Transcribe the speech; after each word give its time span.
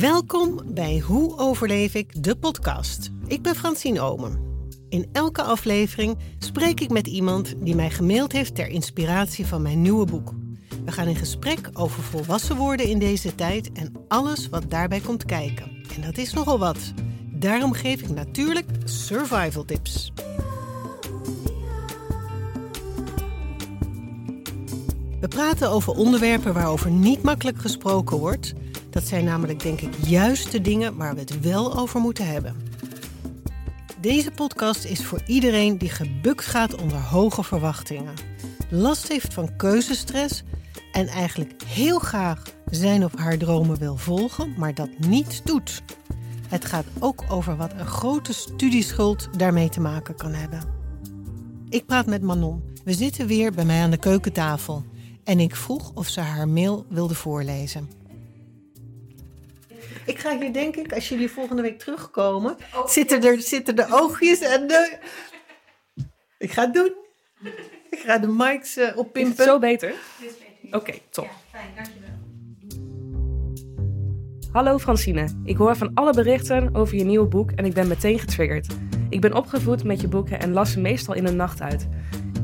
Welkom 0.00 0.60
bij 0.66 0.98
Hoe 0.98 1.38
overleef 1.38 1.94
ik 1.94 2.22
de 2.24 2.36
podcast. 2.36 3.10
Ik 3.26 3.42
ben 3.42 3.54
Francine 3.54 4.00
Omen. 4.00 4.40
In 4.88 5.08
elke 5.12 5.42
aflevering 5.42 6.18
spreek 6.38 6.80
ik 6.80 6.90
met 6.90 7.06
iemand 7.06 7.54
die 7.58 7.74
mij 7.74 7.90
gemaild 7.90 8.32
heeft 8.32 8.54
ter 8.54 8.68
inspiratie 8.68 9.46
van 9.46 9.62
mijn 9.62 9.82
nieuwe 9.82 10.06
boek. 10.06 10.32
We 10.84 10.92
gaan 10.92 11.06
in 11.06 11.16
gesprek 11.16 11.70
over 11.72 12.02
volwassen 12.02 12.56
worden 12.56 12.88
in 12.88 12.98
deze 12.98 13.34
tijd 13.34 13.72
en 13.72 13.92
alles 14.08 14.48
wat 14.48 14.70
daarbij 14.70 15.00
komt 15.00 15.24
kijken. 15.24 15.70
En 15.94 16.02
dat 16.02 16.18
is 16.18 16.32
nogal 16.32 16.58
wat. 16.58 16.92
Daarom 17.32 17.72
geef 17.72 18.00
ik 18.00 18.10
natuurlijk 18.10 18.66
survival 18.84 19.64
tips. 19.64 20.12
We 25.20 25.28
praten 25.28 25.70
over 25.70 25.92
onderwerpen 25.92 26.54
waarover 26.54 26.90
niet 26.90 27.22
makkelijk 27.22 27.58
gesproken 27.58 28.18
wordt. 28.18 28.54
Dat 28.92 29.06
zijn 29.06 29.24
namelijk, 29.24 29.62
denk 29.62 29.80
ik, 29.80 29.94
juist 30.06 30.50
de 30.50 30.60
dingen 30.60 30.96
waar 30.96 31.14
we 31.14 31.20
het 31.20 31.40
wel 31.40 31.78
over 31.78 32.00
moeten 32.00 32.26
hebben. 32.26 32.56
Deze 34.00 34.30
podcast 34.30 34.84
is 34.84 35.04
voor 35.04 35.22
iedereen 35.26 35.78
die 35.78 35.88
gebukt 35.88 36.44
gaat 36.44 36.80
onder 36.80 36.98
hoge 36.98 37.42
verwachtingen, 37.42 38.14
last 38.70 39.08
heeft 39.08 39.34
van 39.34 39.56
keuzestress 39.56 40.42
en 40.92 41.06
eigenlijk 41.06 41.62
heel 41.66 41.98
graag 41.98 42.42
zijn 42.70 43.04
of 43.04 43.16
haar 43.16 43.38
dromen 43.38 43.78
wil 43.78 43.96
volgen, 43.96 44.54
maar 44.56 44.74
dat 44.74 44.88
niet 44.98 45.40
doet. 45.44 45.82
Het 46.48 46.64
gaat 46.64 46.86
ook 46.98 47.24
over 47.28 47.56
wat 47.56 47.72
een 47.72 47.86
grote 47.86 48.32
studieschuld 48.32 49.28
daarmee 49.38 49.68
te 49.68 49.80
maken 49.80 50.14
kan 50.14 50.32
hebben. 50.32 50.60
Ik 51.68 51.86
praat 51.86 52.06
met 52.06 52.22
Manon. 52.22 52.62
We 52.84 52.92
zitten 52.92 53.26
weer 53.26 53.52
bij 53.52 53.64
mij 53.64 53.82
aan 53.82 53.90
de 53.90 53.96
keukentafel 53.96 54.84
en 55.24 55.40
ik 55.40 55.56
vroeg 55.56 55.90
of 55.94 56.08
ze 56.08 56.20
haar 56.20 56.48
mail 56.48 56.86
wilde 56.88 57.14
voorlezen. 57.14 58.01
Ik 60.04 60.18
ga 60.18 60.38
hier 60.38 60.52
denk 60.52 60.76
ik, 60.76 60.92
als 60.92 61.08
jullie 61.08 61.30
volgende 61.30 61.62
week 61.62 61.78
terugkomen, 61.78 62.56
zitten, 62.86 63.24
er, 63.24 63.40
zitten 63.40 63.76
de 63.76 63.86
oogjes 63.90 64.40
en 64.40 64.66
de... 64.66 64.98
Ik 66.38 66.52
ga 66.52 66.62
het 66.62 66.74
doen. 66.74 66.92
Ik 67.90 67.98
ga 67.98 68.18
de 68.18 68.26
mics 68.26 68.78
uh, 68.78 68.96
oppimpen. 68.96 69.44
Zo 69.44 69.58
beter? 69.58 69.94
Oké, 70.70 70.92
top. 71.10 71.24
Ja, 71.24 71.30
fijn, 71.50 71.68
dankjewel. 71.74 72.10
Hallo 74.52 74.78
Francine, 74.78 75.28
ik 75.44 75.56
hoor 75.56 75.76
van 75.76 75.90
alle 75.94 76.12
berichten 76.12 76.74
over 76.74 76.96
je 76.96 77.04
nieuwe 77.04 77.26
boek 77.26 77.50
en 77.50 77.64
ik 77.64 77.74
ben 77.74 77.88
meteen 77.88 78.18
getriggerd. 78.18 78.66
Ik 79.08 79.20
ben 79.20 79.34
opgevoed 79.34 79.84
met 79.84 80.00
je 80.00 80.08
boeken 80.08 80.40
en 80.40 80.52
las 80.52 80.72
ze 80.72 80.80
meestal 80.80 81.14
in 81.14 81.26
een 81.26 81.36
nacht 81.36 81.60
uit. 81.60 81.88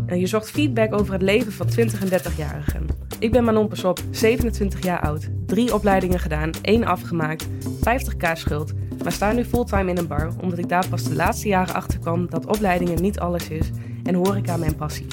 En 0.09 0.21
je 0.21 0.27
zocht 0.27 0.51
feedback 0.51 0.95
over 0.95 1.13
het 1.13 1.23
leven 1.23 1.53
van 1.53 1.67
20 1.67 2.01
en 2.01 2.21
30-jarigen. 2.21 2.87
Ik 3.19 3.33
ben 3.33 3.45
Manon 3.45 3.69
Pasop, 3.69 4.01
27 4.11 4.83
jaar 4.83 5.01
oud, 5.01 5.29
drie 5.47 5.75
opleidingen 5.75 6.19
gedaan, 6.19 6.51
één 6.63 6.85
afgemaakt, 6.85 7.47
50k 7.65 8.33
schuld, 8.33 8.73
maar 9.03 9.13
sta 9.13 9.33
nu 9.33 9.45
fulltime 9.45 9.91
in 9.91 9.99
een 9.99 10.07
bar 10.07 10.33
omdat 10.43 10.59
ik 10.59 10.69
daar 10.69 10.89
pas 10.89 11.03
de 11.03 11.15
laatste 11.15 11.49
jaren 11.49 11.75
achter 11.75 11.99
kwam 11.99 12.31
dat 12.31 12.47
opleidingen 12.47 13.03
niet 13.03 13.19
alles 13.19 13.49
is 13.49 13.71
en 14.05 14.15
horeca 14.15 14.57
mijn 14.57 14.77
passie. 14.77 15.07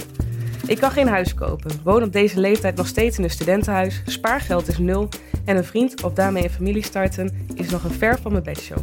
Ik 0.68 0.78
kan 0.78 0.92
geen 0.92 1.08
huis 1.08 1.34
kopen, 1.34 1.72
woon 1.84 2.04
op 2.04 2.12
deze 2.12 2.40
leeftijd 2.40 2.76
nog 2.76 2.88
steeds 2.88 3.18
in 3.18 3.24
een 3.24 3.30
studentenhuis, 3.30 4.02
spaargeld 4.06 4.68
is 4.68 4.78
nul 4.78 5.10
en 5.46 5.58
een 5.58 5.64
vriend 5.64 6.04
of 6.04 6.14
daarmee 6.14 6.44
een 6.44 6.50
familie 6.50 6.84
starten 6.84 7.48
is 7.54 7.70
nog 7.70 7.84
een 7.84 7.92
ver 7.92 8.20
van 8.22 8.32
mijn 8.32 8.44
bedshow. 8.44 8.78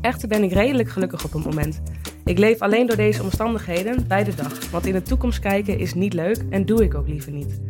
Echter 0.00 0.28
ben 0.28 0.42
ik 0.42 0.52
redelijk 0.52 0.88
gelukkig 0.88 1.24
op 1.24 1.32
het 1.32 1.44
moment. 1.44 1.82
Ik 2.24 2.38
leef 2.38 2.60
alleen 2.60 2.86
door 2.86 2.96
deze 2.96 3.22
omstandigheden 3.22 4.06
bij 4.08 4.24
de 4.24 4.34
dag, 4.34 4.70
want 4.70 4.86
in 4.86 4.92
de 4.92 5.02
toekomst 5.02 5.38
kijken 5.38 5.78
is 5.78 5.94
niet 5.94 6.12
leuk 6.12 6.44
en 6.50 6.66
doe 6.66 6.82
ik 6.82 6.94
ook 6.94 7.08
liever 7.08 7.32
niet. 7.32 7.60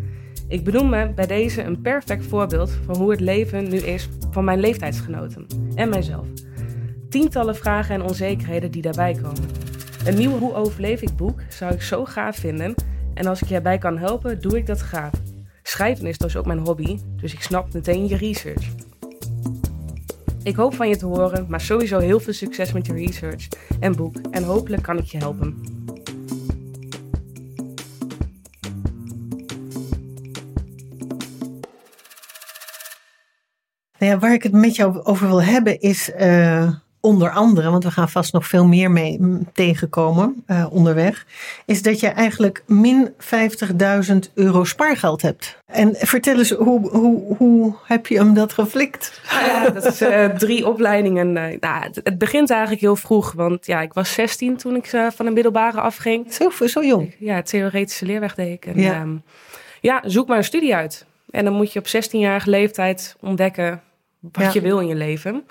Ik 0.48 0.64
benoem 0.64 0.88
me 0.88 1.12
bij 1.14 1.26
deze 1.26 1.62
een 1.62 1.80
perfect 1.80 2.26
voorbeeld 2.26 2.70
van 2.84 2.96
hoe 2.96 3.10
het 3.10 3.20
leven 3.20 3.68
nu 3.68 3.76
is 3.76 4.08
van 4.30 4.44
mijn 4.44 4.60
leeftijdsgenoten 4.60 5.46
en 5.74 5.88
mijzelf. 5.88 6.26
Tientallen 7.08 7.56
vragen 7.56 7.94
en 7.94 8.02
onzekerheden 8.02 8.70
die 8.70 8.82
daarbij 8.82 9.12
komen. 9.12 9.48
Een 10.04 10.16
nieuw 10.16 10.38
Hoe 10.38 10.54
overleef 10.54 11.02
ik 11.02 11.16
boek 11.16 11.40
zou 11.48 11.74
ik 11.74 11.82
zo 11.82 12.04
gaaf 12.04 12.36
vinden 12.36 12.74
en 13.14 13.26
als 13.26 13.42
ik 13.42 13.48
je 13.48 13.54
erbij 13.54 13.78
kan 13.78 13.98
helpen, 13.98 14.40
doe 14.40 14.56
ik 14.56 14.66
dat 14.66 14.80
graag. 14.80 15.12
Schrijven 15.62 16.06
is 16.06 16.18
dus 16.18 16.36
ook 16.36 16.46
mijn 16.46 16.58
hobby, 16.58 16.98
dus 17.16 17.32
ik 17.32 17.42
snap 17.42 17.72
meteen 17.72 18.06
je 18.06 18.16
research. 18.16 18.81
Ik 20.44 20.56
hoop 20.56 20.74
van 20.74 20.88
je 20.88 20.96
te 20.96 21.06
horen, 21.06 21.46
maar 21.48 21.60
sowieso 21.60 21.98
heel 21.98 22.20
veel 22.20 22.32
succes 22.32 22.72
met 22.72 22.86
je 22.86 22.92
research 22.92 23.48
en 23.80 23.96
boek 23.96 24.16
en 24.30 24.42
hopelijk 24.44 24.82
kan 24.82 24.98
ik 24.98 25.04
je 25.04 25.18
helpen. 25.18 25.56
Nou 33.98 34.12
ja, 34.12 34.18
waar 34.18 34.32
ik 34.32 34.42
het 34.42 34.52
met 34.52 34.76
jou 34.76 35.02
over 35.02 35.26
wil 35.26 35.42
hebben 35.42 35.80
is 35.80 36.10
uh, 36.18 36.72
onder 37.02 37.30
andere, 37.30 37.70
want 37.70 37.84
we 37.84 37.90
gaan 37.90 38.08
vast 38.08 38.32
nog 38.32 38.46
veel 38.46 38.66
meer 38.66 38.90
mee 38.90 39.20
tegenkomen 39.52 40.44
uh, 40.46 40.66
onderweg, 40.70 41.26
is 41.66 41.82
dat 41.82 42.00
je 42.00 42.06
eigenlijk 42.06 42.62
min 42.66 43.12
50.000 44.12 44.16
euro 44.34 44.64
spaargeld 44.64 45.22
hebt. 45.22 45.58
En 45.66 45.94
vertel 45.98 46.38
eens, 46.38 46.50
hoe, 46.50 46.88
hoe, 46.88 47.36
hoe 47.36 47.74
heb 47.84 48.06
je 48.06 48.16
hem 48.16 48.34
dat 48.34 48.52
geflikt? 48.52 49.20
Ja, 49.30 49.70
dat 49.70 49.84
is 49.84 50.02
uh, 50.02 50.26
drie 50.26 50.68
opleidingen. 50.68 51.36
Uh, 51.36 51.60
nou, 51.60 51.82
het, 51.82 52.00
het, 52.02 52.18
begint 52.18 52.50
eigenlijk 52.50 52.80
heel 52.80 52.96
vroeg, 52.96 53.32
want 53.32 53.66
ja, 53.66 53.80
ik 53.80 53.92
was 53.92 54.12
16 54.12 54.56
toen 54.56 54.76
ik 54.76 54.86
van 55.14 55.26
een 55.26 55.32
middelbare 55.32 55.80
afging. 55.80 56.32
Zo, 56.32 56.50
zo 56.66 56.84
jong? 56.84 57.14
Ja, 57.18 57.42
theoretische 57.42 58.06
leerweg 58.06 58.34
deed 58.34 58.52
ik. 58.52 58.66
En, 58.66 58.80
ja. 58.80 59.00
Um, 59.00 59.22
ja, 59.80 60.02
zoek 60.04 60.28
maar 60.28 60.36
een 60.36 60.44
studie 60.44 60.74
uit. 60.74 61.06
En 61.30 61.44
dan 61.44 61.54
moet 61.54 61.72
je 61.72 61.78
op 61.78 61.86
16-jarige 61.86 62.50
leeftijd 62.50 63.16
ontdekken 63.20 63.82
wat 64.20 64.44
ja. 64.44 64.50
je 64.52 64.60
wil 64.60 64.80
in 64.80 64.86
je 64.86 64.94
leven. 64.94 65.44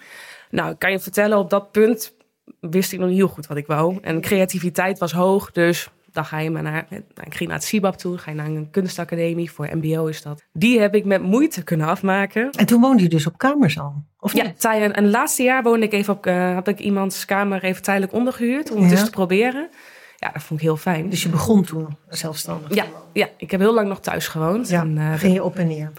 Nou, 0.52 0.72
ik 0.72 0.80
kan 0.80 0.92
je 0.92 1.00
vertellen, 1.00 1.38
op 1.38 1.50
dat 1.50 1.72
punt 1.72 2.14
wist 2.60 2.92
ik 2.92 3.00
nog 3.00 3.08
niet 3.08 3.18
heel 3.18 3.28
goed 3.28 3.48
wat 3.48 3.58
ik 3.58 3.68
wou. 3.68 3.98
En 4.02 4.22
creativiteit 4.22 5.00
was 5.00 5.12
hoog, 5.12 5.52
dus 5.52 5.90
dan 6.12 6.26
ga 6.26 6.40
je 6.40 6.50
maar 6.50 6.64
naar. 6.64 6.88
Ik 7.24 7.36
ging 7.36 7.50
naar 7.50 7.58
het 7.58 7.68
CIBAP 7.68 7.98
toe, 7.98 8.18
ga 8.18 8.32
je 8.32 8.38
naar 8.38 8.46
een 8.46 8.70
kunstacademie, 8.72 9.52
voor 9.52 9.70
MBO 9.72 10.06
is 10.06 10.22
dat. 10.22 10.44
Die 10.54 10.80
heb 10.80 10.96
ik 10.96 11.06
met 11.06 11.22
moeite 11.22 11.64
kunnen 11.64 11.88
afmaken. 11.88 12.50
En 12.50 12.66
toen 12.66 12.82
woonde 12.82 13.04
je 13.04 13.10
dus 13.10 13.28
op 13.28 13.38
kamers 13.38 13.80
al? 13.80 14.04
Of 14.20 14.34
ja, 14.34 14.54
tijdens 14.58 14.94
en 14.94 15.04
het 15.04 15.14
laatste 15.14 15.44
jaar 15.44 15.64
woonde 15.64 15.86
ik 15.86 15.94
even 15.94 16.14
op, 16.14 16.26
uh, 16.26 16.54
had 16.54 16.68
ik 16.68 16.80
iemands 16.80 17.26
kamer 17.26 17.64
even 17.64 17.82
tijdelijk 17.82 18.14
ondergehuurd 18.14 18.72
om 18.72 18.78
het 18.82 18.86
ja. 18.86 18.92
eens 18.92 19.06
te 19.06 19.12
proberen. 19.12 19.70
Ja, 20.18 20.32
dat 20.34 20.44
vond 20.44 20.60
ik 20.60 20.66
heel 20.66 20.78
fijn. 20.78 21.10
Dus 21.10 21.24
je 21.24 21.30
begon 21.30 21.64
toen 21.64 21.98
zelfstandig? 22.08 22.74
Ja, 22.74 22.86
ja 23.14 23.30
ik 23.38 23.52
heb 23.52 23.60
heel 23.60 23.74
lang 23.74 23.88
nog 23.88 24.00
thuis 24.00 24.28
gewoond. 24.28 24.70
Ja, 24.70 24.82
en, 24.82 24.98
uh, 24.98 25.14
ging 25.14 25.34
je 25.34 25.44
op 25.44 25.56
en 25.56 25.68
neer? 25.68 25.92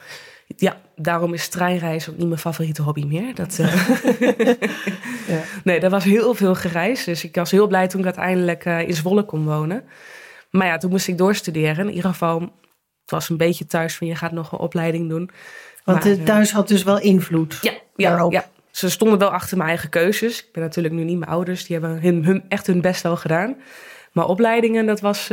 Ja, 0.57 0.81
daarom 0.97 1.35
is 1.35 1.49
treinreizen 1.49 2.13
ook 2.13 2.19
niet 2.19 2.29
mijn 2.29 2.41
favoriete 2.41 2.83
hobby 2.83 3.05
meer. 3.05 3.35
Dat, 3.35 3.59
uh... 3.61 4.01
ja. 5.35 5.43
Nee, 5.65 5.81
er 5.81 5.91
was 5.91 6.05
heel 6.05 6.35
veel 6.35 6.55
gereisd. 6.55 7.05
Dus 7.05 7.25
ik 7.25 7.35
was 7.35 7.51
heel 7.51 7.67
blij 7.67 7.89
toen 7.89 8.01
ik 8.01 8.07
uiteindelijk 8.07 8.65
uh, 8.65 8.81
in 8.81 8.95
Zwolle 8.95 9.25
kon 9.25 9.45
wonen. 9.45 9.85
Maar 10.51 10.67
ja, 10.67 10.77
toen 10.77 10.91
moest 10.91 11.09
ik 11.09 11.19
doorstuderen. 11.19 11.89
In 11.89 11.95
ieder 11.95 12.11
geval, 12.11 12.41
het 12.41 13.11
was 13.11 13.29
een 13.29 13.37
beetje 13.37 13.67
thuis 13.67 13.97
van 13.97 14.07
je 14.07 14.15
gaat 14.15 14.33
nog 14.33 14.53
een 14.53 14.59
opleiding 14.59 15.09
doen. 15.09 15.31
Want 15.85 16.05
maar, 16.05 16.23
thuis 16.25 16.53
had 16.53 16.69
dus 16.69 16.83
wel 16.83 17.01
invloed 17.01 17.59
ja, 17.61 17.73
ja, 17.97 18.11
daarop? 18.11 18.33
Ja, 18.33 18.47
ze 18.71 18.91
stonden 18.91 19.19
wel 19.19 19.31
achter 19.31 19.57
mijn 19.57 19.69
eigen 19.69 19.89
keuzes. 19.89 20.41
Ik 20.41 20.53
ben 20.53 20.63
natuurlijk 20.63 20.95
nu 20.95 21.05
niet 21.05 21.19
mijn 21.19 21.31
ouders. 21.31 21.65
Die 21.65 21.79
hebben 21.79 22.01
hun, 22.01 22.25
hun, 22.25 22.45
echt 22.49 22.67
hun 22.67 22.81
best 22.81 23.03
wel 23.03 23.17
gedaan. 23.17 23.57
Maar 24.13 24.27
opleidingen, 24.27 24.87
dat 24.87 25.01
was... 25.01 25.29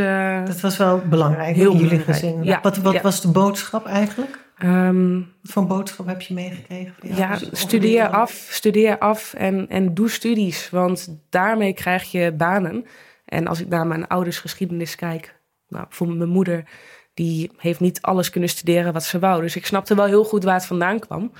Dat 0.45 0.59
was 0.59 0.77
wel 0.77 1.01
belangrijk 1.09 1.55
heel 1.55 1.71
in 1.71 1.77
jullie 1.77 1.99
gezin. 1.99 2.59
Wat 2.61 2.77
wat 2.77 3.01
was 3.01 3.21
de 3.21 3.27
boodschap 3.27 3.85
eigenlijk? 3.85 4.39
Um, 4.63 5.33
wat 5.41 5.51
voor 5.51 5.65
boodschap 5.65 6.07
heb 6.07 6.21
je 6.21 6.33
meegekregen? 6.33 6.93
Ja, 7.01 7.37
studeer 7.51 8.07
af, 8.07 8.47
studeer 8.49 8.97
af 8.97 9.33
en, 9.33 9.69
en 9.69 9.93
doe 9.93 10.09
studies. 10.09 10.69
Want 10.69 11.19
daarmee 11.29 11.73
krijg 11.73 12.11
je 12.11 12.31
banen. 12.31 12.85
En 13.25 13.47
als 13.47 13.61
ik 13.61 13.67
naar 13.67 13.87
mijn 13.87 14.07
ouders 14.07 14.37
geschiedenis 14.39 14.95
kijk... 14.95 15.37
Nou, 15.67 15.85
bijvoorbeeld 15.87 16.19
mijn 16.19 16.29
moeder... 16.29 16.63
die 17.13 17.51
heeft 17.57 17.79
niet 17.79 18.01
alles 18.01 18.29
kunnen 18.29 18.49
studeren 18.49 18.93
wat 18.93 19.03
ze 19.03 19.19
wou. 19.19 19.41
Dus 19.41 19.55
ik 19.55 19.65
snapte 19.65 19.95
wel 19.95 20.05
heel 20.05 20.23
goed 20.23 20.43
waar 20.43 20.53
het 20.53 20.65
vandaan 20.65 20.99
kwam. 20.99 21.31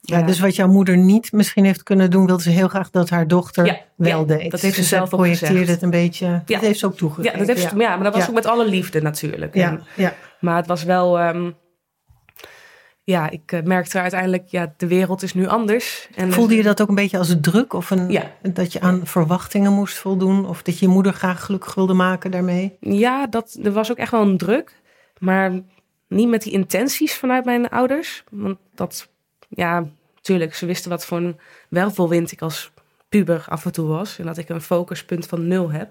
Ja, 0.00 0.18
ja, 0.18 0.26
dus 0.26 0.40
wat 0.40 0.56
jouw 0.56 0.68
moeder 0.68 0.96
niet 0.96 1.32
misschien 1.32 1.64
heeft 1.64 1.82
kunnen 1.82 2.10
doen, 2.10 2.26
wilde 2.26 2.42
ze 2.42 2.50
heel 2.50 2.68
graag 2.68 2.90
dat 2.90 3.10
haar 3.10 3.28
dochter 3.28 3.66
ja, 3.66 3.80
wel 3.96 4.20
ja, 4.20 4.24
deed. 4.24 4.50
Dat 4.50 4.60
heeft 4.60 4.76
dus 4.76 4.88
ze 4.88 4.94
zelf 4.94 5.12
ook 5.12 5.20
projecteerde 5.20 5.72
het 5.72 5.82
een 5.82 5.90
beetje. 5.90 6.42
Dat 6.46 6.60
heeft 6.60 6.78
ze 6.78 6.86
ook 6.86 6.96
toegegeven. 6.96 7.32
Ja, 7.32 7.38
dat 7.38 7.56
heeft 7.56 7.70
ze, 7.70 7.76
ja. 7.76 7.94
maar 7.94 8.04
dat 8.04 8.14
was 8.14 8.28
ook 8.28 8.34
met 8.34 8.46
alle 8.46 8.68
liefde 8.68 9.02
natuurlijk. 9.02 9.54
Ja, 9.54 9.80
ja. 9.96 10.14
Maar 10.40 10.56
het 10.56 10.66
was 10.66 10.84
wel. 10.84 11.20
Um, 11.20 11.54
ja, 13.04 13.30
ik 13.30 13.52
uh, 13.52 13.62
merkte 13.62 14.00
uiteindelijk, 14.00 14.48
ja, 14.48 14.74
de 14.76 14.86
wereld 14.86 15.22
is 15.22 15.34
nu 15.34 15.46
anders. 15.46 16.08
En 16.14 16.32
Voelde 16.32 16.56
je 16.56 16.62
dat 16.62 16.80
ook 16.80 16.88
een 16.88 16.94
beetje 16.94 17.18
als 17.18 17.34
druk? 17.40 17.72
Of 17.72 17.90
een, 17.90 18.10
ja. 18.10 18.30
dat 18.42 18.72
je 18.72 18.80
aan 18.80 19.06
verwachtingen 19.06 19.72
moest 19.72 19.98
voldoen? 19.98 20.46
Of 20.46 20.62
dat 20.62 20.78
je 20.78 20.86
je 20.86 20.92
moeder 20.92 21.12
graag 21.12 21.44
gelukkig 21.44 21.74
wilde 21.74 21.94
maken 21.94 22.30
daarmee? 22.30 22.76
Ja, 22.80 23.26
dat, 23.26 23.58
er 23.62 23.72
was 23.72 23.90
ook 23.90 23.96
echt 23.96 24.10
wel 24.10 24.22
een 24.22 24.36
druk. 24.36 24.80
Maar 25.18 25.60
niet 26.08 26.28
met 26.28 26.42
die 26.42 26.52
intenties 26.52 27.14
vanuit 27.14 27.44
mijn 27.44 27.68
ouders. 27.68 28.24
Want 28.30 28.58
dat, 28.74 29.08
ja, 29.48 29.86
Tuurlijk, 30.22 30.54
ze 30.54 30.66
wisten 30.66 30.90
wat 30.90 31.04
voor 31.04 31.18
een 31.18 31.38
wervelwind 31.68 32.32
ik 32.32 32.42
als 32.42 32.70
puber 33.08 33.44
af 33.48 33.64
en 33.64 33.72
toe 33.72 33.86
was. 33.86 34.18
En 34.18 34.26
dat 34.26 34.38
ik 34.38 34.48
een 34.48 34.60
focuspunt 34.60 35.26
van 35.26 35.46
nul 35.46 35.70
heb. 35.70 35.90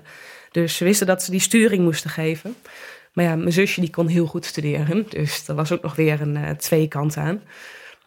Dus 0.51 0.77
ze 0.77 0.83
wisten 0.83 1.07
dat 1.07 1.23
ze 1.23 1.31
die 1.31 1.39
sturing 1.39 1.83
moesten 1.83 2.09
geven. 2.09 2.55
Maar 3.13 3.25
ja, 3.25 3.35
mijn 3.35 3.53
zusje 3.53 3.81
die 3.81 3.89
kon 3.89 4.07
heel 4.07 4.25
goed 4.25 4.45
studeren. 4.45 5.05
Dus 5.09 5.47
er 5.47 5.55
was 5.55 5.71
ook 5.71 5.81
nog 5.81 5.95
weer 5.95 6.21
een 6.21 6.35
uh, 6.35 6.49
twee 6.49 6.87
kant 6.87 7.17
aan. 7.17 7.41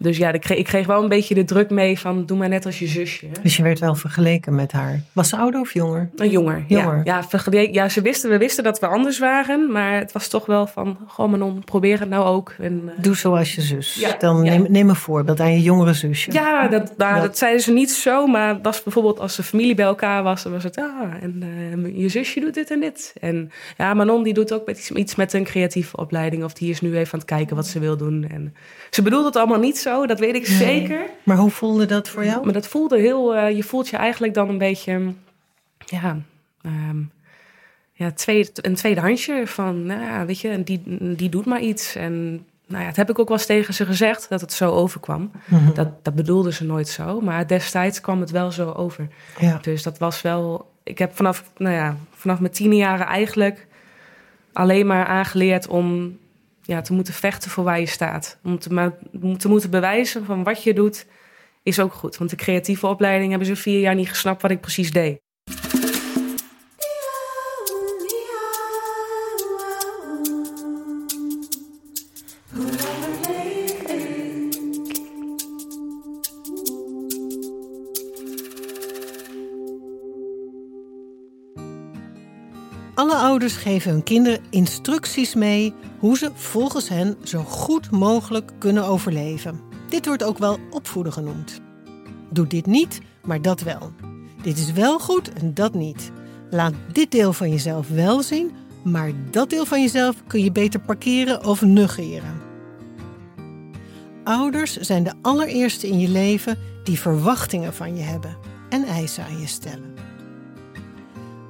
Dus 0.05 0.17
ja, 0.17 0.33
ik 0.33 0.41
kreeg, 0.41 0.59
ik 0.59 0.65
kreeg 0.65 0.87
wel 0.87 1.03
een 1.03 1.09
beetje 1.09 1.35
de 1.35 1.45
druk 1.45 1.71
mee 1.71 1.99
van 1.99 2.27
doe 2.27 2.39
maar 2.39 2.49
net 2.49 2.67
als 2.67 2.79
je 2.79 2.87
zusje. 2.87 3.27
Dus 3.43 3.57
je 3.57 3.63
werd 3.63 3.79
wel 3.79 3.95
vergeleken 3.95 4.55
met 4.55 4.73
haar. 4.73 5.01
Was 5.13 5.29
ze 5.29 5.37
ouder 5.37 5.61
of 5.61 5.73
jonger? 5.73 6.11
Een 6.17 6.31
jonger, 6.31 6.65
Jonger. 6.69 7.01
Ja, 7.05 7.25
ja, 7.51 7.61
ja 7.71 7.89
ze 7.89 8.01
wisten, 8.03 8.31
we 8.31 8.39
wisten 8.39 8.65
dat 8.65 8.79
we 8.81 8.87
anders 8.87 9.19
waren. 9.19 9.73
Maar 9.73 9.99
het 9.99 10.13
was 10.13 10.29
toch 10.29 10.47
wel 10.47 10.67
van, 10.67 10.99
goh 11.07 11.31
Manon, 11.31 11.63
probeer 11.65 12.01
het 12.01 12.09
nou 12.09 12.25
ook. 12.25 12.55
En, 12.59 12.83
eh, 12.97 13.03
Doe 13.03 13.17
zoals 13.17 13.55
je 13.55 13.61
zus. 13.61 13.95
Ja, 13.95 14.17
Dan 14.19 14.45
ja. 14.45 14.51
Neem, 14.53 14.67
neem 14.69 14.89
een 14.89 14.97
voorbeeld 14.97 15.41
aan 15.41 15.53
je 15.53 15.63
jongere 15.63 15.93
zusje. 15.93 16.33
ja, 16.33 16.69
dat, 16.69 16.93
nou, 16.97 17.15
Dat- 17.15 17.23
dat 17.23 17.39
zeiden 17.39 17.61
ze 17.63 17.73
niet 17.73 17.91
zo. 17.91 18.27
Maar 18.27 18.61
was 18.63 18.83
bijvoorbeeld 18.83 19.21
als 19.21 19.37
de 19.37 19.43
familie 19.43 19.75
bij 19.75 19.85
elkaar 19.85 20.23
was. 20.23 20.43
Dan 20.43 20.53
was 20.53 20.65
het, 20.65 20.77
ah, 20.79 21.13
en 21.23 21.43
eh, 21.85 21.99
je 22.01 22.09
zusje 22.09 22.41
doet 22.41 22.55
dit 22.55 22.71
en 22.71 22.81
dit. 22.81 23.13
En 23.21 23.51
ja, 23.77 23.95
Manon 23.95 24.23
die 24.23 24.35
doet 24.35 24.53
ook 24.53 24.67
met 24.67 24.79
iets, 24.79 24.91
iets 24.91 25.15
met 25.15 25.33
een 25.33 25.45
creatieve 25.45 25.97
opleiding. 25.97 26.45
Of 26.45 26.53
die 26.53 26.71
is 26.71 26.81
nu 26.81 26.97
even 26.97 27.13
aan 27.13 27.19
het 27.19 27.29
kijken 27.29 27.57
wat 27.57 27.67
ze 27.67 27.79
wil 27.79 27.97
doen. 27.97 28.27
En 28.31 28.55
ze 28.91 29.03
bedoelt 29.03 29.25
het 29.25 29.37
allemaal 29.37 29.59
niet 29.59 29.79
zo, 29.79 29.94
dat 30.03 30.19
weet 30.19 30.35
ik 30.35 30.47
zeker. 30.47 31.01
Maar 31.23 31.37
hoe 31.37 31.51
voelde 31.51 31.87
dat 31.87 32.09
voor 32.09 32.25
jou? 32.25 32.45
Maar 32.45 32.53
dat 32.53 32.69
voelde 32.69 32.99
heel, 32.99 33.35
eh, 33.35 33.57
je 33.57 33.63
voelt 33.63 33.89
je 33.89 33.97
eigenlijk 33.97 34.35
dan 34.35 34.49
een 34.49 34.59
beetje, 34.59 35.13
ja, 35.87 36.19
ehm, 36.63 37.03
ja 37.93 38.11
tweede, 38.13 38.51
een 38.55 38.75
tweede 38.75 39.01
handje 39.01 39.47
van, 39.47 39.87
nou 39.87 40.01
ja, 40.01 40.25
weet 40.25 40.41
je, 40.41 40.63
die, 40.63 40.83
die 41.17 41.29
doet 41.29 41.47
maar 41.47 41.61
iets. 41.61 41.95
En 41.95 42.45
nou 42.67 42.81
ja, 42.81 42.87
dat 42.87 42.97
heb 42.97 43.11
ik 43.11 43.19
ook 43.19 43.29
wel 43.29 43.37
eens 43.37 43.47
tegen 43.47 43.75
ze 43.75 43.87
gezegd, 43.87 44.29
dat 44.29 44.41
het 44.41 44.53
zo 44.53 44.71
overkwam. 44.71 45.31
Mhm. 45.45 45.75
Dat, 45.75 46.05
dat 46.05 46.15
bedoelde 46.15 46.53
ze 46.53 46.65
nooit 46.65 46.89
zo, 46.89 47.21
maar 47.21 47.47
destijds 47.47 48.01
kwam 48.01 48.21
het 48.21 48.31
wel 48.31 48.51
zo 48.51 48.71
over. 48.71 49.09
Ja. 49.39 49.59
Dus 49.63 49.83
dat 49.83 49.99
was 49.99 50.23
wel, 50.23 50.71
ik 50.83 50.99
heb 50.99 51.17
vanaf, 51.17 51.45
nou 51.57 51.75
ja, 51.75 51.97
vanaf 52.11 52.41
mijn 52.41 52.53
tiende 52.53 52.77
jaren 52.77 53.07
eigenlijk 53.07 53.67
alleen 54.53 54.87
maar 54.87 55.07
aangeleerd 55.07 55.69
om 55.69 56.17
ja, 56.67 56.81
te 56.81 56.93
moeten 56.93 57.15
vechten 57.15 57.51
voor 57.51 57.65
waar 57.65 57.81
je 57.81 57.87
staat. 57.87 58.39
Om 58.43 58.59
te, 58.59 59.49
moeten 59.49 59.71
bewijzen 59.71 60.25
van 60.25 60.43
wat 60.43 60.63
je 60.63 60.75
doet, 60.75 61.07
is 61.63 61.81
ook 61.81 61.93
goed. 61.93 62.17
Want 62.17 62.31
de 62.31 62.37
creatieve 62.37 62.87
opleiding 62.87 63.31
hebben 63.31 63.49
ze 63.49 63.57
vier 63.57 63.81
jaar 63.81 63.95
niet 63.95 64.09
gesnapt 64.09 64.43
wat 64.43 64.51
ik 64.51 64.61
precies 64.61 64.93
deed. 64.93 65.24
Alle 82.95 83.15
ouders 83.15 83.57
geven 83.57 83.91
hun 83.91 84.03
kinderen 84.03 84.41
instructies 84.51 85.35
mee 85.35 85.75
hoe 85.99 86.19
ze 86.19 86.31
volgens 86.35 86.89
hen 86.89 87.17
zo 87.23 87.43
goed 87.43 87.91
mogelijk 87.91 88.53
kunnen 88.59 88.85
overleven. 88.85 89.61
Dit 89.89 90.07
wordt 90.07 90.23
ook 90.23 90.39
wel 90.39 90.59
opvoeden 90.71 91.13
genoemd. 91.13 91.61
Doe 92.31 92.47
dit 92.47 92.67
niet, 92.67 93.01
maar 93.25 93.43
dat 93.43 93.61
wel. 93.61 93.93
Dit 94.43 94.59
is 94.59 94.73
wel 94.73 94.99
goed 94.99 95.33
en 95.33 95.55
dat 95.55 95.75
niet. 95.75 96.11
Laat 96.51 96.75
dit 96.93 97.11
deel 97.11 97.33
van 97.33 97.51
jezelf 97.51 97.89
wel 97.89 98.23
zien, 98.23 98.51
maar 98.83 99.13
dat 99.31 99.51
deel 99.51 99.65
van 99.67 99.81
jezelf 99.81 100.17
kun 100.27 100.45
je 100.45 100.53
beter 100.53 100.81
parkeren 100.81 101.45
of 101.45 101.63
negeren. 101.63 102.43
Ouders 104.25 104.77
zijn 104.77 105.03
de 105.03 105.13
allereerste 105.23 105.89
in 105.89 106.01
je 106.01 106.09
leven 106.09 106.59
die 106.85 107.01
verwachtingen 107.01 107.75
van 107.75 107.97
je 107.97 108.03
hebben 108.03 108.37
en 108.69 108.85
eisen 108.85 109.25
aan 109.25 109.41
je 109.41 109.47
stellen. 109.47 109.94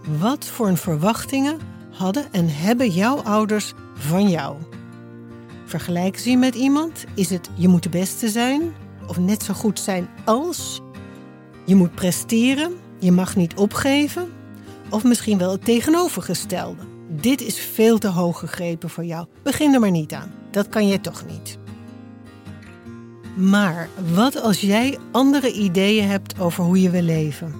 Wat 0.06 0.46
voor 0.46 0.68
een 0.68 0.76
verwachtingen 0.76 1.58
hadden 1.90 2.32
en 2.32 2.48
hebben 2.48 2.88
jouw 2.88 3.16
ouders 3.16 3.72
van 3.94 4.28
jou? 4.28 4.56
Vergelijken 5.64 6.20
ze 6.20 6.30
je 6.30 6.36
met 6.36 6.54
iemand? 6.54 7.04
Is 7.14 7.30
het 7.30 7.50
je 7.54 7.68
moet 7.68 7.82
de 7.82 7.88
beste 7.88 8.28
zijn? 8.28 8.74
Of 9.06 9.18
net 9.18 9.42
zo 9.42 9.54
goed 9.54 9.80
zijn 9.80 10.08
als? 10.24 10.80
Je 11.64 11.74
moet 11.74 11.94
presteren? 11.94 12.72
Je 12.98 13.12
mag 13.12 13.36
niet 13.36 13.54
opgeven? 13.54 14.32
Of 14.90 15.04
misschien 15.04 15.38
wel 15.38 15.50
het 15.50 15.64
tegenovergestelde? 15.64 16.82
Dit 17.08 17.40
is 17.40 17.58
veel 17.58 17.98
te 17.98 18.08
hoog 18.08 18.38
gegrepen 18.38 18.90
voor 18.90 19.04
jou. 19.04 19.26
Begin 19.42 19.74
er 19.74 19.80
maar 19.80 19.90
niet 19.90 20.12
aan. 20.12 20.32
Dat 20.50 20.68
kan 20.68 20.88
jij 20.88 20.98
toch 20.98 21.24
niet. 21.26 21.58
Maar 23.36 23.88
wat 24.12 24.42
als 24.42 24.60
jij 24.60 24.98
andere 25.12 25.52
ideeën 25.52 26.08
hebt 26.08 26.40
over 26.40 26.64
hoe 26.64 26.80
je 26.80 26.90
wil 26.90 27.02
leven? 27.02 27.54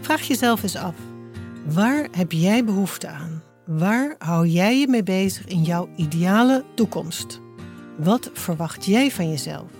Vraag 0.00 0.22
jezelf 0.22 0.62
eens 0.62 0.76
af. 0.76 0.94
Waar 1.64 2.08
heb 2.10 2.32
jij 2.32 2.64
behoefte 2.64 3.08
aan? 3.08 3.42
Waar 3.66 4.14
hou 4.18 4.46
jij 4.46 4.78
je 4.78 4.88
mee 4.88 5.02
bezig 5.02 5.46
in 5.46 5.62
jouw 5.62 5.88
ideale 5.96 6.64
toekomst? 6.74 7.40
Wat 7.98 8.30
verwacht 8.32 8.84
jij 8.84 9.10
van 9.10 9.28
jezelf? 9.30 9.70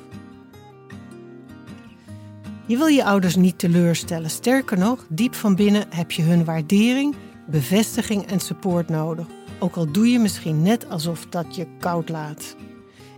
Je 2.66 2.76
wil 2.76 2.86
je 2.86 3.04
ouders 3.04 3.36
niet 3.36 3.58
teleurstellen. 3.58 4.30
Sterker 4.30 4.78
nog, 4.78 5.06
diep 5.08 5.34
van 5.34 5.54
binnen 5.54 5.86
heb 5.88 6.10
je 6.10 6.22
hun 6.22 6.44
waardering, 6.44 7.14
bevestiging 7.46 8.26
en 8.26 8.40
support 8.40 8.88
nodig. 8.88 9.26
Ook 9.58 9.76
al 9.76 9.92
doe 9.92 10.08
je 10.08 10.18
misschien 10.18 10.62
net 10.62 10.88
alsof 10.88 11.26
dat 11.26 11.56
je 11.56 11.66
koud 11.78 12.08
laat. 12.08 12.56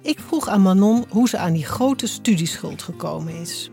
Ik 0.03 0.21
vroeg 0.21 0.49
aan 0.49 0.63
Manon 0.63 1.05
hoe 1.09 1.29
ze 1.29 1.39
aan 1.39 1.53
die 1.53 1.65
grote 1.65 2.07
studieschuld 2.07 2.83
gekomen 2.83 3.41
is. 3.41 3.71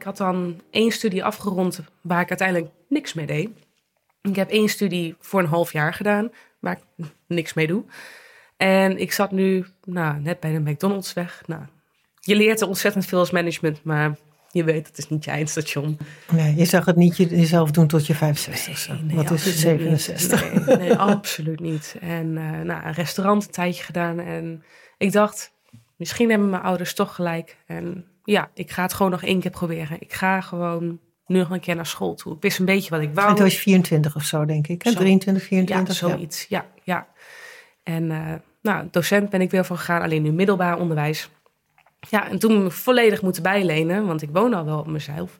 Ik 0.00 0.06
had 0.06 0.16
dan 0.16 0.60
één 0.70 0.90
studie 0.90 1.24
afgerond 1.24 1.80
waar 2.00 2.20
ik 2.20 2.28
uiteindelijk 2.28 2.70
niks 2.88 3.14
mee 3.14 3.26
deed. 3.26 3.48
Ik 4.22 4.36
heb 4.36 4.50
één 4.50 4.68
studie 4.68 5.14
voor 5.18 5.40
een 5.40 5.46
half 5.46 5.72
jaar 5.72 5.94
gedaan 5.94 6.30
waar 6.58 6.78
ik 6.96 7.06
niks 7.26 7.54
mee 7.54 7.66
doe. 7.66 7.84
En 8.56 8.98
ik 8.98 9.12
zat 9.12 9.30
nu 9.30 9.66
nou, 9.84 10.20
net 10.20 10.40
bij 10.40 10.52
de 10.52 10.70
McDonald's 10.70 11.12
weg. 11.12 11.42
Nou, 11.46 11.62
je 12.20 12.36
leert 12.36 12.60
er 12.60 12.68
ontzettend 12.68 13.06
veel 13.06 13.18
als 13.18 13.30
management, 13.30 13.84
maar 13.84 14.16
je 14.50 14.64
weet, 14.64 14.86
het 14.86 14.98
is 14.98 15.08
niet 15.08 15.24
je 15.24 15.30
eindstation. 15.30 15.98
Nee, 16.32 16.54
je 16.56 16.64
zag 16.64 16.84
het 16.84 16.96
niet 16.96 17.16
je- 17.16 17.36
jezelf 17.38 17.70
doen 17.70 17.86
tot 17.86 18.06
je 18.06 18.14
65. 18.14 18.78
zo. 18.78 18.92
Wat 19.14 19.30
is 19.30 19.44
het, 19.44 19.54
absoluut 19.54 19.90
niet. 19.90 20.00
67? 20.00 20.66
Nee, 20.66 20.76
nee, 20.76 20.96
absoluut 20.96 21.60
niet. 21.60 21.96
En 22.00 22.36
eh, 22.38 22.60
nou, 22.60 22.84
een 22.84 22.92
restaurant 22.94 23.44
een 23.44 23.50
tijdje 23.50 23.84
gedaan. 23.84 24.20
En 24.20 24.64
ik 24.98 25.12
dacht, 25.12 25.52
misschien 25.96 26.30
hebben 26.30 26.50
mijn 26.50 26.62
ouders 26.62 26.94
toch 26.94 27.14
gelijk. 27.14 27.56
En 27.66 28.04
ja, 28.24 28.50
ik 28.54 28.70
ga 28.70 28.82
het 28.82 28.92
gewoon 28.92 29.10
nog 29.10 29.22
één 29.22 29.40
keer 29.40 29.50
proberen. 29.50 29.96
Ik 30.00 30.12
ga 30.12 30.40
gewoon 30.40 30.98
nu 31.26 31.38
nog 31.38 31.50
een 31.50 31.60
keer 31.60 31.74
naar 31.76 31.86
school 31.86 32.14
toe. 32.14 32.34
Ik 32.34 32.42
wist 32.42 32.58
een 32.58 32.64
beetje 32.64 32.90
wat 32.90 33.00
ik 33.00 33.14
wou. 33.14 33.28
En 33.28 33.34
toen 33.34 33.44
was 33.44 33.54
je 33.54 33.60
24 33.60 34.16
of 34.16 34.22
zo, 34.24 34.44
denk 34.44 34.66
ik. 34.66 34.82
Hè? 34.82 34.90
Zo. 34.90 34.98
23, 34.98 35.42
Ja, 35.42 35.48
24. 35.48 35.94
zoiets. 35.96 36.46
Ja, 36.48 36.66
ja. 36.82 37.06
En 37.82 38.10
eh, 38.10 38.18
nou, 38.62 38.88
docent 38.90 39.30
ben 39.30 39.40
ik 39.40 39.50
weer 39.50 39.64
voor 39.64 39.76
gegaan, 39.76 40.02
alleen 40.02 40.22
nu 40.22 40.32
middelbaar 40.32 40.78
onderwijs. 40.78 41.28
Ja, 42.08 42.28
en 42.28 42.38
toen 42.38 42.62
me 42.62 42.70
volledig 42.70 43.22
moeten 43.22 43.42
bijlenen, 43.42 44.06
want 44.06 44.22
ik 44.22 44.28
woon 44.32 44.54
al 44.54 44.64
wel 44.64 44.78
op 44.78 44.86
mezelf. 44.86 45.38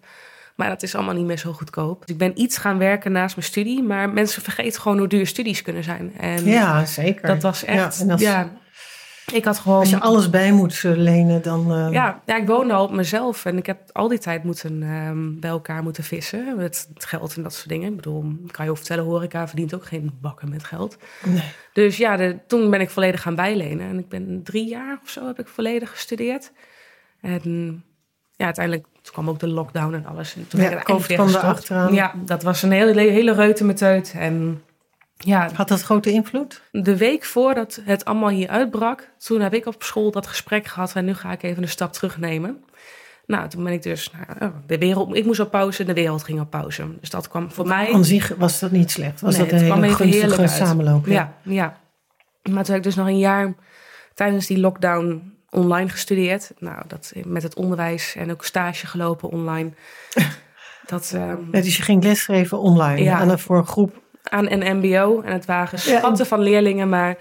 Maar 0.57 0.69
dat 0.69 0.83
is 0.83 0.95
allemaal 0.95 1.15
niet 1.15 1.27
meer 1.27 1.39
zo 1.39 1.53
goedkoop. 1.53 2.01
Dus 2.01 2.11
ik 2.11 2.19
ben 2.19 2.41
iets 2.41 2.57
gaan 2.59 2.79
werken 2.79 3.13
naast 3.13 3.37
mijn 3.37 3.47
studie, 3.49 3.83
maar 3.83 4.11
mensen 4.11 4.43
vergeten 4.43 4.81
gewoon 4.81 4.99
hoe 4.99 5.07
duur 5.09 5.27
studies 5.27 5.63
kunnen 5.63 5.85
zijn. 5.85 6.13
En 6.19 6.45
Ja, 6.45 6.85
zeker. 6.85 7.27
dat 7.29 7.43
was 7.43 7.65
echt, 7.65 7.97
Ja, 7.99 8.05
en 8.05 8.11
als, 8.11 8.21
ja, 8.21 8.51
ik 9.33 9.45
had 9.45 9.59
gewoon... 9.59 9.79
als 9.79 9.91
je 9.91 10.01
alles 10.01 10.31
bij 10.31 10.53
moet 10.53 10.83
eh, 10.85 10.93
lenen, 10.97 11.43
dan... 11.43 11.73
eh, 11.73 11.93
Ja, 11.93 12.21
ja, 12.27 12.37
ik 12.37 12.47
woonde 12.47 12.75
al 12.75 12.85
op 12.85 12.91
mezelf 12.93 13.45
en 13.45 13.57
ik 13.57 13.67
heb 13.67 13.81
al 13.93 14.09
die 14.09 14.19
tijd 14.19 14.45
moeten, 14.45 14.83
ehm, 14.83 15.39
bij 15.41 15.51
elkaar 15.51 15.83
moeten 15.83 16.05
vissen. 16.05 16.57
Met 16.57 16.89
het 16.95 17.05
geld 17.05 17.37
en 17.37 17.43
dat 17.43 17.55
soort 17.55 17.69
dingen. 17.69 17.91
Ik 17.91 17.97
bedoel, 17.97 18.25
ik 18.47 18.53
kan 18.53 18.65
je 18.65 18.71
ook 18.71 18.77
vertellen, 18.77 19.05
horeca 19.05 19.47
verdient 19.47 19.75
ook 19.75 19.85
geen 19.87 20.19
bakken 20.21 20.51
met 20.51 20.65
geld. 20.65 20.97
nee. 21.25 21.43
Dus 21.73 21.97
ja, 21.97 22.17
de, 22.17 22.39
toen 22.47 22.71
ben 22.71 22.81
ik 22.81 22.91
volledig 22.91 23.23
gaan 23.23 23.35
bijlenen. 23.35 23.89
En 23.89 23.99
ik 23.99 24.09
ben 24.09 24.41
drie 24.45 24.69
jaar 24.69 24.99
of 25.03 25.11
zo 25.11 25.27
heb 25.27 25.39
ik 25.39 25.49
volledig 25.49 25.91
gestudeerd. 25.91 26.53
En 27.21 27.85
ja, 28.37 28.45
uiteindelijk 28.45 28.87
toen 29.03 29.13
kwam 29.13 29.29
ook 29.29 29.39
de 29.39 29.49
lockdown 29.49 29.95
en 29.95 30.07
alles. 30.07 30.35
En 30.37 30.49
toen 30.49 30.61
Ja, 30.61 30.71
ik 30.71 30.83
COVID 30.85 31.15
kwam. 31.67 31.95
Ja, 31.95 32.15
dat 32.25 32.43
was 32.43 32.63
een 32.63 32.71
hele, 32.73 33.01
hele 33.01 33.33
reutemeteut. 33.33 34.15
En 34.17 34.63
ja, 35.25 35.51
Had 35.55 35.69
dat 35.69 35.83
grote 35.83 36.11
invloed? 36.11 36.63
de 36.71 36.97
week 36.97 37.25
voordat 37.25 37.81
het 37.85 38.05
allemaal 38.05 38.29
hier 38.29 38.49
uitbrak... 38.49 39.11
toen 39.19 39.41
heb 39.41 39.55
ik 39.55 39.67
op 39.67 39.83
school 39.83 40.11
dat 40.11 40.27
gesprek 40.27 40.67
gehad... 40.67 40.93
en 40.95 41.05
nu 41.05 41.15
ga 41.15 41.33
ik 41.33 41.43
even 41.43 41.63
een 41.63 41.69
stap 41.69 41.93
terugnemen. 41.93 42.65
Nou, 43.27 43.49
toen 43.49 43.65
ben 43.65 43.73
ik 43.73 43.83
dus... 43.83 44.11
Nou, 44.39 44.53
de 44.67 44.79
wereld, 44.79 45.17
ik 45.17 45.25
moest 45.25 45.41
op 45.41 45.51
pauze 45.51 45.81
en 45.81 45.87
de 45.87 45.95
wereld 45.95 46.25
ging 46.25 46.41
op 46.41 46.51
pauze. 46.51 46.99
Dus 47.01 47.11
dat 47.11 47.29
kwam 47.29 47.51
voor 47.51 47.67
mij... 47.67 47.93
Aan 47.93 48.05
zich 48.05 48.35
was 48.39 48.59
dat 48.59 48.71
niet 48.71 48.91
slecht. 48.91 49.21
Was 49.21 49.37
Nee, 49.37 49.45
dat 49.45 49.53
een 49.53 49.59
het 49.59 49.67
kwam 49.67 49.83
hele 49.83 49.95
gunstige 49.97 50.49
samenloop? 50.49 51.07
Ja, 51.07 51.35
ja. 51.43 51.81
Maar 52.43 52.65
toen 52.65 52.75
heb 52.75 52.77
ik 52.77 52.83
dus 52.83 52.95
nog 52.95 53.07
een 53.07 53.19
jaar 53.19 53.55
tijdens 54.15 54.47
die 54.47 54.59
lockdown 54.59 55.35
online 55.51 55.89
gestudeerd. 55.89 56.53
Nou, 56.59 56.83
dat 56.87 57.13
met 57.25 57.43
het 57.43 57.55
onderwijs 57.55 58.15
en 58.17 58.31
ook 58.31 58.45
stage 58.45 58.87
gelopen 58.87 59.29
online. 59.29 59.71
Dat 60.87 61.13
ehm, 61.15 61.39
Ja, 61.53 61.61
dus 61.61 61.77
je 61.77 61.83
ging 61.83 62.03
lesgeven 62.05 62.61
online 62.61 63.03
Ja. 63.03 63.19
aan 63.19 63.29
een, 63.29 63.39
voor 63.39 63.59
een 63.59 63.67
groep. 63.67 64.03
Aan 64.31 64.51
een 64.51 64.77
MBO. 64.79 65.21
En 65.21 65.33
het 65.33 65.45
waren 65.45 65.79
Ja, 65.85 65.99
schatten 65.99 66.27
van 66.27 66.41
leerlingen, 66.41 66.89
maar 66.89 67.17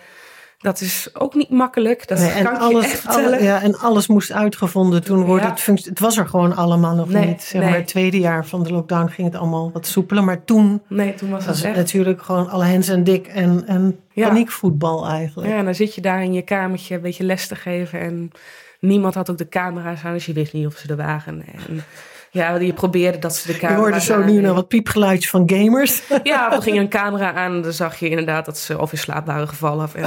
Dat 0.62 0.82
is 0.82 1.10
ook 1.13 1.34
niet 1.36 1.50
makkelijk. 1.50 2.08
Dat 2.08 2.18
Nee, 2.18 2.32
kan 2.44 2.54
ik 2.54 2.60
je 2.60 2.63
alles, 2.63 2.86
echt 2.86 3.00
vertellen. 3.00 3.25
alle- 3.34 3.44
ja, 3.44 3.62
en 3.62 3.78
alles 3.80 4.08
moest 4.08 4.32
uitgevonden. 4.32 5.04
Toen 5.04 5.24
wordt 5.24 5.44
Ja. 5.44 5.50
het 5.50 5.60
functie. 5.60 5.89
Het 5.89 6.00
was 6.00 6.18
er 6.18 6.28
gewoon 6.28 6.56
allemaal 6.56 6.96
nog 6.96 7.10
Nee, 7.10 7.25
niet. 7.25 7.42
Zeg 7.42 7.62
maar, 7.62 7.74
het 7.75 7.88
tweede 7.88 8.20
jaar 8.20 8.46
van 8.46 8.63
de 8.63 8.72
lockdown 8.72 9.08
ging 9.10 9.28
het 9.32 9.39
allemaal 9.42 9.72
wat 9.72 9.86
soepeler. 9.88 10.24
Maar 10.24 10.44
toen 10.44 10.82
Nee, 10.88 11.13
toen 11.13 11.30
was 11.30 11.46
was 11.46 11.56
het 11.56 11.58
het 11.58 11.66
echt. 11.66 11.75
natuurlijk 11.75 12.22
gewoon 12.22 12.50
alle 12.50 12.63
hens 12.66 12.88
en 12.88 13.04
dik 13.04 13.28
en, 13.28 13.63
en 13.68 14.00
Ja. 14.13 14.28
paniekvoetbal 14.28 15.08
eigenlijk. 15.08 15.50
Ja, 15.51 15.58
en 15.58 15.66
dan 15.66 15.75
zit 15.75 15.96
je 15.96 16.01
daar 16.01 16.24
in 16.24 16.34
je 16.34 16.42
kamertje 16.42 16.96
een 16.96 17.01
beetje 17.01 17.24
les 17.24 17.48
te 17.48 17.56
geven. 17.56 18.00
En 18.00 18.32
niemand 18.80 19.13
had 19.13 19.30
ook 19.30 19.38
de 19.38 19.50
camera's 19.50 20.04
aan, 20.04 20.13
dus 20.13 20.25
je 20.25 20.34
wist 20.34 20.54
niet 20.54 20.66
of 20.66 20.75
ze 20.78 20.88
er 20.89 20.96
waren. 20.96 21.44
En 21.68 21.84
ja, 22.32 22.56
je 22.56 22.74
probeerde 22.74 23.20
dat 23.20 23.36
ze 23.36 23.48
de 23.48 23.54
Je 23.54 23.60
camera's 23.60 24.08
hoorde 24.08 24.24
zo 24.26 24.34
nu 24.34 24.42
nog 24.42 24.56
wat 24.56 24.68
piepgeluidjes 24.68 25.30
van 25.30 25.44
gamers. 25.54 26.02
Ja, 26.24 26.54
er 26.54 26.62
ging 26.62 26.78
een 26.78 26.90
camera 26.90 27.34
aan 27.34 27.54
en 27.56 27.62
dan 27.62 27.74
zag 27.74 28.00
je 28.00 28.10
inderdaad 28.10 28.46
dat 28.46 28.58
ze 28.58 28.80
of 28.80 28.92
in 28.92 28.98
slaap 28.98 29.26
waren 29.26 29.48
gevallen. 29.48 29.84
Of, 29.86 29.94
en, 29.96 30.06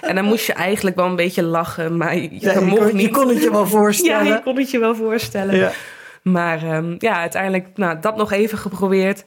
en 0.00 0.14
dan 0.14 0.24
moest 0.24 0.46
je 0.46 0.52
eigenlijk 0.52 0.96
wel 0.96 1.06
een 1.06 1.16
beetje 1.16 1.42
lachen, 1.42 1.96
maar 1.96 2.16
je, 2.16 2.28
Ja, 2.40 2.52
je, 2.52 2.60
mocht 2.60 2.82
kon, 2.86 2.96
niet. 2.96 3.06
je 3.06 3.10
kon 3.10 3.28
het 3.28 3.42
je 3.42 3.50
wel 3.50 3.62
Ja, 3.64 3.70
voorstellen. 3.70 4.26
je 4.26 4.40
kon 4.42 4.56
het 4.56 4.70
je 4.70 4.78
wel 4.78 4.94
voorstellen. 4.94 5.56
Ja. 5.56 5.70
Maar 6.22 6.62
ehm, 6.62 6.94
ja, 6.98 7.14
uiteindelijk 7.16 7.66
nou, 7.74 8.00
dat 8.00 8.16
nog 8.16 8.32
even 8.32 8.58
geprobeerd. 8.58 9.24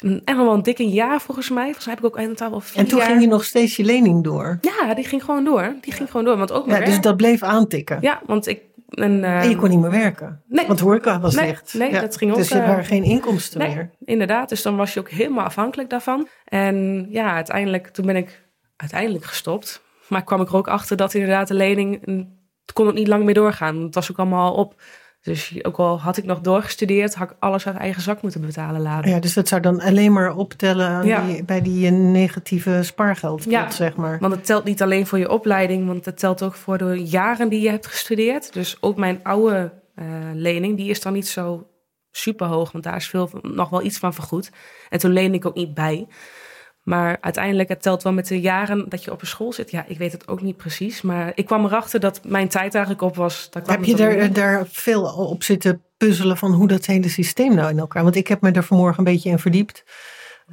En 0.00 0.22
nog 0.24 0.36
wel 0.36 0.54
een 0.54 0.62
dikke 0.62 0.88
jaar 0.88 1.20
volgens 1.20 1.50
mij. 1.50 1.64
Volgens 1.64 1.84
mij 1.86 1.94
heb 1.94 2.04
ik 2.04 2.10
ook 2.16 2.22
in 2.22 2.28
totaal 2.28 2.50
wel 2.50 2.60
vier 2.60 2.78
En 2.78 2.86
toen 2.86 2.98
jaar. 2.98 3.08
ging 3.08 3.20
je 3.20 3.26
nog 3.26 3.44
steeds 3.44 3.76
je 3.76 3.84
lening 3.84 4.24
door. 4.24 4.58
Ja, 4.60 4.94
die 4.94 5.04
ging 5.04 5.24
gewoon 5.24 5.44
door. 5.44 5.74
Die 5.80 5.92
ging 5.92 6.10
gewoon 6.10 6.24
door. 6.26 6.36
Want 6.36 6.52
ook 6.52 6.66
Ja, 6.66 6.80
dus 6.80 7.00
dat 7.00 7.16
bleef 7.16 7.42
aantikken. 7.42 7.98
Ja, 8.00 8.20
want 8.26 8.46
ik... 8.46 8.60
En, 8.90 9.24
ehm, 9.24 9.40
En 9.42 9.48
je 9.48 9.56
kon 9.56 9.68
niet 9.70 9.80
meer 9.80 9.90
werken. 9.90 10.42
Nee. 10.48 10.66
Want 10.66 10.80
horeca 10.80 11.20
was 11.20 11.34
Nee, 11.34 11.46
dicht. 11.46 11.74
nee, 11.74 11.92
dat 12.00 12.16
ging 12.16 12.30
ook, 12.30 12.36
Dus 12.36 12.50
er 12.50 12.60
eh, 12.62 12.68
waren 12.68 12.84
geen 12.84 13.02
inkomsten 13.04 13.58
Nee, 13.60 13.74
meer. 13.74 13.90
inderdaad. 14.04 14.48
Dus 14.48 14.62
dan 14.62 14.76
was 14.76 14.94
je 14.94 15.00
ook 15.00 15.10
helemaal 15.10 15.44
afhankelijk 15.44 15.90
daarvan. 15.90 16.28
En 16.44 17.06
ja, 17.10 17.34
uiteindelijk, 17.34 17.88
toen 17.88 18.06
ben 18.06 18.16
ik 18.16 18.42
uiteindelijk 18.76 19.24
gestopt. 19.24 19.82
Maar 20.08 20.24
kwam 20.24 20.40
ik 20.40 20.48
er 20.48 20.56
ook 20.56 20.68
achter 20.68 20.96
dat 20.96 21.14
inderdaad 21.14 21.48
de 21.48 21.54
lening, 21.54 22.06
mm, 22.06 22.38
het 22.62 22.72
kon 22.72 22.86
ook 22.86 22.94
niet 22.94 23.08
lang 23.08 23.24
meer 23.24 23.34
doorgaan. 23.34 23.82
Het 23.82 23.94
was 23.94 24.10
ook 24.10 24.18
allemaal 24.18 24.50
al 24.50 24.56
op. 24.56 24.74
Dus 25.22 25.64
ook 25.64 25.76
al 25.76 26.00
had 26.00 26.16
ik 26.16 26.24
nog 26.24 26.40
doorgestudeerd, 26.40 27.14
had 27.14 27.30
ik 27.30 27.36
alles 27.38 27.66
uit 27.66 27.76
eigen 27.76 28.02
zak 28.02 28.22
moeten 28.22 28.40
betalen 28.40 28.80
later. 28.80 29.10
Ja, 29.10 29.18
dus 29.20 29.34
dat 29.34 29.48
zou 29.48 29.60
dan 29.60 29.80
alleen 29.80 30.12
maar 30.12 30.36
optellen 30.36 31.06
Ja. 31.06 31.26
die, 31.26 31.44
bij 31.44 31.62
die 31.62 31.86
eh, 31.86 31.92
negatieve 31.92 32.80
spaargeld, 32.82 33.44
Ja. 33.44 33.70
zeg 33.70 33.96
maar. 33.96 34.18
Want 34.20 34.34
het 34.34 34.44
telt 34.46 34.64
niet 34.64 34.82
alleen 34.82 35.06
voor 35.06 35.18
je 35.18 35.28
opleiding, 35.30 35.86
want 35.86 36.04
het 36.04 36.18
telt 36.18 36.42
ook 36.42 36.54
voor 36.54 36.78
de 36.78 37.02
jaren 37.04 37.48
die 37.48 37.60
je 37.60 37.70
hebt 37.70 37.86
gestudeerd. 37.86 38.52
Dus 38.52 38.76
ook 38.80 38.96
mijn 38.96 39.20
oude 39.22 39.72
eh, 39.94 40.06
lening, 40.34 40.76
die 40.76 40.90
is 40.90 41.00
dan 41.00 41.12
niet 41.12 41.28
zo 41.28 41.66
super 42.10 42.46
hoog, 42.46 42.72
want 42.72 42.84
daar 42.84 42.96
is 42.96 43.08
veel, 43.08 43.30
nog 43.42 43.68
wel 43.70 43.82
iets 43.82 43.98
van 43.98 44.14
vergoed. 44.14 44.50
En 44.88 44.98
toen 44.98 45.12
leende 45.12 45.36
ik 45.36 45.46
ook 45.46 45.54
niet 45.54 45.74
bij. 45.74 46.06
Maar 46.90 47.18
uiteindelijk, 47.20 47.68
het 47.68 47.82
telt 47.82 48.02
wel 48.02 48.12
met 48.12 48.28
de 48.28 48.40
jaren 48.40 48.88
dat 48.88 49.04
je 49.04 49.12
op 49.12 49.20
een 49.20 49.26
school 49.26 49.52
zit. 49.52 49.70
Ja, 49.70 49.84
ik 49.88 49.98
weet 49.98 50.12
het 50.12 50.28
ook 50.28 50.42
niet 50.42 50.56
precies. 50.56 51.02
Maar 51.02 51.32
ik 51.34 51.46
kwam 51.46 51.64
erachter 51.64 52.00
dat 52.00 52.20
mijn 52.24 52.48
tijd 52.48 52.74
eigenlijk 52.74 53.04
op 53.04 53.16
was. 53.16 53.48
Daar 53.50 53.62
kwam 53.62 53.76
Heb 53.76 53.84
je 53.84 53.94
daar, 53.94 54.32
daar 54.32 54.66
veel 54.70 55.02
op 55.02 55.42
zitten 55.42 55.82
puzzelen 55.96 56.36
van 56.36 56.52
hoe 56.52 56.68
dat 56.68 56.86
hele 56.86 57.08
systeem 57.08 57.54
nou 57.54 57.70
in 57.70 57.78
elkaar? 57.78 58.02
Want 58.02 58.16
ik 58.16 58.28
heb 58.28 58.40
me 58.40 58.50
er 58.50 58.62
vanmorgen 58.64 58.98
een 58.98 59.12
beetje 59.12 59.30
in 59.30 59.38
verdiept. 59.38 59.84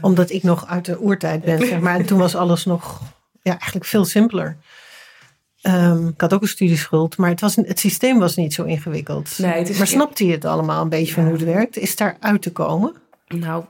Omdat 0.02 0.30
ik 0.32 0.44
nog 0.44 0.68
uit 0.68 0.86
de 0.86 1.02
oertijd 1.02 1.44
ben, 1.44 1.68
zeg 1.68 1.80
maar. 1.80 1.96
En 1.96 2.06
toen 2.06 2.20
was 2.20 2.36
alles 2.36 2.66
nog 2.66 3.02
ja, 3.42 3.52
eigenlijk 3.52 3.86
veel 3.86 4.06
simpeler. 4.06 4.58
Ehm, 5.62 6.08
ik 6.08 6.22
had 6.22 6.34
ook 6.34 6.42
een 6.42 6.48
studieschuld, 6.48 7.18
maar 7.18 7.30
het, 7.30 7.42
was, 7.42 7.56
het 7.56 7.80
systeem 7.80 8.20
was 8.20 8.36
niet 8.36 8.54
zo 8.54 8.64
ingewikkeld. 8.64 9.38
Nee, 9.38 9.52
het 9.52 9.70
is- 9.70 9.78
maar 9.78 9.88
snapte 9.88 10.26
je 10.26 10.32
het 10.32 10.46
allemaal 10.46 10.82
een 10.82 10.90
beetje 10.90 11.14
van 11.14 11.24
hoe 11.24 11.34
het 11.34 11.44
werkt? 11.44 11.78
Is 11.78 11.96
daar 11.96 12.18
uit 12.20 12.42
te 12.42 12.52
komen? 12.52 12.96
Nou, 13.28 13.64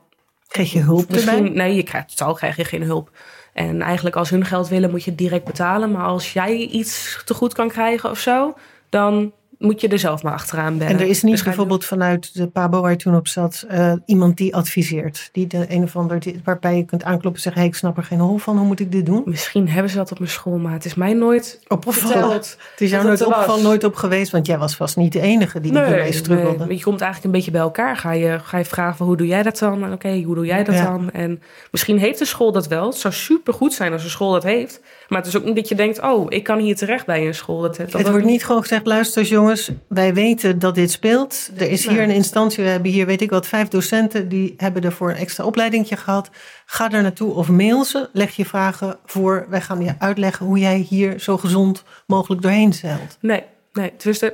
Kreeg 0.48 0.72
je 0.72 0.80
hulp 0.80 1.13
erbij? 1.13 1.39
Nee, 1.39 1.75
je 1.75 1.84
krijgt, 1.84 2.18
totaal 2.18 2.34
krijg 2.34 2.56
je 2.56 2.63
geen 2.63 2.84
hulp. 2.84 3.12
En 3.54 3.82
eigenlijk 3.82 4.16
als 4.16 4.30
hun 4.30 4.46
geld 4.46 4.68
willen, 4.68 4.89
moet 4.89 5.04
je 5.04 5.10
het 5.10 5.20
direct 5.20 5.46
betalen. 5.46 5.92
Maar 5.92 6.06
als 6.06 6.34
jij 6.34 6.56
iets 6.56 7.22
te 7.25 7.34
goed 7.34 7.54
kan 7.54 7.68
krijgen 7.70 8.10
of 8.10 8.20
zo, 8.20 8.54
dan 8.89 9.32
moet 9.58 9.82
je 9.82 9.88
er 9.88 10.00
zelf 10.00 10.24
maar 10.24 10.34
achteraan 10.34 10.78
bellen. 10.78 10.94
En 10.94 11.00
er 11.00 11.08
is 11.08 11.22
niet 11.22 11.32
Dus 11.32 11.40
je- 11.40 11.46
bijvoorbeeld 11.46 11.86
vanuit 11.86 12.34
de 12.34 12.48
Pabo 12.48 12.82
waar 12.82 12.92
je 12.92 12.98
toen 12.98 13.16
op 13.16 13.28
zat, 13.28 13.66
eh, 13.68 13.94
iemand 14.06 14.38
die 14.38 14.56
adviseert. 14.56 15.30
Die 15.32 15.48
de 15.48 15.66
een 15.70 15.84
of 15.84 15.96
ander, 15.96 16.20
die- 16.20 16.42
waarbij 16.44 16.76
je 16.78 16.86
kunt 16.86 17.04
aankloppen 17.04 17.34
en 17.36 17.42
zeggen: 17.42 17.62
hey, 17.62 17.70
ik 17.72 17.76
snap 17.78 17.98
er 17.98 18.04
geen 18.04 18.20
hol 18.20 18.38
van, 18.38 18.58
hoe 18.58 18.66
moet 18.68 18.80
ik 18.80 18.92
dit 18.92 19.06
doen? 19.06 19.22
Misschien 19.26 19.70
hebben 19.70 19.92
ze 19.92 19.98
dat 19.98 20.12
op 20.12 20.20
mijn 20.20 20.32
school, 20.32 20.58
maar 20.58 20.74
het 20.74 20.86
is 20.86 20.96
mij 20.96 21.14
nooit 21.14 21.60
Opgevallen. 21.68 22.32
Het 22.34 22.58
is 22.78 22.90
jou 22.90 23.06
nooit 23.06 23.26
opgevallen, 23.26 23.64
nooit 23.64 23.84
op 23.84 23.96
geweest, 23.96 24.32
want 24.32 24.46
jij 24.48 24.58
was 24.58 24.76
vast 24.76 24.98
niet 24.98 25.14
de 25.14 25.22
enige 25.22 25.60
die 25.62 25.72
hiermee 25.72 26.12
struggelde. 26.14 26.66
nee, 26.66 26.78
je 26.78 26.84
komt 26.84 27.02
eigenlijk 27.02 27.24
een 27.24 27.32
beetje 27.40 27.52
bij 27.52 27.62
elkaar. 27.62 27.98
Ga 27.98 28.12
je, 28.12 28.40
ga 28.44 28.58
je 28.58 28.66
vragen 28.66 28.98
van 28.98 29.08
hoe 29.08 29.18
doe 29.18 29.28
jij 29.28 29.44
dat 29.44 29.58
dan? 29.58 29.84
En 29.84 29.92
oké, 29.94 30.22
hoe 30.22 30.36
doe 30.36 30.46
jij 30.46 30.64
dat 30.64 30.76
Ja. 30.76 30.84
dan? 30.86 31.12
En 31.12 31.42
misschien 31.72 31.98
heeft 31.98 32.20
de 32.20 32.26
school 32.26 32.52
dat 32.52 32.68
wel. 32.68 32.86
Het 32.86 32.96
zou 32.98 33.14
super 33.14 33.54
goed 33.54 33.74
zijn 33.74 33.92
als 33.94 34.04
een 34.04 34.10
school 34.10 34.32
dat 34.32 34.44
heeft. 34.44 34.82
Maar 35.08 35.18
het 35.18 35.28
is 35.28 35.38
ook 35.38 35.44
niet 35.44 35.56
dat 35.56 35.70
je 35.70 35.76
denkt, 35.76 36.02
oh, 36.02 36.26
ik 36.30 36.44
kan 36.44 36.60
hier 36.60 36.76
terecht 36.76 37.06
bij 37.06 37.28
een 37.28 37.36
school. 37.36 37.62
Dat, 37.62 37.76
dat 37.76 37.94
Het 37.94 38.10
wordt 38.10 38.26
niet 38.26 38.46
gewoon 38.46 38.62
gezegd, 38.62 38.86
luister 38.86 39.20
eens 39.20 39.30
jongens, 39.30 39.72
wij 39.88 40.14
weten 40.14 40.60
dat 40.60 40.76
dit 40.76 40.92
speelt. 40.92 41.50
Er 41.58 41.70
is 41.70 41.88
hier 41.88 42.02
een 42.02 42.10
instantie, 42.10 42.64
we 42.64 42.70
hebben 42.70 42.92
hier 42.92 43.06
weet 43.06 43.22
ik 43.22 43.30
wat, 43.30 43.48
vijf 43.48 43.68
docenten, 43.68 44.30
die 44.30 44.54
hebben 44.58 44.84
ervoor 44.84 45.10
een 45.10 45.16
extra 45.16 45.44
opleidingje 45.44 45.98
gehad. 45.98 46.30
Ga 46.66 46.92
er 46.92 47.02
naartoe 47.02 47.34
of 47.34 47.50
mail 47.50 47.84
ze, 47.84 48.10
leg 48.14 48.36
je 48.36 48.46
vragen 48.46 48.98
voor. 49.06 49.46
Wij 49.50 49.62
gaan 49.62 49.84
je 49.84 49.96
uitleggen 50.00 50.46
hoe 50.46 50.60
jij 50.60 50.78
hier 50.78 51.20
zo 51.20 51.38
gezond 51.38 51.84
mogelijk 52.08 52.42
doorheen 52.42 52.74
zeilt. 52.74 53.18
Nee, 53.20 53.44
nee. 53.74 53.94
Dus 53.98 54.20
de, 54.20 54.34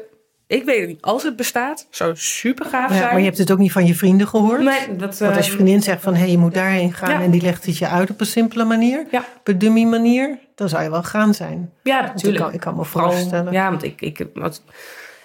ik 0.54 0.64
weet 0.66 0.80
het 0.80 0.88
niet. 0.88 1.02
Als 1.02 1.24
het 1.24 1.36
bestaat, 1.36 1.88
zou 1.90 2.12
super 2.16 2.66
gaaf 2.66 2.90
Ja, 2.90 2.96
zijn. 2.98 3.08
maar 3.10 3.20
je 3.20 3.26
hebt 3.26 3.38
het 3.38 3.52
ook 3.52 3.58
niet 3.58 3.72
van 3.72 3.86
je 3.86 3.96
vrienden 3.96 4.28
gehoord. 4.28 4.62
Nee, 4.62 4.96
dat, 4.98 5.18
Want 5.18 5.36
als 5.36 5.46
je 5.46 5.52
eh, 5.52 5.58
vriendin 5.58 5.82
zegt 5.82 6.02
van, 6.02 6.14
hé, 6.14 6.20
hey, 6.20 6.30
je 6.32 6.38
moet 6.38 6.54
daarheen 6.54 6.94
gaan 6.94 7.10
Ja. 7.10 7.22
en 7.22 7.32
die 7.32 7.42
legt 7.42 7.66
het 7.66 7.78
je 7.78 7.88
uit 7.88 8.10
op 8.10 8.20
een 8.20 8.26
simpele 8.26 8.64
manier, 8.64 9.06
Ja. 9.12 9.20
op 9.40 9.48
een 9.48 9.58
dummy 9.58 9.84
manier, 9.84 10.38
dan 10.56 10.70
zou 10.70 10.84
je 10.84 10.90
wel 10.90 11.04
gaan 11.04 11.34
zijn. 11.34 11.72
Ja, 11.84 12.02
natuurlijk. 12.02 12.36
Ik 12.38 12.42
kan, 12.44 12.54
ik 12.54 12.60
kan 12.60 12.76
me 12.76 12.84
voorstellen. 12.86 13.52
Ja, 13.54 13.70
want 13.70 13.84
ik, 13.84 14.02
ik, 14.02 14.26
wat- 14.34 14.64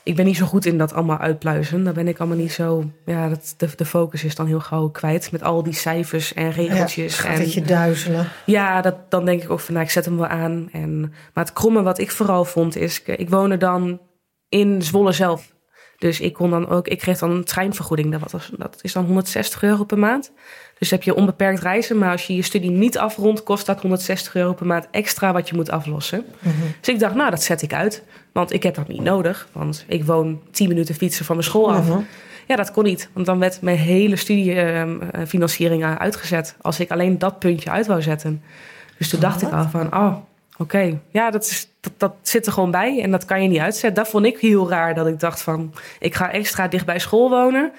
ik 0.02 0.16
ben 0.16 0.24
niet 0.24 0.36
zo 0.36 0.46
goed 0.46 0.66
in 0.66 0.78
dat 0.78 0.92
allemaal 0.94 1.18
uitpluizen. 1.18 1.84
Daar 1.84 1.92
ben 1.92 2.08
ik 2.08 2.18
allemaal 2.18 2.38
niet 2.38 2.52
zo... 2.52 2.84
Ja, 3.04 3.28
dat, 3.28 3.54
de, 3.56 3.68
de 3.76 3.84
focus 3.84 4.24
is 4.24 4.34
dan 4.34 4.46
heel 4.46 4.60
gauw 4.60 4.88
kwijt. 4.88 5.32
Met 5.32 5.42
al 5.42 5.62
die 5.62 5.72
cijfers 5.74 6.34
en 6.34 6.50
regeltjes. 6.52 7.18
gaat 7.18 7.34
en, 7.34 7.40
het 7.40 7.52
je 7.52 7.62
duizelen. 7.62 8.28
Ja, 8.44 8.80
dat, 8.80 8.94
dan 9.08 9.24
denk 9.24 9.42
ik 9.42 9.50
ook 9.50 9.60
van, 9.60 9.74
nou, 9.74 9.86
ik 9.86 9.92
zet 9.92 10.04
hem 10.04 10.16
wel 10.16 10.26
aan. 10.26 10.68
En, 10.72 11.00
maar 11.34 11.44
het 11.44 11.52
kromme 11.52 11.82
wat 11.82 11.98
ik 11.98 12.10
vooral 12.10 12.44
vond 12.44 12.76
is, 12.76 13.02
ik, 13.02 13.18
ik 13.18 13.30
woonde 13.30 13.56
dan 13.56 13.98
in 14.48 14.82
Zwolle 14.82 15.12
zelf. 15.12 15.56
Dus 15.98 16.20
ik 16.20 16.32
kon 16.32 16.50
dan 16.50 16.68
ook, 16.68 16.88
ik 16.88 16.98
kreeg 16.98 17.18
dan 17.18 17.30
een 17.30 17.44
treinvergoeding. 17.44 18.18
Dat, 18.18 18.32
was, 18.32 18.50
dat 18.56 18.78
is 18.82 18.92
dan 18.92 19.04
160 19.04 19.62
euro 19.62 19.84
per 19.84 19.98
maand. 19.98 20.32
Dus 20.78 20.90
heb 20.90 21.02
je 21.02 21.14
onbeperkt 21.14 21.60
reizen. 21.60 21.98
Maar 21.98 22.10
als 22.10 22.26
je 22.26 22.36
je 22.36 22.42
studie 22.42 22.70
niet 22.70 22.98
afrondt, 22.98 23.42
kost 23.42 23.66
dat 23.66 23.80
160 23.80 24.34
euro 24.34 24.52
per 24.52 24.66
maand 24.66 24.88
extra 24.90 25.32
wat 25.32 25.48
je 25.48 25.54
moet 25.54 25.70
aflossen. 25.70 26.24
Dus 26.80 26.94
ik 26.94 27.00
dacht, 27.00 27.14
nou, 27.14 27.30
dat 27.30 27.42
zet 27.42 27.62
ik 27.62 27.72
uit. 27.72 28.02
Want 28.32 28.52
ik 28.52 28.62
heb 28.62 28.74
dat 28.74 28.88
niet 28.88 29.02
nodig. 29.02 29.48
Want 29.52 29.84
ik 29.88 30.04
woon 30.04 30.40
10 30.50 30.68
minuten 30.68 30.94
fietsen 30.94 31.24
van 31.24 31.36
mijn 31.36 31.48
school 31.48 31.72
af. 31.72 31.88
Mhm. 31.88 32.00
Ja, 32.46 32.56
dat 32.56 32.70
kon 32.70 32.84
niet. 32.84 33.08
Want 33.12 33.26
dan 33.26 33.38
werd 33.38 33.62
mijn 33.62 33.76
hele 33.76 34.16
studiefinanciering 34.16 35.82
eh, 35.82 35.94
uitgezet. 35.94 36.56
Als 36.60 36.80
ik 36.80 36.90
alleen 36.90 37.18
dat 37.18 37.38
puntje 37.38 37.70
uit 37.70 37.86
wou 37.86 38.02
zetten. 38.02 38.42
Dus 38.98 39.08
toen 39.08 39.20
dacht 39.20 39.42
ik 39.42 39.52
al 39.52 39.68
van, 39.68 39.94
oh, 39.94 40.16
oké. 40.58 40.98
Ja, 41.10 41.30
dat, 41.30 41.44
is, 41.44 41.68
dat, 41.80 41.92
dat 41.96 42.12
zit 42.22 42.46
er 42.46 42.52
gewoon 42.52 42.70
bij. 42.70 43.02
En 43.02 43.10
dat 43.10 43.24
kan 43.24 43.42
je 43.42 43.48
niet 43.48 43.60
uitzetten. 43.60 44.02
Dat 44.02 44.12
vond 44.12 44.24
ik 44.26 44.38
heel 44.38 44.68
raar. 44.70 44.94
Dat 44.94 45.06
ik 45.06 45.20
dacht 45.20 45.42
van, 45.42 45.74
ik 45.98 46.14
ga 46.14 46.30
extra 46.32 46.68
dicht 46.68 46.86
bij 46.86 46.98
school 46.98 47.30
wonen. 47.30 47.72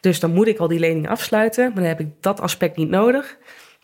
Dus 0.00 0.20
dan 0.20 0.32
moet 0.32 0.46
ik 0.46 0.58
al 0.58 0.68
die 0.68 0.78
lening 0.78 1.08
afsluiten. 1.08 1.64
Maar 1.64 1.74
dan 1.74 1.84
heb 1.84 2.00
ik 2.00 2.08
dat 2.20 2.40
aspect 2.40 2.76
niet 2.76 2.90
nodig. 2.90 3.36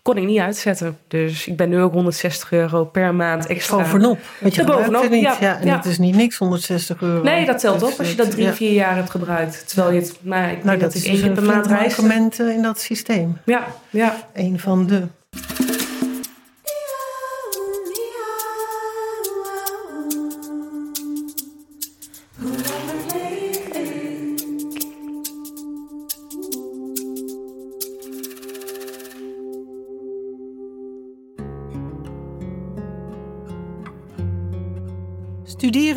Kon 0.03 0.17
ik 0.17 0.25
niet 0.25 0.39
uitzetten. 0.39 0.99
Dus 1.09 1.47
ik 1.47 1.57
ben 1.57 1.69
nu 1.69 1.81
ook 1.81 1.93
160 1.93 2.53
euro 2.53 2.85
per 2.85 3.15
maand 3.15 3.47
extra. 3.47 3.77
Bovenop. 3.77 4.19
Want 4.41 4.55
je 4.55 4.63
het 4.63 5.11
niet. 5.11 5.23
Ja, 5.23 5.37
Ja, 5.41 5.61
en 5.61 5.67
ja. 5.67 5.77
dat 5.77 5.85
is 5.85 5.99
niet 5.99 6.17
niks, 6.17 6.37
160 6.39 7.03
euro. 7.03 7.23
Nee, 7.23 7.47
dat 7.47 7.59
telt 7.59 7.81
Dus 7.81 7.93
op 7.93 7.99
als 7.99 8.11
je 8.11 8.17
dat 8.17 8.31
drie, 8.31 8.45
ja. 8.45 8.53
vier 8.53 8.73
jaar 8.73 8.95
hebt 8.95 9.11
gebruikt. 9.11 9.69
Terwijl 9.69 9.93
je 9.95 10.01
het, 10.01 10.17
maar 10.23 10.51
ik 10.51 10.65
Nou, 10.65 10.65
denk 10.65 10.81
dat 10.81 10.81
dat 10.81 10.95
is 10.95 11.03
ik 11.05 11.07
één 11.07 11.17
dus 11.17 11.25
keer 11.25 11.35
per 11.35 11.43
maand 11.45 11.67
flink 11.67 11.81
reis. 11.81 11.97
mankement 11.97 12.41
eh, 12.41 12.49
in 12.49 12.63
dat 12.63 12.81
systeem. 12.81 13.39
Ja, 13.45 13.65
ja. 13.91 14.17
Een 14.35 14.59
van 14.59 14.87
de. 14.87 15.03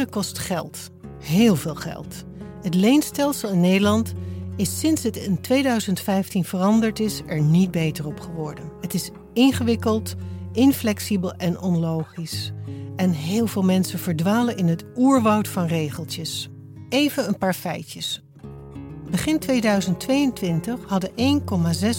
Kost 0.10 0.40
geld. 0.40 0.90
Heel 1.20 1.56
veel 1.56 1.76
geld. 1.76 2.24
Het 2.62 2.74
leenstelsel 2.74 3.50
in 3.50 3.60
Nederland 3.60 4.14
is 4.56 4.80
sinds 4.80 5.04
het 5.04 5.18
in 5.18 5.42
2015 5.42 6.46
veranderd 6.46 7.00
is 7.00 7.22
er 7.28 7.42
niet 7.42 7.72
beter 7.72 8.06
op 8.06 8.20
geworden. 8.20 8.72
Het 8.82 8.94
is 8.94 9.10
ingewikkeld, 9.34 10.16
inflexibel 10.54 11.34
en 11.34 11.60
onlogisch. 11.60 12.52
En 12.96 13.12
heel 13.12 13.48
veel 13.48 13.64
mensen 13.64 14.00
verdwalen 14.00 14.58
in 14.58 14.68
het 14.68 14.86
oerwoud 14.96 15.48
van 15.48 15.66
regeltjes. 15.66 16.50
Even 16.90 17.28
een 17.28 17.38
paar 17.38 17.54
feitjes. 17.54 18.24
Begin 19.10 19.40
2022 19.40 20.80
hadden 20.88 21.10
1,6 21.10 21.18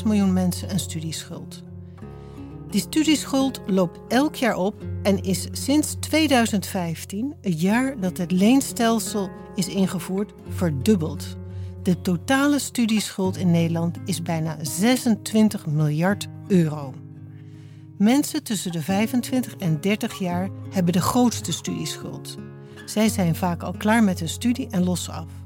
miljoen 0.05 0.33
mensen 0.33 0.71
een 0.71 0.81
studieschuld. 0.81 1.63
Die 2.73 2.81
studieschuld 2.81 3.61
loopt 3.67 4.01
elk 4.09 4.35
jaar 4.35 4.57
op 4.57 4.75
en 5.03 5.23
is 5.23 5.49
sinds 5.53 5.97
2015, 6.01 7.35
het 7.41 7.61
jaar 7.61 8.01
dat 8.01 8.19
het 8.19 8.31
leenstelsel 8.31 9.31
is 9.55 9.69
ingevoerd, 9.69 10.33
verdubbeld. 10.49 11.37
De 11.83 12.01
totale 12.01 12.59
studieschuld 12.59 13.37
in 13.37 13.51
Nederland 13.51 13.99
is 14.05 14.23
bijna 14.23 14.57
26 14.63 15.67
miljard 15.67 16.29
euro. 16.47 16.95
Mensen 17.99 18.43
tussen 18.43 18.73
de 18.73 18.83
25 18.83 19.57
en 19.57 19.81
30 19.81 20.19
jaar 20.19 20.49
hebben 20.71 20.93
de 20.93 21.01
grootste 21.01 21.53
studieschuld. 21.53 22.37
Zij 22.85 23.09
zijn 23.09 23.35
vaak 23.35 23.63
al 23.63 23.73
klaar 23.73 24.05
met 24.05 24.19
hun 24.19 24.29
studie 24.29 24.69
en 24.71 24.85
lossen 24.85 25.15
af. 25.15 25.42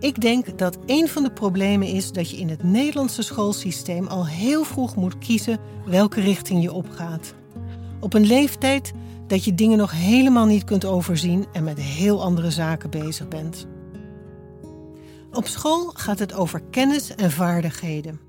Ik 0.00 0.20
denk 0.20 0.58
dat 0.58 0.78
een 0.86 1.08
van 1.08 1.22
de 1.22 1.32
problemen 1.32 1.88
is 1.88 2.12
dat 2.12 2.30
je 2.30 2.36
in 2.36 2.48
het 2.48 2.62
Nederlandse 2.62 3.22
schoolsysteem 3.22 4.06
al 4.06 4.26
heel 4.26 4.64
vroeg 4.64 4.96
moet 4.96 5.18
kiezen 5.18 5.58
welke 5.84 6.20
richting 6.20 6.62
je 6.62 6.72
opgaat. 6.72 7.34
Op 8.00 8.14
een 8.14 8.26
leeftijd 8.26 8.92
dat 9.26 9.44
je 9.44 9.54
dingen 9.54 9.78
nog 9.78 9.90
helemaal 9.92 10.46
niet 10.46 10.64
kunt 10.64 10.84
overzien 10.84 11.46
en 11.52 11.64
met 11.64 11.78
heel 11.78 12.22
andere 12.22 12.50
zaken 12.50 12.90
bezig 12.90 13.28
bent. 13.28 13.66
Op 15.32 15.46
school 15.46 15.90
gaat 15.94 16.18
het 16.18 16.34
over 16.34 16.62
kennis 16.70 17.14
en 17.14 17.30
vaardigheden. 17.30 18.20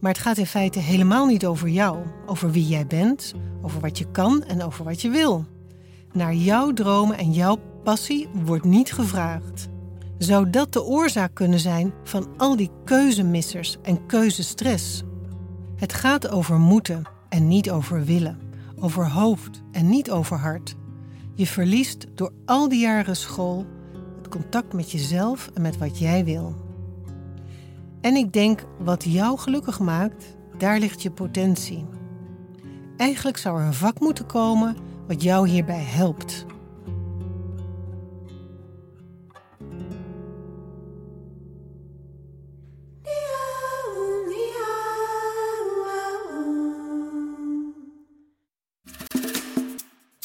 Maar 0.00 0.12
het 0.12 0.20
gaat 0.20 0.38
in 0.38 0.46
feite 0.46 0.78
helemaal 0.78 1.26
niet 1.26 1.46
over 1.46 1.68
jou, 1.68 1.98
over 2.26 2.50
wie 2.50 2.66
jij 2.66 2.86
bent, 2.86 3.34
over 3.62 3.80
wat 3.80 3.98
je 3.98 4.10
kan 4.10 4.44
en 4.44 4.62
over 4.62 4.84
wat 4.84 5.02
je 5.02 5.10
wil. 5.10 5.44
Naar 6.12 6.34
jouw 6.34 6.72
dromen 6.72 7.18
en 7.18 7.32
jouw 7.32 7.58
passie 7.84 8.28
wordt 8.44 8.64
niet 8.64 8.92
gevraagd. 8.92 9.68
Zou 10.18 10.50
dat 10.50 10.72
de 10.72 10.84
oorzaak 10.84 11.34
kunnen 11.34 11.58
zijn 11.58 11.92
van 12.04 12.28
al 12.36 12.56
die 12.56 12.70
keuzemissers 12.84 13.76
en 13.82 14.06
keuzestress? 14.06 15.02
Het 15.76 15.92
gaat 15.92 16.28
over 16.28 16.58
moeten 16.58 17.02
en 17.28 17.48
niet 17.48 17.70
over 17.70 18.04
willen, 18.04 18.38
over 18.78 19.10
hoofd 19.10 19.62
en 19.72 19.88
niet 19.88 20.10
over 20.10 20.36
hart. 20.36 20.74
Je 21.34 21.46
verliest 21.46 22.06
door 22.14 22.32
al 22.44 22.68
die 22.68 22.80
jaren 22.80 23.16
school 23.16 23.66
het 24.16 24.28
contact 24.28 24.72
met 24.72 24.90
jezelf 24.90 25.50
en 25.54 25.62
met 25.62 25.78
wat 25.78 25.98
jij 25.98 26.24
wil. 26.24 26.54
En 28.00 28.14
ik 28.14 28.32
denk, 28.32 28.64
wat 28.78 29.04
jou 29.04 29.38
gelukkig 29.38 29.80
maakt, 29.80 30.36
daar 30.58 30.78
ligt 30.78 31.02
je 31.02 31.10
potentie. 31.10 31.84
Eigenlijk 32.96 33.36
zou 33.36 33.60
er 33.60 33.66
een 33.66 33.74
vak 33.74 34.00
moeten 34.00 34.26
komen 34.26 34.76
wat 35.06 35.22
jou 35.22 35.48
hierbij 35.48 35.84
helpt. 35.84 36.46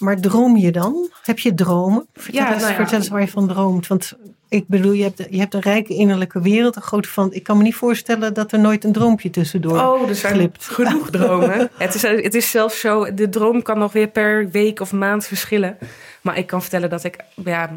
Maar 0.01 0.19
droom 0.19 0.57
je 0.57 0.71
dan? 0.71 1.09
Heb 1.23 1.39
je 1.39 1.53
dromen? 1.53 2.05
Vertel, 2.13 2.41
Ja, 2.41 2.47
eens, 2.53 2.61
nou 2.61 2.71
ja. 2.71 2.77
vertel 2.77 2.97
eens 2.97 3.07
waar 3.07 3.21
je 3.21 3.27
van 3.27 3.47
droomt. 3.47 3.87
Want 3.87 4.13
ik 4.49 4.67
bedoel, 4.67 4.91
je 4.91 5.03
hebt, 5.03 5.25
je 5.29 5.39
hebt 5.39 5.53
een 5.53 5.61
rijke 5.61 5.93
innerlijke 5.93 6.41
wereld. 6.41 6.75
Een 6.75 6.81
grote 6.81 7.09
van, 7.09 7.33
ik 7.33 7.43
kan 7.43 7.57
me 7.57 7.63
niet 7.63 7.75
voorstellen 7.75 8.33
dat 8.33 8.51
er 8.51 8.59
nooit 8.59 8.83
een 8.83 8.91
droompje 8.91 9.29
tussendoor 9.29 9.79
Oh, 9.79 10.09
er 10.09 10.15
zijn 10.15 10.33
glipt. 10.33 10.65
genoeg 10.65 11.09
dromen. 11.19 11.69
het, 11.77 11.93
is, 11.95 12.01
het 12.01 12.33
is 12.35 12.51
zelfs 12.51 12.79
zo, 12.79 13.13
de 13.13 13.29
droom 13.29 13.61
kan 13.61 13.77
nog 13.79 13.91
weer 13.93 14.07
per 14.07 14.49
week 14.49 14.79
of 14.79 14.91
maand 14.91 15.25
verschillen. 15.25 15.77
Maar 16.21 16.37
ik 16.37 16.47
kan 16.47 16.61
vertellen 16.61 16.89
dat 16.89 17.03
ik 17.03 17.15
ja, 17.35 17.69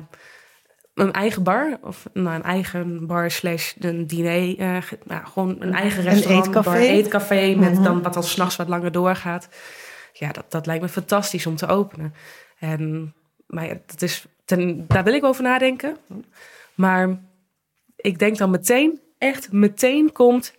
een 0.94 1.12
eigen 1.12 1.42
bar, 1.42 1.78
of 1.82 2.04
nou, 2.12 2.34
een 2.36 2.42
eigen 2.42 3.06
bar 3.06 3.30
slash 3.30 3.72
een 3.78 4.06
diner, 4.06 4.58
eh, 4.58 4.76
nou, 5.04 5.26
gewoon 5.26 5.56
een 5.58 5.74
eigen 5.74 5.98
Een 6.06 6.12
restaurant, 6.12 6.46
eetcafé? 6.46 6.70
bar, 6.70 6.78
eetcafé, 6.80 7.54
met 7.58 7.72
Mhm. 7.72 7.82
dan 7.82 8.02
wat 8.02 8.14
dan 8.14 8.22
s'nachts 8.22 8.56
wat 8.56 8.68
langer 8.68 8.92
doorgaat. 8.92 9.48
Ja, 10.18 10.32
dat, 10.32 10.50
dat 10.50 10.66
lijkt 10.66 10.82
me 10.82 10.88
fantastisch 10.88 11.46
om 11.46 11.56
te 11.56 11.66
openen. 11.66 12.14
En, 12.58 13.14
maar 13.46 13.68
dat 13.86 14.02
is, 14.02 14.26
daar 14.86 15.04
wil 15.04 15.14
ik 15.14 15.24
over 15.24 15.42
nadenken. 15.42 15.96
Maar 16.74 17.20
ik 17.96 18.18
denk 18.18 18.38
dan 18.38 18.50
meteen, 18.50 19.00
echt 19.18 19.52
meteen 19.52 20.12
komt 20.12 20.54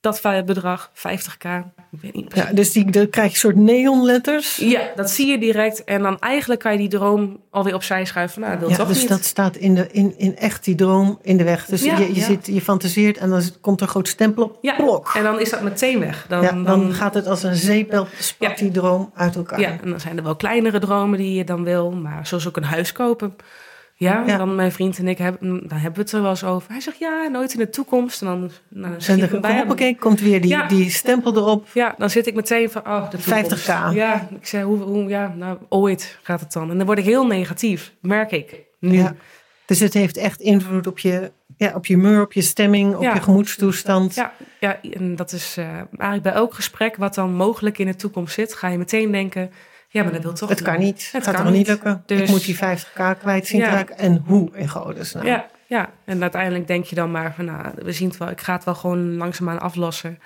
dat 0.00 0.20
bedrag, 0.46 0.90
50k. 0.94 1.48
Ik 1.92 2.00
weet 2.00 2.14
niet. 2.14 2.34
Ja, 2.34 2.52
dus 2.52 2.72
die, 2.72 2.90
dan 2.90 3.10
krijg 3.10 3.26
je 3.26 3.32
een 3.32 3.38
soort 3.40 3.56
neonletters. 3.56 4.56
Ja, 4.56 4.80
dat 4.96 5.10
zie 5.10 5.26
je 5.26 5.38
direct. 5.38 5.84
En 5.84 6.02
dan 6.02 6.18
eigenlijk 6.18 6.60
kan 6.60 6.72
je 6.72 6.78
die 6.78 6.88
droom 6.88 7.40
alweer 7.50 7.74
opzij 7.74 8.04
schuiven. 8.04 8.40
Nou, 8.40 8.52
dat 8.52 8.60
wil 8.60 8.70
Ja, 8.70 8.76
toch 8.76 8.88
dus 8.88 8.98
niet. 8.98 9.08
dat 9.08 9.24
staat 9.24 9.56
in, 9.56 9.74
de, 9.74 9.88
in, 9.92 10.14
in 10.18 10.36
echt 10.36 10.64
die 10.64 10.74
droom 10.74 11.18
in 11.22 11.36
de 11.36 11.44
weg. 11.44 11.64
Dus 11.66 11.82
Ja, 11.82 11.98
je, 11.98 12.06
je, 12.06 12.14
ja. 12.14 12.24
zit, 12.24 12.46
je 12.46 12.60
fantaseert 12.60 13.18
en 13.18 13.30
dan 13.30 13.42
komt 13.60 13.76
er 13.80 13.82
een 13.86 13.92
groot 13.92 14.08
stempel 14.08 14.42
op. 14.44 14.58
ja, 14.60 14.74
Plok. 14.74 15.12
en 15.16 15.22
dan 15.22 15.40
is 15.40 15.50
dat 15.50 15.62
meteen 15.62 15.98
weg. 16.00 16.24
Dan, 16.28 16.42
dan, 16.44 16.64
dan, 16.64 16.92
gaat 16.94 17.14
het 17.14 17.26
als 17.26 17.42
een 17.42 17.56
zeepbel, 17.56 18.06
spat 18.18 18.58
die 18.58 18.70
droom 18.70 19.10
uit 19.14 19.36
elkaar. 19.36 19.60
ja, 19.60 19.78
en 19.82 19.90
dan 19.90 20.00
zijn 20.00 20.16
er 20.16 20.22
wel 20.22 20.36
kleinere 20.36 20.78
dromen 20.78 21.18
die 21.18 21.34
je 21.34 21.44
dan 21.44 21.64
wil. 21.64 21.90
Maar 21.90 22.26
zoals 22.26 22.48
ook 22.48 22.56
een 22.56 22.64
huis 22.64 22.92
kopen. 22.92 23.36
Ja, 24.00 24.24
Ja. 24.26 24.36
dan 24.36 24.54
mijn 24.54 24.72
vriend 24.72 24.98
en 24.98 25.08
ik, 25.08 25.18
hebben, 25.18 25.68
daar 25.68 25.80
hebben 25.80 25.98
we 25.98 26.00
het 26.04 26.12
er 26.12 26.20
wel 26.20 26.30
eens 26.30 26.44
over. 26.44 26.70
Hij 26.70 26.80
zegt, 26.80 26.98
ja, 26.98 27.28
nooit 27.28 27.52
in 27.52 27.58
de 27.58 27.68
toekomst. 27.70 28.20
En 28.20 28.26
dan, 28.26 28.50
nou, 28.68 28.96
dan 29.06 29.18
dan 29.28 29.40
bij 29.40 29.50
hem. 29.50 29.58
hoppakee, 29.58 29.96
komt 29.96 30.20
weer 30.20 30.40
die, 30.40 30.50
Ja. 30.50 30.66
die 30.68 30.90
stempel 30.90 31.36
erop. 31.36 31.66
Ja, 31.72 31.94
dan 31.98 32.10
zit 32.10 32.26
ik 32.26 32.34
meteen 32.34 32.70
van, 32.70 32.86
oh, 32.86 33.10
de 33.10 33.18
toekomst. 33.18 33.64
50k. 33.68 33.92
Ja, 33.94 34.28
ik 34.40 34.46
zei, 34.46 34.64
hoe, 34.64 34.78
hoe, 34.78 35.08
ja, 35.08 35.34
nou, 35.36 35.58
ooit 35.68 36.18
gaat 36.22 36.40
het 36.40 36.52
dan. 36.52 36.70
En 36.70 36.76
dan 36.76 36.86
word 36.86 36.98
ik 36.98 37.04
heel 37.04 37.26
negatief, 37.26 37.92
merk 38.00 38.30
ik. 38.30 38.56
Nu. 38.78 38.92
Ja. 38.92 39.14
Dus 39.66 39.80
het 39.80 39.94
heeft 39.94 40.16
echt 40.16 40.40
invloed 40.40 40.86
op 40.86 40.98
je, 40.98 41.32
ja, 41.56 41.74
op 41.74 41.86
je 41.86 41.94
humeur, 41.94 42.22
op 42.22 42.32
je 42.32 42.42
stemming, 42.42 42.94
op 42.96 43.02
Ja. 43.02 43.14
je 43.14 43.20
gemoedstoestand. 43.22 44.14
Ja, 44.14 44.32
ja, 44.60 44.80
en 44.82 45.16
dat 45.16 45.32
is 45.32 45.56
eh, 45.56 45.64
eigenlijk 45.74 46.22
bij 46.22 46.32
elk 46.32 46.54
gesprek 46.54 46.96
wat 46.96 47.14
dan 47.14 47.34
mogelijk 47.34 47.78
in 47.78 47.86
de 47.86 47.96
toekomst 47.96 48.34
zit, 48.34 48.54
ga 48.54 48.68
je 48.68 48.78
meteen 48.78 49.10
denken, 49.12 49.50
ja, 49.92 50.02
maar 50.02 50.12
dat 50.12 50.22
wil 50.22 50.32
toch 50.32 50.48
Het 50.48 50.62
kan 50.62 50.78
niet. 50.78 51.08
Het 51.12 51.24
gaat 51.24 51.34
kan 51.34 51.44
toch 51.44 51.52
niet 51.52 51.66
lukken? 51.66 52.02
Ik 52.06 52.18
Dus- 52.18 52.30
moet 52.30 52.44
die 52.44 52.56
50k 52.56 53.18
kwijt 53.18 53.46
zien 53.46 53.60
Ja. 53.60 53.70
raken. 53.70 53.98
En 53.98 54.22
hoe 54.26 54.50
in 54.54 54.68
godesnaam? 54.68 55.26
Ja, 55.26 55.46
ja, 55.66 55.90
en 56.04 56.22
uiteindelijk 56.22 56.66
denk 56.66 56.84
je 56.84 56.94
dan 56.94 57.10
maar 57.10 57.34
van, 57.34 57.44
nou, 57.44 57.72
we 57.74 57.92
zien 57.92 58.08
het 58.08 58.16
wel, 58.16 58.28
ik 58.30 58.40
ga 58.40 58.52
het 58.52 58.64
wel 58.64 58.74
gewoon 58.74 59.16
langzaamaan 59.16 59.60
aflossen. 59.60 60.18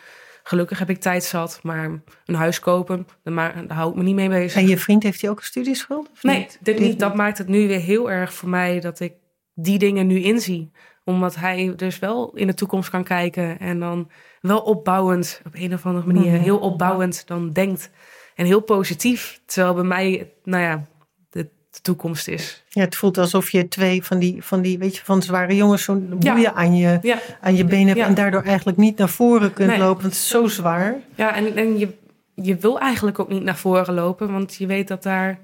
Gelukkig 0.42 0.78
heb 0.78 0.90
ik 0.90 1.00
tijd 1.00 1.24
zat, 1.24 1.58
maar 1.62 1.84
een 2.24 2.34
huis 2.34 2.60
kopen, 2.60 3.06
daar, 3.22 3.64
hou 3.68 3.90
ik 3.90 3.96
me 3.96 4.02
niet 4.02 4.14
mee 4.14 4.28
bezig. 4.28 4.60
En 4.60 4.68
je 4.68 4.78
vriend 4.78 5.02
heeft 5.02 5.20
hij 5.20 5.30
ook 5.30 5.38
een 5.38 5.44
studieschuld? 5.44 6.10
Of 6.12 6.22
Nee, 6.22 6.38
niet? 6.38 6.58
dit 6.60 6.78
niet. 6.78 6.98
Dat 6.98 7.14
maakt 7.14 7.38
het 7.38 7.48
nu 7.48 7.66
weer 7.68 7.80
heel 7.80 8.10
erg 8.10 8.34
voor 8.34 8.48
mij 8.48 8.80
dat 8.80 9.00
ik 9.00 9.12
die 9.54 9.78
dingen 9.78 10.06
nu 10.06 10.18
inzie. 10.22 10.70
Omdat 11.04 11.34
hij 11.36 11.72
dus 11.76 11.98
wel 11.98 12.30
in 12.34 12.46
de 12.46 12.54
toekomst 12.54 12.90
kan 12.90 13.04
kijken 13.04 13.58
en 13.58 13.80
dan 13.80 14.10
wel 14.40 14.58
opbouwend, 14.60 15.40
op 15.46 15.54
een 15.54 15.74
of 15.74 15.86
andere 15.86 16.06
manier, 16.06 16.32
Mhm. 16.32 16.42
heel 16.42 16.58
opbouwend 16.58 17.26
dan 17.26 17.50
denkt. 17.50 17.90
En 18.34 18.46
heel 18.46 18.60
positief. 18.60 19.40
Terwijl 19.44 19.74
bij 19.74 19.84
mij, 19.84 20.30
nou 20.44 20.62
ja, 20.62 20.84
de, 21.30 21.48
de 21.70 21.80
toekomst 21.82 22.28
is. 22.28 22.64
Ja, 22.68 22.80
het 22.80 22.96
voelt 22.96 23.18
alsof 23.18 23.50
je 23.50 23.68
twee 23.68 24.02
van 24.04 24.18
die, 24.18 24.42
van 24.42 24.60
die 24.62 24.78
weet 24.78 24.96
je, 24.96 25.04
van 25.04 25.22
zware 25.22 25.56
jongens 25.56 25.82
zo'n 25.84 26.16
Ja. 26.20 26.32
boeien 26.34 26.54
aan 26.54 26.76
je, 26.76 26.98
Ja, 27.02 27.18
aan 27.40 27.56
je 27.56 27.64
benen 27.64 27.86
hebt. 27.86 27.98
Ja. 27.98 28.06
En 28.06 28.14
daardoor 28.14 28.42
eigenlijk 28.42 28.76
niet 28.76 28.98
naar 28.98 29.08
voren 29.08 29.52
kunt 29.52 29.68
Nee. 29.68 29.78
lopen. 29.78 30.02
Want 30.02 30.14
het 30.14 30.22
is 30.22 30.28
zo 30.28 30.46
zwaar. 30.46 30.94
ja 31.14 31.34
en, 31.34 31.56
en 31.56 31.78
je, 31.78 31.88
je 32.34 32.56
wil 32.56 32.78
eigenlijk 32.80 33.18
ook 33.18 33.28
niet 33.28 33.42
naar 33.42 33.56
voren 33.56 33.94
lopen, 33.94 34.32
want 34.32 34.54
je 34.54 34.66
weet 34.66 34.88
dat 34.88 35.02
daar 35.02 35.38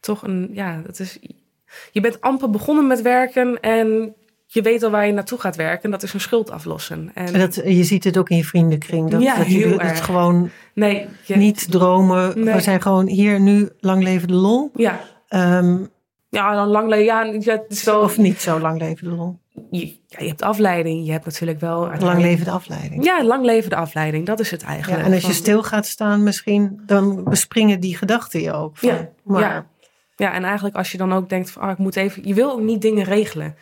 toch 0.00 0.22
een, 0.22 0.48
ja, 0.52 0.80
dat 0.86 0.98
is. 0.98 1.18
Je 1.92 2.00
bent 2.00 2.20
amper 2.20 2.50
begonnen 2.50 2.86
met 2.86 3.02
werken 3.02 3.60
en 3.60 4.14
je 4.54 4.62
weet 4.62 4.82
al 4.82 4.90
waar 4.90 5.06
je 5.06 5.12
naartoe 5.12 5.38
gaat 5.40 5.56
werken. 5.56 5.90
Dat 5.90 6.02
is 6.02 6.12
een 6.14 6.20
schuld 6.20 6.50
aflossen. 6.50 7.10
En, 7.14 7.26
En 7.32 7.38
dat, 7.40 7.54
je 7.54 7.84
ziet 7.84 8.04
het 8.04 8.16
ook 8.18 8.28
in 8.28 8.36
je 8.36 8.44
vriendenkring. 8.44 9.10
Dat, 9.10 9.22
Ja, 9.22 9.36
dat 9.36 9.46
dat 9.48 9.80
erg. 9.80 10.04
gewoon 10.04 10.50
nee, 10.74 11.06
je, 11.24 11.36
niet 11.36 11.70
dromen. 11.70 12.44
Nee. 12.44 12.54
We 12.54 12.60
zijn 12.60 12.82
gewoon 12.82 13.06
hier 13.06 13.40
nu, 13.40 13.68
lang 13.80 14.02
leven 14.02 14.28
de 14.28 14.34
lol. 14.34 14.70
Ja, 14.74 15.00
Ehm, 15.28 15.76
ja, 16.28 16.54
dan 16.54 16.68
lang 16.68 16.88
leven. 16.88 17.04
Ja, 17.04 17.24
ja, 17.24 17.62
het 17.68 17.88
of 17.94 18.18
niet 18.18 18.40
zo 18.40 18.58
lang 18.60 18.78
leven 18.78 19.08
de 19.08 19.14
lol. 19.14 19.38
Je, 19.70 19.86
ja, 20.06 20.18
je 20.18 20.28
hebt 20.28 20.42
afleiding. 20.42 21.06
Je 21.06 21.12
hebt 21.12 21.24
natuurlijk 21.24 21.60
wel. 21.60 21.90
Lang 21.98 22.20
leven 22.20 22.44
de 22.44 22.50
afleiding. 22.50 23.04
Ja, 23.04 23.24
lang 23.24 23.44
leven 23.44 23.70
de 23.70 23.76
afleiding. 23.76 24.26
Dat 24.26 24.40
is 24.40 24.50
het 24.50 24.60
Ja, 24.60 24.66
eigenlijk. 24.66 25.02
en 25.02 25.12
als 25.12 25.20
je 25.20 25.26
Van- 25.26 25.34
stil 25.36 25.62
gaat 25.62 25.86
staan 25.86 26.22
misschien, 26.22 26.82
dan 26.86 27.24
bespringen 27.24 27.80
die 27.80 27.96
gedachten 27.96 28.40
je 28.40 28.52
ook. 28.52 28.76
Van, 28.78 28.88
Ja, 28.88 29.08
maar 29.24 29.40
ja. 29.40 29.66
Ja, 30.16 30.32
en 30.32 30.44
eigenlijk 30.44 30.76
als 30.76 30.92
je 30.92 30.98
dan 30.98 31.12
ook 31.12 31.28
denkt 31.28 31.50
van, 31.50 31.62
ah, 31.62 31.70
ik 31.70 31.78
moet 31.78 31.96
even... 31.96 32.26
Je 32.28 32.34
wil 32.34 32.50
ook 32.52 32.60
niet 32.60 32.82
dingen 32.82 33.04
regelen. 33.04 33.54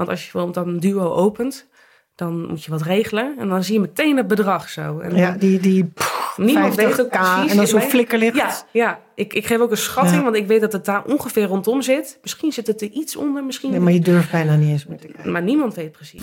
Want 0.00 0.12
als 0.12 0.24
je 0.26 0.30
bijvoorbeeld 0.32 0.64
dan 0.66 0.74
een 0.74 0.80
duo 0.80 1.12
opent, 1.12 1.66
dan 2.14 2.46
moet 2.48 2.64
je 2.64 2.70
wat 2.70 2.82
regelen. 2.82 3.34
En 3.38 3.48
dan 3.48 3.64
zie 3.64 3.74
je 3.74 3.80
meteen 3.80 4.16
het 4.16 4.26
bedrag 4.26 4.68
zo. 4.68 4.98
En 4.98 5.16
ja, 5.16 5.30
die, 5.38 5.60
die 5.60 5.92
niemand 6.36 6.74
weet 6.74 7.00
ook 7.00 7.06
50k 7.06 7.10
precies. 7.10 7.50
en 7.50 7.56
dan 7.56 7.66
zo'n 7.66 7.80
flikkerlicht. 7.80 8.36
Ja, 8.36 8.50
ja. 8.72 8.98
Ik, 9.14 9.34
ik 9.34 9.46
geef 9.46 9.58
ook 9.58 9.70
een 9.70 9.76
schatting, 9.76 10.16
Ja. 10.16 10.22
want 10.22 10.36
ik 10.36 10.46
weet 10.46 10.60
dat 10.60 10.72
het 10.72 10.84
daar 10.84 11.04
ongeveer 11.04 11.44
rondom 11.44 11.82
zit. 11.82 12.18
Misschien 12.22 12.52
zit 12.52 12.66
het 12.66 12.80
er 12.80 12.88
iets 12.88 13.16
onder, 13.16 13.44
misschien... 13.44 13.70
Nee, 13.70 13.80
maar 13.80 13.92
je 13.92 14.00
durft 14.00 14.30
bijna 14.30 14.54
niet 14.56 14.68
eens 14.68 14.86
meer 14.86 14.98
te 14.98 15.06
kijken. 15.06 15.32
maar 15.32 15.42
niemand 15.42 15.74
weet 15.74 15.92
precies. 15.92 16.22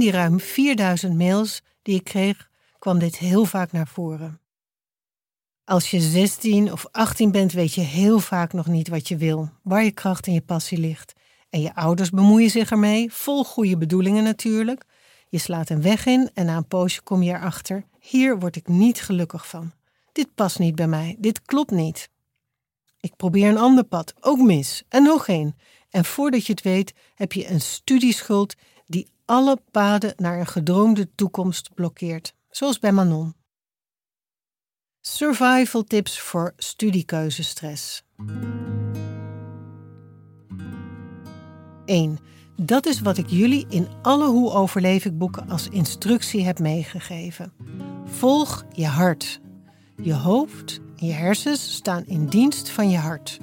Die 0.00 0.10
ruim 0.10 0.40
4000 0.40 1.18
mails 1.18 1.62
die 1.82 1.94
ik 1.94 2.04
kreeg, 2.04 2.50
kwam 2.78 2.98
dit 2.98 3.18
heel 3.18 3.44
vaak 3.44 3.72
naar 3.72 3.88
voren. 3.88 4.40
Als 5.64 5.90
je 5.90 6.00
16 6.00 6.72
of 6.72 6.86
18 6.90 7.30
bent, 7.30 7.52
weet 7.52 7.74
je 7.74 7.80
heel 7.80 8.18
vaak 8.18 8.52
nog 8.52 8.66
niet 8.66 8.88
wat 8.88 9.08
je 9.08 9.16
wil, 9.16 9.50
waar 9.62 9.84
je 9.84 9.90
kracht 9.90 10.26
en 10.26 10.32
je 10.32 10.40
passie 10.40 10.78
ligt. 10.78 11.12
En 11.50 11.60
je 11.60 11.74
ouders 11.74 12.10
bemoeien 12.10 12.50
zich 12.50 12.70
ermee, 12.70 13.12
vol 13.12 13.44
goede 13.44 13.76
bedoelingen 13.76 14.24
natuurlijk. 14.24 14.84
Je 15.28 15.38
slaat 15.38 15.70
een 15.70 15.82
weg 15.82 16.06
in 16.06 16.30
en 16.34 16.46
na 16.46 16.56
een 16.56 16.66
poosje 16.66 17.02
kom 17.02 17.22
je 17.22 17.32
erachter: 17.32 17.84
hier 18.00 18.38
word 18.38 18.56
ik 18.56 18.68
niet 18.68 19.02
gelukkig 19.02 19.48
van. 19.48 19.72
Dit 20.12 20.34
past 20.34 20.58
niet 20.58 20.74
bij 20.74 20.88
mij, 20.88 21.16
dit 21.18 21.42
klopt 21.42 21.70
niet. 21.70 22.08
Ik 23.00 23.16
probeer 23.16 23.48
een 23.48 23.58
ander 23.58 23.84
pad, 23.84 24.14
ook 24.20 24.38
mis, 24.38 24.82
en 24.88 25.02
nog 25.02 25.28
één. 25.28 25.56
En 25.90 26.04
voordat 26.04 26.46
je 26.46 26.52
het 26.52 26.62
weet, 26.62 26.92
heb 27.14 27.32
je 27.32 27.50
een 27.50 27.60
studieschuld 27.60 28.54
die 28.54 28.60
alle 29.30 29.62
paden 29.70 30.12
naar 30.16 30.38
een 30.38 30.46
gedroomde 30.46 31.14
toekomst 31.14 31.74
blokkeert, 31.74 32.34
zoals 32.48 32.78
bij 32.78 32.92
Manon. 32.92 33.34
Survival 35.00 35.84
tips 35.84 36.20
voor 36.20 36.52
studiekeuzestress. 36.56 38.02
1. 41.84 42.18
Dat 42.56 42.86
is 42.86 43.00
wat 43.00 43.18
ik 43.18 43.26
jullie 43.26 43.66
in 43.68 43.88
alle 44.02 44.26
Hoe 44.26 44.50
overleef 44.50 45.04
ik 45.04 45.18
boeken 45.18 45.48
als 45.48 45.68
instructie 45.68 46.44
heb 46.44 46.58
meegegeven. 46.58 47.52
Volg 48.04 48.64
je 48.72 48.86
hart. 48.86 49.40
Je 50.02 50.14
hoofd 50.14 50.80
en 50.96 51.06
je 51.06 51.12
hersens 51.12 51.74
staan 51.74 52.06
in 52.06 52.26
dienst 52.26 52.70
van 52.70 52.90
je 52.90 52.98
hart. 52.98 53.38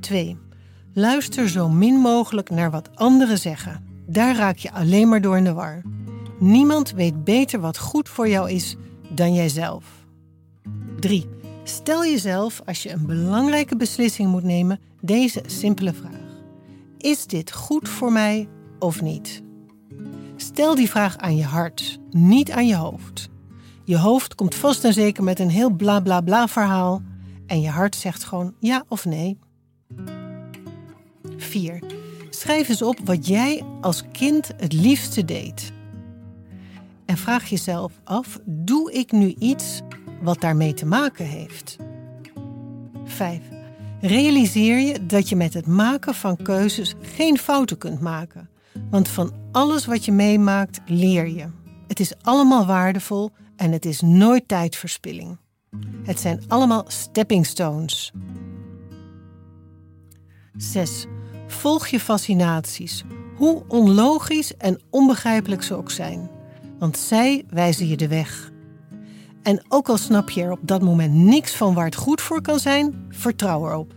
2. 0.00 0.38
Luister 0.94 1.48
zo 1.48 1.68
min 1.68 1.94
mogelijk 1.94 2.50
naar 2.50 2.70
wat 2.70 2.90
anderen 2.94 3.38
zeggen. 3.38 3.84
Daar 4.06 4.36
raak 4.36 4.56
je 4.56 4.72
alleen 4.72 5.08
maar 5.08 5.20
door 5.20 5.36
in 5.36 5.44
de 5.44 5.52
war. 5.52 5.82
Niemand 6.38 6.90
weet 6.90 7.24
beter 7.24 7.60
wat 7.60 7.78
goed 7.78 8.08
voor 8.08 8.28
jou 8.28 8.50
is 8.50 8.76
dan 9.08 9.34
jijzelf. 9.34 9.84
3. 11.00 11.28
Stel 11.64 12.04
jezelf 12.04 12.60
als 12.64 12.82
je 12.82 12.90
een 12.90 13.06
belangrijke 13.06 13.76
beslissing 13.76 14.30
moet 14.30 14.42
nemen 14.42 14.80
deze 15.00 15.42
simpele 15.46 15.92
vraag: 15.92 16.20
Is 16.98 17.26
dit 17.26 17.52
goed 17.52 17.88
voor 17.88 18.12
mij 18.12 18.48
of 18.78 19.02
niet? 19.02 19.42
Stel 20.36 20.74
die 20.74 20.90
vraag 20.90 21.18
aan 21.18 21.36
je 21.36 21.44
hart, 21.44 21.98
niet 22.10 22.50
aan 22.50 22.66
je 22.66 22.76
hoofd. 22.76 23.28
Je 23.84 23.98
hoofd 23.98 24.34
komt 24.34 24.54
vast 24.54 24.84
en 24.84 24.92
zeker 24.92 25.24
met 25.24 25.38
een 25.38 25.50
heel 25.50 25.70
bla 25.70 26.00
bla 26.00 26.20
bla 26.20 26.48
verhaal 26.48 27.02
en 27.46 27.60
je 27.60 27.68
hart 27.68 27.96
zegt 27.96 28.24
gewoon 28.24 28.54
ja 28.58 28.84
of 28.88 29.04
nee. 29.04 29.38
4. 31.42 31.82
Schrijf 32.30 32.68
eens 32.68 32.82
op 32.82 32.98
wat 33.04 33.26
jij 33.26 33.62
als 33.80 34.02
kind 34.12 34.50
het 34.56 34.72
liefste 34.72 35.24
deed. 35.24 35.72
En 37.04 37.16
vraag 37.16 37.48
jezelf 37.48 37.92
af: 38.04 38.38
doe 38.44 38.92
ik 38.92 39.12
nu 39.12 39.34
iets 39.38 39.80
wat 40.22 40.40
daarmee 40.40 40.74
te 40.74 40.86
maken 40.86 41.26
heeft? 41.26 41.76
5. 43.04 43.40
Realiseer 44.00 44.78
je 44.78 45.06
dat 45.06 45.28
je 45.28 45.36
met 45.36 45.54
het 45.54 45.66
maken 45.66 46.14
van 46.14 46.36
keuzes 46.36 46.94
geen 47.00 47.38
fouten 47.38 47.78
kunt 47.78 48.00
maken. 48.00 48.48
Want 48.90 49.08
van 49.08 49.32
alles 49.52 49.86
wat 49.86 50.04
je 50.04 50.12
meemaakt 50.12 50.80
leer 50.86 51.28
je. 51.28 51.46
Het 51.86 52.00
is 52.00 52.12
allemaal 52.22 52.66
waardevol 52.66 53.30
en 53.56 53.72
het 53.72 53.84
is 53.84 54.00
nooit 54.00 54.48
tijdverspilling. 54.48 55.38
Het 56.02 56.20
zijn 56.20 56.42
allemaal 56.48 56.84
stepping 56.86 57.46
stones. 57.46 58.12
6. 60.56 61.06
Volg 61.52 61.86
je 61.86 62.00
fascinaties, 62.00 63.04
hoe 63.36 63.62
onlogisch 63.68 64.56
en 64.56 64.80
onbegrijpelijk 64.90 65.62
ze 65.62 65.74
ook 65.74 65.90
zijn. 65.90 66.30
Want 66.78 66.98
zij 66.98 67.44
wijzen 67.48 67.88
je 67.88 67.96
de 67.96 68.08
weg. 68.08 68.52
En 69.42 69.64
ook 69.68 69.88
al 69.88 69.96
snap 69.96 70.30
je 70.30 70.42
er 70.42 70.50
op 70.50 70.58
dat 70.62 70.82
moment 70.82 71.14
niks 71.14 71.56
van 71.56 71.74
waar 71.74 71.84
het 71.84 71.94
goed 71.94 72.20
voor 72.20 72.42
kan 72.42 72.58
zijn, 72.58 73.06
vertrouw 73.08 73.66
erop. 73.66 73.94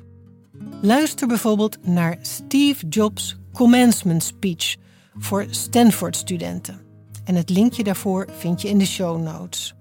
Luister 0.82 1.28
bijvoorbeeld 1.28 1.78
naar 1.88 2.18
Steve 2.22 2.88
Jobs' 2.88 3.38
commencement 3.54 4.24
speech 4.24 4.76
voor 5.18 5.46
Stanford-studenten. 5.50 6.82
En 7.24 7.36
het 7.36 7.50
linkje 7.50 7.84
daarvoor 7.84 8.28
vind 8.38 8.62
je 8.62 8.70
in 8.70 8.78
de 8.78 8.86
show 8.86 9.22
notes. 9.22 9.76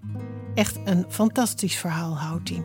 Echt 0.55 0.79
een 0.85 1.05
fantastisch 1.09 1.77
verhaal 1.77 2.19
houdt 2.19 2.49
hij. 2.49 2.63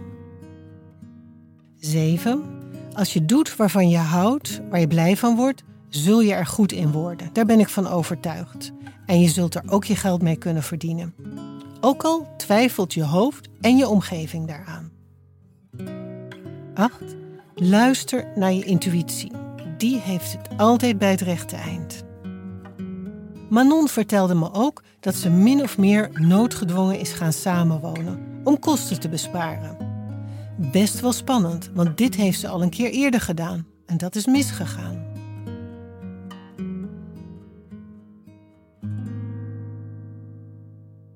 7. 1.79 2.58
Als 2.99 3.13
je 3.13 3.25
doet 3.25 3.55
waarvan 3.55 3.89
je 3.89 3.97
houdt, 3.97 4.61
waar 4.69 4.79
je 4.79 4.87
blij 4.87 5.17
van 5.17 5.35
wordt, 5.35 5.63
zul 5.89 6.21
je 6.21 6.33
er 6.33 6.45
goed 6.45 6.71
in 6.71 6.91
worden. 6.91 7.29
Daar 7.33 7.45
ben 7.45 7.59
ik 7.59 7.69
van 7.69 7.87
overtuigd. 7.87 8.71
En 9.05 9.19
je 9.19 9.29
zult 9.29 9.55
er 9.55 9.63
ook 9.65 9.85
je 9.85 9.95
geld 9.95 10.21
mee 10.21 10.35
kunnen 10.35 10.63
verdienen. 10.63 11.13
Ook 11.81 12.03
al 12.03 12.27
twijfelt 12.37 12.93
je 12.93 13.03
hoofd 13.03 13.49
en 13.61 13.77
je 13.77 13.87
omgeving 13.87 14.47
daaraan. 14.47 14.91
8. 16.73 16.93
Luister 17.55 18.27
naar 18.35 18.53
je 18.53 18.63
intuïtie. 18.63 19.31
Die 19.77 19.99
heeft 19.99 20.31
het 20.31 20.57
altijd 20.57 20.97
bij 20.97 21.11
het 21.11 21.21
rechte 21.21 21.55
eind. 21.55 22.03
Manon 23.49 23.87
vertelde 23.87 24.35
me 24.35 24.53
ook 24.53 24.83
dat 24.99 25.15
ze 25.15 25.29
min 25.29 25.61
of 25.61 25.77
meer 25.77 26.09
noodgedwongen 26.13 26.99
is 26.99 27.11
gaan 27.11 27.33
samenwonen 27.33 28.41
om 28.43 28.59
kosten 28.59 28.99
te 28.99 29.09
besparen. 29.09 29.88
Best 30.59 30.99
wel 30.99 31.11
spannend, 31.11 31.71
want 31.73 31.97
dit 31.97 32.15
heeft 32.15 32.39
ze 32.39 32.47
al 32.47 32.61
een 32.61 32.69
keer 32.69 32.91
eerder 32.91 33.21
gedaan 33.21 33.67
en 33.85 33.97
dat 33.97 34.15
is 34.15 34.25
misgegaan. 34.25 35.07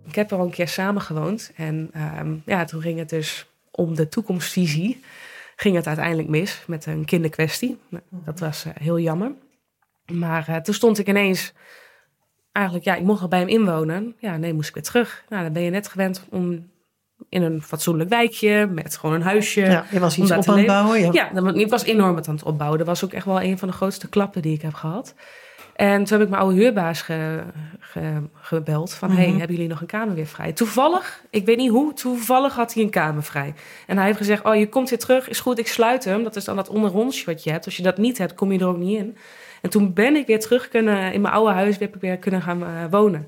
Ik 0.06 0.16
heb 0.16 0.32
er 0.32 0.38
al 0.38 0.46
een 0.46 0.52
keer 0.52 0.68
samen 0.68 1.02
gewoond 1.02 1.52
en 1.56 1.90
ehm, 1.94 2.36
ja, 2.46 2.66
toen 2.66 2.82
ging 2.82 3.00
het 3.00 3.10
dus 3.10 3.48
om 3.72 3.96
de 3.96 4.08
toekomstvisie. 4.08 5.04
Ging 5.56 5.76
het 5.76 5.88
uiteindelijk 5.88 6.28
mis 6.28 6.64
met 6.68 6.86
een 6.86 7.06
kinderkwestie. 7.06 7.80
Dat 8.10 8.40
was 8.40 8.66
uh, 8.66 8.74
heel 8.76 9.00
jammer. 9.00 9.32
Maar 10.12 10.50
uh, 10.50 10.56
toen 10.56 10.74
stond 10.74 11.00
ik 11.00 11.08
ineens 11.08 11.54
eigenlijk, 12.52 12.86
ja, 12.86 12.96
ik 12.96 13.04
mocht 13.04 13.22
al 13.22 13.28
bij 13.28 13.40
hem 13.40 13.48
inwonen. 13.48 14.16
Ja, 14.20 14.38
nee, 14.38 14.54
moest 14.54 14.68
ik 14.68 14.74
weer 14.74 14.84
terug. 14.84 15.26
Nou, 15.30 15.44
dan 15.44 15.54
ben 15.54 15.64
je 15.64 15.70
net 15.70 15.88
gewend 15.88 16.26
om 16.30 16.72
in 17.30 17.42
een 17.42 17.62
fatsoenlijk 17.62 18.10
wijkje 18.10 18.68
met 18.72 18.98
gewoon 18.98 19.16
een 19.16 19.22
huisje. 19.22 19.62
Ja, 19.62 19.86
je 19.92 20.00
was 20.00 20.18
iets 20.18 20.32
op 20.32 20.48
aan 20.48 20.58
het 20.58 20.66
bouwen. 20.66 21.00
Ja, 21.00 21.30
ja 21.34 21.54
ik 21.54 21.70
was 21.70 21.84
enorm 21.84 22.18
aan 22.18 22.34
het 22.34 22.44
opbouwen. 22.44 22.78
Dat 22.78 22.88
was 22.88 23.04
ook 23.04 23.14
echt 23.14 23.26
wel 23.26 23.42
een 23.42 23.58
van 23.58 23.68
de 23.68 23.74
grootste 23.74 24.10
klappen 24.10 24.42
die 24.42 24.54
ik 24.54 24.62
heb 24.62 24.74
gehad. 24.74 25.16
En 25.76 26.04
toen 26.04 26.18
heb 26.18 26.22
ik 26.22 26.30
mijn 26.30 26.42
oude 26.42 26.58
huurbaas 26.58 27.02
ge, 27.02 27.44
gebeld 28.34 28.94
van... 28.94 29.12
hey, 29.12 29.28
mhm. 29.28 29.38
hebben 29.38 29.56
jullie 29.56 29.70
nog 29.70 29.82
een 29.82 29.88
kamer 29.88 30.16
weer 30.16 30.26
vrij? 30.26 30.52
Toevallig, 30.52 31.24
ik 31.30 31.46
weet 31.46 31.58
niet 31.58 31.70
hoe, 31.70 31.94
toevallig 31.94 32.56
had 32.56 32.74
hij 32.74 32.84
een 32.84 32.90
kamer 32.90 33.24
vrij. 33.24 33.54
En 33.88 33.98
hij 33.98 34.06
heeft 34.06 34.18
gezegd, 34.18 34.46
oh, 34.46 34.56
je 34.56 34.70
komt 34.70 34.90
weer 34.90 35.00
terug, 35.00 35.30
is 35.30 35.40
goed, 35.40 35.60
ik 35.60 35.68
sluit 35.68 36.06
hem. 36.06 36.24
Dat 36.24 36.36
is 36.36 36.44
dan 36.44 36.56
dat 36.56 36.70
onderrondje 36.70 37.26
wat 37.26 37.44
je 37.44 37.52
hebt. 37.52 37.66
Als 37.66 37.78
je 37.78 37.84
dat 37.84 37.98
niet 37.98 38.18
hebt, 38.18 38.34
kom 38.34 38.52
je 38.52 38.60
er 38.60 38.68
ook 38.68 38.78
niet 38.78 38.98
in. 39.00 39.18
En 39.62 39.70
toen 39.70 39.94
ben 39.94 40.16
ik 40.16 40.28
weer 40.28 40.40
terug 40.40 40.68
kunnen, 40.68 41.14
in 41.14 41.22
mijn 41.22 41.34
oude 41.34 41.54
huis 41.54 41.78
weer, 41.78 41.90
weer 42.00 42.18
kunnen 42.18 42.42
gaan 42.42 42.62
uh, 42.62 42.68
wonen. 42.90 43.28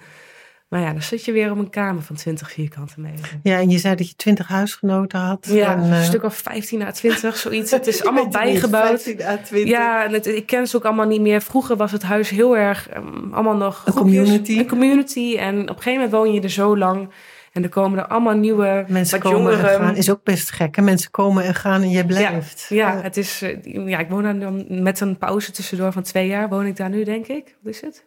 Maar 0.68 0.82
ja, 0.82 0.92
dan 0.92 1.02
zit 1.02 1.26
je 1.26 1.32
weer 1.32 1.52
op 1.52 1.58
een 1.58 1.70
kamer 1.70 2.04
van 2.04 2.16
20 2.16 2.52
vierkante 2.52 3.00
meter. 3.00 3.40
Ja, 3.44 3.60
en 3.60 3.70
je 3.70 3.78
zei 3.78 3.96
dat 3.96 4.10
je 4.10 4.16
20 4.16 4.48
huisgenoten 4.48 5.20
had. 5.20 5.48
Ja, 5.50 5.74
en, 5.74 5.80
een 5.80 5.90
uh... 5.90 6.04
stuk 6.04 6.24
of 6.24 6.36
15 6.36 6.82
à 6.82 6.92
20, 6.92 7.38
zoiets. 7.38 7.72
Het 7.72 7.88
is 7.88 8.04
allemaal 8.06 8.28
bijgebouwd. 8.28 9.02
15 9.02 9.22
à 9.22 9.38
20. 9.44 9.70
Ja, 9.70 10.06
en 10.06 10.14
het, 10.14 10.28
ik 10.28 10.46
ken 10.46 10.68
ze 10.68 10.78
ook 10.78 10.86
allemaal 10.86 11.08
niet 11.08 11.22
meer. 11.22 11.42
Vroeger 11.42 11.76
was 11.76 11.92
het 11.92 12.04
huis 12.04 12.30
heel 12.30 12.58
erg, 12.58 12.96
um, 12.96 13.34
allemaal 13.34 13.56
nog... 13.56 13.84
Een 13.86 13.94
community. 13.94 14.58
Een 14.58 14.68
community. 14.68 15.36
En 15.38 15.62
op 15.62 15.70
een 15.70 15.76
gegeven 15.76 15.94
moment 15.94 16.12
woon 16.12 16.34
je 16.34 16.42
er 16.42 16.50
zo 16.50 16.78
lang... 16.78 17.10
En 17.52 17.64
er 17.64 17.70
komen 17.70 18.00
er 18.00 18.08
allemaal 18.08 18.36
nieuwe, 18.36 18.86
mensen 18.88 19.20
komen 19.20 19.40
jongeren. 19.40 19.70
En 19.70 19.80
gaan. 19.80 19.96
Is 19.96 20.10
ook 20.10 20.24
best 20.24 20.52
gek. 20.52 20.76
Hè? 20.76 20.82
Mensen 20.82 21.12
komen 21.12 21.44
en 21.44 21.56
gaan 21.56 21.82
en 21.82 21.90
jij 21.90 22.06
blijft. 22.06 22.66
Ja, 22.70 22.92
ja, 22.94 23.02
Het 23.02 23.18
is, 23.18 23.42
eh, 23.42 23.88
ja 23.88 24.00
ik 24.00 24.10
woon 24.10 24.24
daar 24.24 24.40
dan 24.40 24.66
met 24.84 25.00
een 25.00 25.18
pauze 25.18 25.52
tussendoor 25.52 25.92
van 25.92 26.04
twee 26.04 26.28
jaar. 26.28 26.50
Woon 26.50 26.66
ik 26.66 26.76
daar 26.76 26.90
nu, 26.90 27.04
denk 27.04 27.28
ik. 27.28 27.56
Wat 27.62 27.74
is 27.74 27.82
het? 27.82 28.06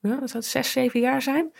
Ja, 0.00 0.16
dat 0.20 0.30
zou 0.30 0.42
zes, 0.42 0.72
zeven 0.72 1.00
jaar 1.00 1.22
zijn 1.22 1.50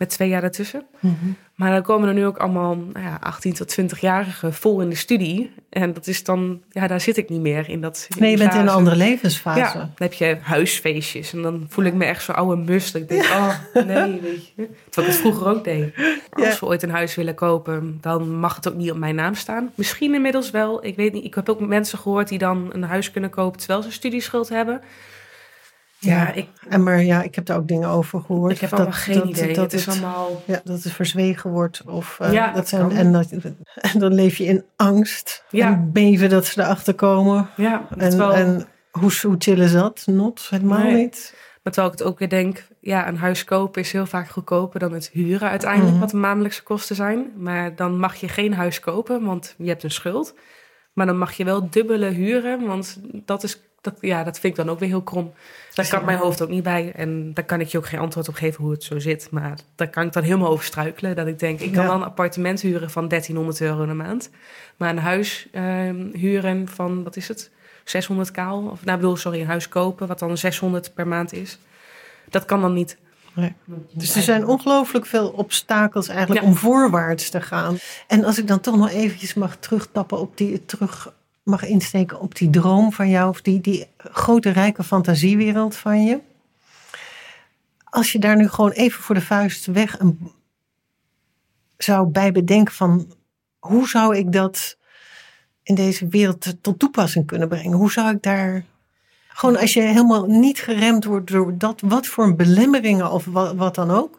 met 0.00 0.08
twee 0.08 0.28
jaar 0.28 0.42
ertussen. 0.42 0.82
Mhm. 1.00 1.14
Maar 1.54 1.70
dan 1.70 1.82
komen 1.82 2.08
er 2.08 2.14
nu 2.14 2.26
ook 2.26 2.36
allemaal 2.36 2.76
nou 2.76 3.06
ja, 3.06 3.18
18 3.20 3.52
tot 3.52 3.80
20-jarigen 3.80 4.52
vol 4.52 4.80
in 4.80 4.88
de 4.88 4.94
studie. 4.94 5.52
En 5.70 5.92
dat 5.92 6.06
is 6.06 6.24
dan, 6.24 6.62
ja, 6.70 6.86
daar 6.86 7.00
zit 7.00 7.16
ik 7.16 7.28
niet 7.28 7.40
meer 7.40 7.68
in 7.68 7.80
dat. 7.80 8.08
nee, 8.18 8.30
je 8.30 8.36
bent 8.36 8.54
in 8.54 8.60
een 8.60 8.68
andere 8.68 8.96
levensfase. 8.96 9.58
Ja, 9.58 9.72
dan 9.72 9.90
heb 9.96 10.12
je 10.12 10.38
huisfeestjes 10.40 11.32
en 11.32 11.42
dan 11.42 11.66
voel 11.68 11.84
ik 11.84 11.94
me 11.94 12.04
echt 12.04 12.22
zo 12.22 12.32
oude 12.32 12.62
must. 12.62 12.94
Ik 12.94 13.08
denk, 13.08 13.22
oh 13.22 13.54
nee, 13.72 14.20
weet 14.20 14.52
je. 14.56 14.68
Terwijl 14.88 15.06
ik 15.06 15.12
het 15.12 15.16
vroeger 15.16 15.46
ook 15.48 15.64
deed. 15.64 15.94
Als 16.30 16.60
we 16.60 16.66
ooit 16.66 16.82
een 16.82 16.90
huis 16.90 17.14
willen 17.14 17.34
kopen, 17.34 17.98
dan 18.00 18.38
mag 18.38 18.54
het 18.54 18.68
ook 18.68 18.74
niet 18.74 18.90
op 18.90 18.98
mijn 18.98 19.14
naam 19.14 19.34
staan. 19.34 19.72
Misschien 19.74 20.14
inmiddels 20.14 20.50
wel, 20.50 20.84
ik 20.84 20.96
weet 20.96 21.12
niet. 21.12 21.24
Ik 21.24 21.34
heb 21.34 21.48
ook 21.48 21.60
mensen 21.60 21.98
gehoord 21.98 22.28
die 22.28 22.38
dan 22.38 22.70
een 22.72 22.82
huis 22.82 23.10
kunnen 23.10 23.30
kopen 23.30 23.58
terwijl 23.58 23.82
ze 23.82 23.92
studieschuld 23.92 24.48
hebben. 24.48 24.80
Ja, 26.00 26.32
ik, 26.32 26.48
en 26.68 26.82
maar 26.82 27.02
ja, 27.02 27.22
ik 27.22 27.34
heb 27.34 27.46
daar 27.46 27.56
ook 27.56 27.68
dingen 27.68 27.88
over 27.88 28.20
gehoord. 28.20 28.52
Ik 28.52 28.60
heb 28.60 28.72
allemaal 28.72 28.92
geen 28.92 29.18
dat, 29.18 29.28
idee. 29.28 29.54
Dat, 29.54 29.72
is 29.72 29.88
allemaal... 29.88 30.42
Ja, 30.46 30.60
dat 30.64 30.82
het 30.82 30.92
verzwegen 30.92 31.50
wordt. 31.50 31.82
Of, 31.86 32.18
uh, 32.22 32.32
ja, 32.32 32.52
dat 32.52 32.68
zijn, 32.68 32.90
en, 32.90 33.12
dat, 33.12 33.30
en 33.74 33.98
dan 33.98 34.14
leef 34.14 34.36
je 34.36 34.44
in 34.44 34.64
angst. 34.76 35.44
Ja. 35.50 35.66
En 35.66 35.92
beven 35.92 36.28
dat 36.28 36.46
ze 36.46 36.60
erachter 36.60 36.94
komen. 36.94 37.48
Ja, 37.56 37.86
en, 37.96 38.20
en 38.32 38.66
hoe, 38.90 39.10
hoe 39.22 39.34
chill 39.38 39.60
is 39.60 39.72
dat? 39.72 40.02
Not, 40.06 40.46
helemaal 40.50 40.78
nee. 40.78 40.94
niet. 40.94 41.30
Maar 41.32 41.48
Maar 41.62 41.72
terwijl 41.72 41.92
ik 41.92 41.98
het 41.98 42.08
ook 42.08 42.18
weer 42.18 42.28
denk, 42.28 42.66
ja, 42.80 43.08
een 43.08 43.16
huis 43.18 43.44
kopen 43.44 43.82
is 43.82 43.92
heel 43.92 44.06
vaak 44.06 44.28
goedkoper 44.28 44.80
dan 44.80 44.92
het 44.92 45.10
huren 45.12 45.48
uiteindelijk, 45.48 45.90
Mhm. 45.92 46.00
wat 46.00 46.10
de 46.10 46.16
maandelijkse 46.16 46.62
kosten 46.62 46.96
zijn. 46.96 47.32
Maar 47.36 47.76
dan 47.76 47.98
mag 47.98 48.14
je 48.16 48.28
geen 48.28 48.54
huis 48.54 48.80
kopen, 48.80 49.24
want 49.24 49.54
je 49.58 49.68
hebt 49.68 49.82
een 49.82 49.90
schuld. 49.90 50.34
Maar 50.92 51.06
dan 51.06 51.18
mag 51.18 51.32
je 51.32 51.44
wel 51.44 51.70
dubbele 51.70 52.06
huren, 52.06 52.66
want 52.66 53.00
dat 53.24 53.42
is, 53.42 53.60
dat, 53.80 53.94
ja, 54.00 54.24
dat 54.24 54.38
vind 54.38 54.58
ik 54.58 54.64
dan 54.64 54.70
ook 54.74 54.78
weer 54.78 54.88
heel 54.88 55.02
krom. 55.02 55.32
Daar 55.74 55.88
kan 55.88 56.04
mijn 56.04 56.18
hoofd 56.18 56.42
ook 56.42 56.48
niet 56.48 56.62
bij. 56.62 56.92
En 56.94 57.34
daar 57.34 57.44
kan 57.44 57.60
ik 57.60 57.68
je 57.68 57.78
ook 57.78 57.86
geen 57.86 58.00
antwoord 58.00 58.28
op 58.28 58.34
geven 58.34 58.62
hoe 58.62 58.72
het 58.72 58.82
zo 58.84 58.98
zit. 58.98 59.28
Maar 59.30 59.58
daar 59.74 59.88
kan 59.88 60.06
ik 60.06 60.12
dan 60.12 60.22
helemaal 60.22 60.50
over 60.50 60.64
struikelen. 60.64 61.16
Dat 61.16 61.26
ik 61.26 61.38
denk, 61.38 61.60
ik 61.60 61.72
kan 61.72 61.82
Ja. 61.82 61.88
wel 61.88 61.96
een 61.96 62.04
appartement 62.06 62.60
huren 62.60 62.90
van 62.90 63.08
1300 63.08 63.60
euro 63.60 63.86
de 63.86 63.92
maand. 63.94 64.30
Maar 64.76 64.90
een 64.90 64.98
huis 64.98 65.48
ehm, 65.52 66.06
huren 66.12 66.68
van, 66.68 67.02
wat 67.04 67.16
is 67.16 67.28
het? 67.28 67.50
600 67.84 68.30
kaal. 68.30 68.62
Of 68.68 68.84
nou, 68.84 68.98
bedoel, 68.98 69.16
sorry, 69.16 69.40
een 69.40 69.46
huis 69.46 69.68
kopen, 69.68 70.06
wat 70.06 70.18
dan 70.18 70.36
600 70.38 70.94
per 70.94 71.06
maand 71.08 71.32
is. 71.32 71.58
Dat 72.28 72.44
kan 72.44 72.60
dan 72.60 72.72
niet. 72.72 72.96
Nee. 73.34 73.54
Dus 73.92 74.16
er 74.16 74.22
zijn 74.22 74.46
ongelooflijk 74.46 75.06
veel 75.06 75.28
obstakels 75.28 76.08
eigenlijk 76.08 76.40
Ja. 76.40 76.46
om 76.46 76.54
voorwaarts 76.56 77.30
te 77.30 77.40
gaan. 77.40 77.76
En 78.06 78.24
als 78.24 78.38
ik 78.38 78.46
dan 78.48 78.60
toch 78.60 78.76
nog 78.76 78.90
eventjes 78.90 79.34
mag 79.34 79.56
terugtappen 79.56 80.18
op 80.18 80.36
die, 80.36 80.64
terug 80.64 81.12
mag 81.50 81.64
insteken 81.64 82.20
op 82.20 82.34
die 82.34 82.50
droom 82.50 82.92
van 82.92 83.08
jou, 83.08 83.28
of 83.28 83.40
die, 83.40 83.60
die 83.60 83.86
grote 83.98 84.50
rijke 84.50 84.84
fantasiewereld 84.84 85.76
van 85.76 86.04
je. 86.04 86.20
Als 87.84 88.12
je 88.12 88.18
daar 88.18 88.36
nu 88.36 88.48
gewoon 88.48 88.70
even 88.70 89.02
voor 89.02 89.14
de 89.14 89.20
vuist 89.20 89.66
weg 89.66 90.00
een, 90.00 90.32
zou 91.76 92.06
bij 92.06 92.32
bedenken 92.32 92.74
van 92.74 93.14
hoe 93.58 93.88
zou 93.88 94.16
ik 94.16 94.32
dat 94.32 94.76
in 95.62 95.74
deze 95.74 96.08
wereld 96.08 96.62
tot 96.62 96.78
toepassing 96.78 97.26
kunnen 97.26 97.48
brengen? 97.48 97.72
Hoe 97.72 97.92
zou 97.92 98.14
ik 98.14 98.22
daar 98.22 98.64
gewoon 99.40 99.56
als 99.56 99.72
je 99.72 99.80
helemaal 99.80 100.26
niet 100.26 100.58
geremd 100.58 101.04
wordt 101.04 101.30
door 101.30 101.58
dat, 101.58 101.80
wat 101.84 102.06
voor 102.06 102.34
belemmeringen 102.34 103.10
of 103.10 103.24
wat, 103.24 103.54
wat 103.54 103.74
dan 103.74 103.90
ook. 103.90 104.18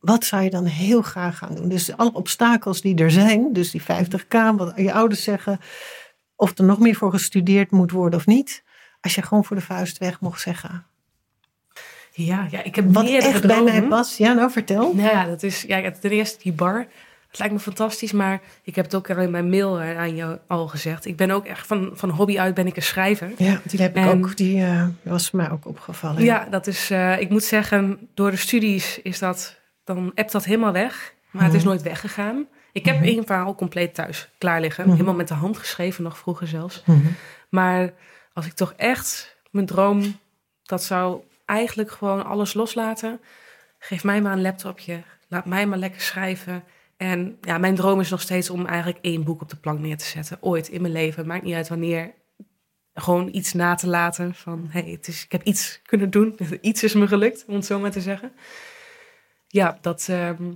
Wat 0.00 0.24
zou 0.24 0.42
je 0.42 0.50
dan 0.50 0.64
heel 0.64 1.02
graag 1.02 1.38
gaan 1.38 1.54
doen? 1.54 1.68
Dus 1.68 1.96
alle 1.96 2.12
obstakels 2.12 2.80
die 2.80 2.96
er 2.96 3.10
zijn, 3.10 3.52
dus 3.52 3.70
die 3.70 3.82
50k, 3.82 4.56
wat 4.56 4.72
je 4.76 4.92
ouders 4.92 5.22
zeggen, 5.22 5.60
of 6.42 6.58
er 6.58 6.64
nog 6.64 6.78
meer 6.78 6.94
voor 6.94 7.10
gestudeerd 7.10 7.70
moet 7.70 7.90
worden 7.90 8.18
of 8.18 8.26
niet. 8.26 8.62
Als 9.00 9.14
je 9.14 9.22
gewoon 9.22 9.44
voor 9.44 9.56
de 9.56 9.62
vuist 9.62 9.98
weg 9.98 10.20
mocht 10.20 10.40
zeggen. 10.40 10.84
Ja, 12.12 12.46
ja 12.50 12.62
ik 12.62 12.74
heb 12.74 12.92
Wat 12.92 13.06
echt 13.08 13.46
bij 13.46 13.62
mij 13.62 13.82
past. 13.82 14.18
Ja, 14.18 14.32
nou 14.32 14.50
vertel. 14.50 14.94
Nou 14.94 15.08
ja, 15.08 15.24
dat 15.24 15.42
is 15.42 15.62
ja, 15.62 15.90
ten 15.90 16.10
eerste 16.10 16.38
die 16.42 16.52
bar. 16.52 16.86
Het 17.28 17.38
lijkt 17.38 17.54
me 17.54 17.60
fantastisch, 17.60 18.12
maar 18.12 18.40
ik 18.62 18.74
heb 18.74 18.84
het 18.84 18.94
ook 18.94 19.10
al 19.10 19.16
in 19.16 19.30
mijn 19.30 19.50
mail 19.50 19.80
aan 19.80 20.16
jou 20.16 20.38
al 20.46 20.68
gezegd. 20.68 21.06
Ik 21.06 21.16
ben 21.16 21.30
ook 21.30 21.44
echt 21.46 21.66
van, 21.66 21.90
van 21.94 22.10
hobby 22.10 22.38
uit 22.38 22.54
ben 22.54 22.66
ik 22.66 22.76
een 22.76 22.82
schrijver. 22.82 23.32
Ja, 23.36 23.60
die 23.64 23.80
heb 23.82 23.96
ik 23.96 24.06
ook. 24.06 24.36
Die 24.36 24.62
eh, 24.64 24.86
was 25.02 25.30
mij 25.30 25.50
ook 25.50 25.66
opgevallen. 25.66 26.22
Ja, 26.22 26.46
dat 26.50 26.66
is, 26.66 26.90
eh, 26.90 27.20
ik 27.20 27.30
moet 27.30 27.44
zeggen, 27.44 28.08
door 28.14 28.30
de 28.30 28.36
studies 28.36 29.00
is 29.02 29.18
dat, 29.18 29.60
dan 29.84 30.12
appt 30.14 30.32
dat 30.32 30.44
helemaal 30.44 30.72
weg. 30.72 31.14
Maar 31.30 31.44
het 31.44 31.52
is 31.54 31.58
Mhm. 31.60 31.68
nooit 31.68 31.82
weggegaan. 31.82 32.46
Ik 32.72 32.84
heb 32.84 32.94
Mhm. 32.96 33.04
één 33.04 33.24
verhaal 33.26 33.54
compleet 33.54 33.94
thuis 33.94 34.28
klaar 34.38 34.60
liggen. 34.60 34.84
Mhm. 34.84 34.92
Helemaal 34.92 35.14
met 35.14 35.28
de 35.28 35.34
hand 35.34 35.56
geschreven, 35.58 36.02
nog 36.04 36.18
vroeger 36.18 36.46
zelfs. 36.46 36.82
Mhm. 36.86 37.06
Maar 37.48 37.92
als 38.32 38.46
ik 38.46 38.52
toch 38.52 38.72
echt 38.76 39.36
mijn 39.50 39.66
droom, 39.66 40.18
dat 40.62 40.82
zou 40.84 41.20
eigenlijk 41.44 41.90
gewoon 41.90 42.24
alles 42.24 42.54
loslaten. 42.54 43.20
Geef 43.78 44.04
mij 44.04 44.20
maar 44.22 44.32
een 44.32 44.40
laptopje. 44.42 45.02
Laat 45.28 45.44
mij 45.46 45.66
maar 45.66 45.78
lekker 45.78 46.00
schrijven. 46.00 46.64
En 46.96 47.38
ja, 47.40 47.58
mijn 47.58 47.74
droom 47.74 48.00
is 48.00 48.10
nog 48.10 48.20
steeds 48.20 48.50
om 48.50 48.66
eigenlijk 48.66 48.98
één 49.04 49.24
boek 49.24 49.40
op 49.40 49.48
de 49.50 49.56
plank 49.56 49.78
neer 49.80 49.96
te 49.96 50.04
zetten. 50.04 50.38
Ooit 50.40 50.68
in 50.68 50.80
mijn 50.80 50.92
leven. 50.92 51.26
Maakt 51.26 51.42
niet 51.44 51.54
uit 51.54 51.68
wanneer. 51.68 52.12
Gewoon 52.94 53.28
iets 53.32 53.52
na 53.52 53.74
te 53.74 53.86
laten 53.86 54.34
van, 54.34 54.66
hey, 54.70 54.82
het 54.90 55.08
is, 55.08 55.24
ik 55.24 55.32
heb 55.32 55.42
iets 55.42 55.80
kunnen 55.86 56.10
doen. 56.10 56.38
Iets 56.60 56.82
is 56.82 56.94
me 56.94 57.06
gelukt, 57.06 57.44
om 57.46 57.54
het 57.54 57.64
zo 57.66 57.78
maar 57.78 57.90
te 57.90 58.00
zeggen. 58.00 58.32
Ja, 59.48 59.78
dat, 59.80 60.06
ehm, 60.08 60.52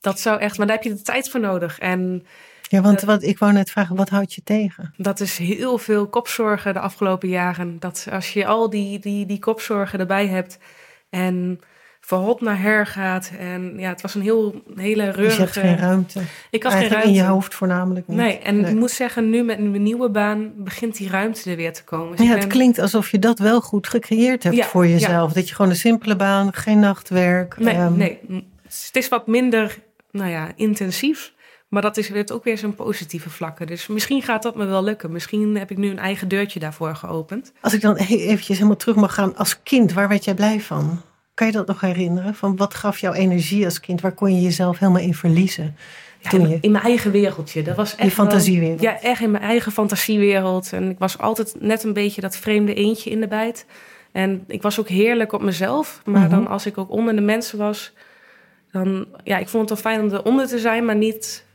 dat 0.00 0.20
zou 0.20 0.40
echt, 0.40 0.58
maar 0.58 0.66
daar 0.66 0.76
heb 0.76 0.84
je 0.84 0.94
de 0.94 1.02
tijd 1.02 1.30
voor 1.30 1.40
nodig. 1.40 1.78
En 1.78 2.26
Ja, 2.62 2.80
want 2.80 3.00
wat, 3.00 3.22
ik 3.22 3.38
wou 3.38 3.52
net 3.52 3.70
vragen, 3.70 3.96
wat 3.96 4.08
houdt 4.08 4.34
je 4.34 4.42
tegen? 4.44 4.94
dat 4.96 5.20
is 5.20 5.38
heel 5.38 5.78
veel 5.78 6.06
kopzorgen 6.08 6.72
de 6.74 6.80
afgelopen 6.80 7.28
jaren. 7.28 7.76
Dat 7.78 8.06
als 8.10 8.32
je 8.32 8.46
al 8.46 8.70
die, 8.70 8.98
die, 8.98 9.26
die 9.26 9.38
kopzorgen 9.38 9.98
erbij 9.98 10.26
hebt 10.26 10.58
en 11.10 11.60
van 12.00 12.22
hot 12.22 12.40
naar 12.40 12.60
her 12.60 12.86
gaat. 12.86 13.30
En 13.38 13.74
ja, 13.78 13.88
het 13.88 14.00
was 14.00 14.14
een 14.14 14.22
heel, 14.22 14.62
hele 14.74 15.04
Dus 15.04 15.14
je 15.14 15.20
hebt 15.22 15.36
reurige... 15.36 15.60
geen 15.60 15.76
ruimte. 15.78 16.20
ik 16.50 16.62
had 16.62 16.72
geen 16.72 16.88
ruimte. 16.88 17.08
in 17.08 17.14
je 17.14 17.22
hoofd 17.22 17.54
voornamelijk 17.54 18.08
niet. 18.08 18.16
Nee, 18.16 18.38
en 18.38 18.60
Nee. 18.60 18.70
ik 18.70 18.76
moet 18.76 18.90
zeggen, 18.90 19.30
nu 19.30 19.42
met 19.42 19.58
een 19.58 19.82
nieuwe 19.82 20.10
baan 20.10 20.52
begint 20.56 20.96
die 20.96 21.08
ruimte 21.10 21.50
er 21.50 21.56
weer 21.56 21.72
te 21.72 21.84
komen. 21.84 22.16
Dus 22.16 22.26
Ja, 22.26 22.34
het 22.34 22.46
klinkt 22.46 22.78
alsof 22.78 23.10
je 23.10 23.18
dat 23.18 23.38
wel 23.38 23.60
goed 23.60 23.88
gecreëerd 23.88 24.42
hebt 24.42 24.56
Ja, 24.56 24.64
voor 24.64 24.86
jezelf. 24.86 25.32
Dat 25.32 25.48
je 25.48 25.54
gewoon 25.54 25.70
een 25.70 25.76
simpele 25.76 26.16
baan, 26.16 26.52
geen 26.52 26.78
nachtwerk. 26.80 27.58
Nee, 27.58 27.74
ehm, 27.74 27.96
nee, 27.96 28.18
het 28.62 28.90
is 28.96 29.08
wat 29.08 29.26
minder 29.26 29.78
nou 30.10 30.30
ja, 30.30 30.48
intensief. 30.56 31.32
Maar 31.68 31.82
dat 31.82 31.96
is, 31.96 32.08
heeft 32.08 32.32
ook 32.32 32.44
weer 32.44 32.58
zijn 32.58 32.74
positieve 32.74 33.30
vlakken. 33.30 33.66
Dus 33.66 33.86
misschien 33.86 34.22
gaat 34.22 34.42
dat 34.42 34.56
me 34.56 34.64
wel 34.64 34.84
lukken. 34.84 35.12
Misschien 35.12 35.56
heb 35.56 35.70
ik 35.70 35.76
nu 35.76 35.90
een 35.90 35.98
eigen 35.98 36.28
deurtje 36.28 36.60
daarvoor 36.60 36.94
geopend. 36.94 37.52
Als 37.60 37.74
ik 37.74 37.80
dan 37.80 37.96
eventjes 37.96 38.56
helemaal 38.56 38.76
terug 38.76 38.96
mag 38.96 39.14
gaan 39.14 39.36
als 39.36 39.62
kind, 39.62 39.92
waar 39.92 40.08
werd 40.08 40.24
jij 40.24 40.34
blij 40.34 40.60
van? 40.60 41.00
Kan 41.34 41.46
je 41.46 41.52
dat 41.52 41.66
nog 41.66 41.80
herinneren? 41.80 42.34
Van 42.34 42.56
wat 42.56 42.74
gaf 42.74 42.98
jou 42.98 43.14
energie 43.14 43.64
als 43.64 43.80
kind? 43.80 44.00
Waar 44.00 44.12
kon 44.12 44.34
je 44.34 44.40
jezelf 44.42 44.78
helemaal 44.78 45.02
in 45.02 45.14
verliezen? 45.14 45.76
Ja, 46.20 46.30
Toen 46.30 46.40
in, 46.40 46.48
je, 46.48 46.58
in 46.60 46.70
mijn 46.70 46.84
eigen 46.84 47.10
wereldje. 47.10 47.62
Dat 47.62 47.76
was 47.76 47.90
echt 47.96 48.10
je 48.10 48.16
wel- 48.16 48.26
fantasiewereld. 48.26 48.80
Ja, 48.80 49.00
echt 49.00 49.20
in 49.20 49.30
mijn 49.30 49.42
eigen 49.42 49.72
fantasiewereld. 49.72 50.72
En 50.72 50.90
ik 50.90 50.98
was 50.98 51.18
altijd 51.18 51.54
net 51.60 51.82
een 51.84 51.92
beetje 51.92 52.20
dat 52.20 52.36
vreemde 52.36 52.74
eentje 52.74 53.10
in 53.10 53.20
de 53.20 53.28
bijt. 53.28 53.66
En 54.12 54.44
ik 54.46 54.62
was 54.62 54.80
ook 54.80 54.88
heerlijk 54.88 55.32
op 55.32 55.42
mezelf. 55.42 56.00
Maar 56.04 56.20
Mhm. 56.20 56.30
dan 56.30 56.46
als 56.46 56.66
ik 56.66 56.78
ook 56.78 56.90
onder 56.90 57.14
de 57.14 57.20
mensen 57.22 57.58
was... 57.58 57.92
dan, 58.72 59.06
ja, 59.24 59.38
ik 59.38 59.48
vond 59.48 59.70
het 59.70 59.82
wel 59.82 59.92
fijn 59.92 60.04
om 60.06 60.14
eronder 60.18 60.46
te 60.46 60.58
zijn... 60.58 60.84
maar 60.84 60.96
niet 60.96 61.46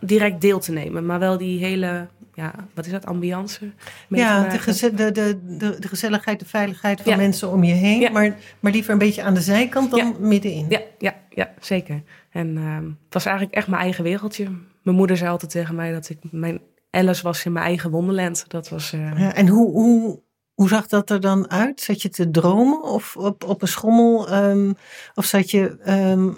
direct 0.00 0.40
deel 0.40 0.58
te 0.58 0.72
nemen. 0.72 1.06
Maar 1.06 1.18
wel 1.18 1.38
die 1.38 1.64
hele, 1.64 2.06
ja, 2.34 2.54
wat 2.74 2.86
is 2.86 2.92
dat, 2.92 3.06
ambiance? 3.06 3.70
Ja, 4.08 4.48
de, 4.48 4.58
geze- 4.58 4.94
de, 4.94 5.12
de, 5.12 5.38
de, 5.58 5.76
de 5.78 5.88
gezelligheid, 5.88 6.38
de 6.40 6.46
veiligheid 6.46 7.00
van 7.00 7.12
Ja. 7.12 7.18
mensen 7.18 7.50
om 7.50 7.64
je 7.64 7.72
heen. 7.74 8.00
Ja. 8.00 8.10
Maar, 8.10 8.36
maar 8.60 8.72
liever 8.72 8.92
een 8.92 8.98
beetje 8.98 9.22
aan 9.22 9.34
de 9.34 9.40
zijkant 9.40 9.90
dan 9.90 9.98
Ja. 10.06 10.12
middenin. 10.18 10.66
Ja, 10.68 10.80
ja, 10.98 11.14
ja, 11.30 11.52
zeker. 11.60 12.02
En 12.30 12.56
ehm, 12.56 12.84
het 12.84 13.14
was 13.14 13.24
eigenlijk 13.26 13.56
echt 13.56 13.66
mijn 13.68 13.82
eigen 13.82 14.04
wereldje. 14.04 14.44
Mijn 14.82 14.96
moeder 14.96 15.16
zei 15.16 15.30
altijd 15.30 15.50
tegen 15.50 15.74
mij 15.74 15.92
dat 15.92 16.08
ik 16.08 16.18
mijn 16.30 16.60
Alice 16.90 17.22
was 17.22 17.44
in 17.44 17.52
mijn 17.52 17.64
eigen 17.66 17.90
wonderland. 17.90 18.44
Dat 18.48 18.68
was... 18.68 18.90
Ja, 18.90 19.34
en 19.34 19.48
hoe, 19.48 19.70
hoe, 19.70 20.20
hoe 20.54 20.68
zag 20.68 20.86
dat 20.86 21.10
er 21.10 21.20
dan 21.20 21.50
uit? 21.50 21.80
Zat 21.80 22.02
je 22.02 22.08
te 22.08 22.30
dromen 22.30 22.82
of 22.82 23.16
op, 23.16 23.44
op 23.44 23.62
een 23.62 23.68
schommel? 23.68 24.28
ehm, 24.28 24.72
of 25.14 25.24
zat 25.24 25.50
je 25.50 25.76
ehm, 25.78 26.32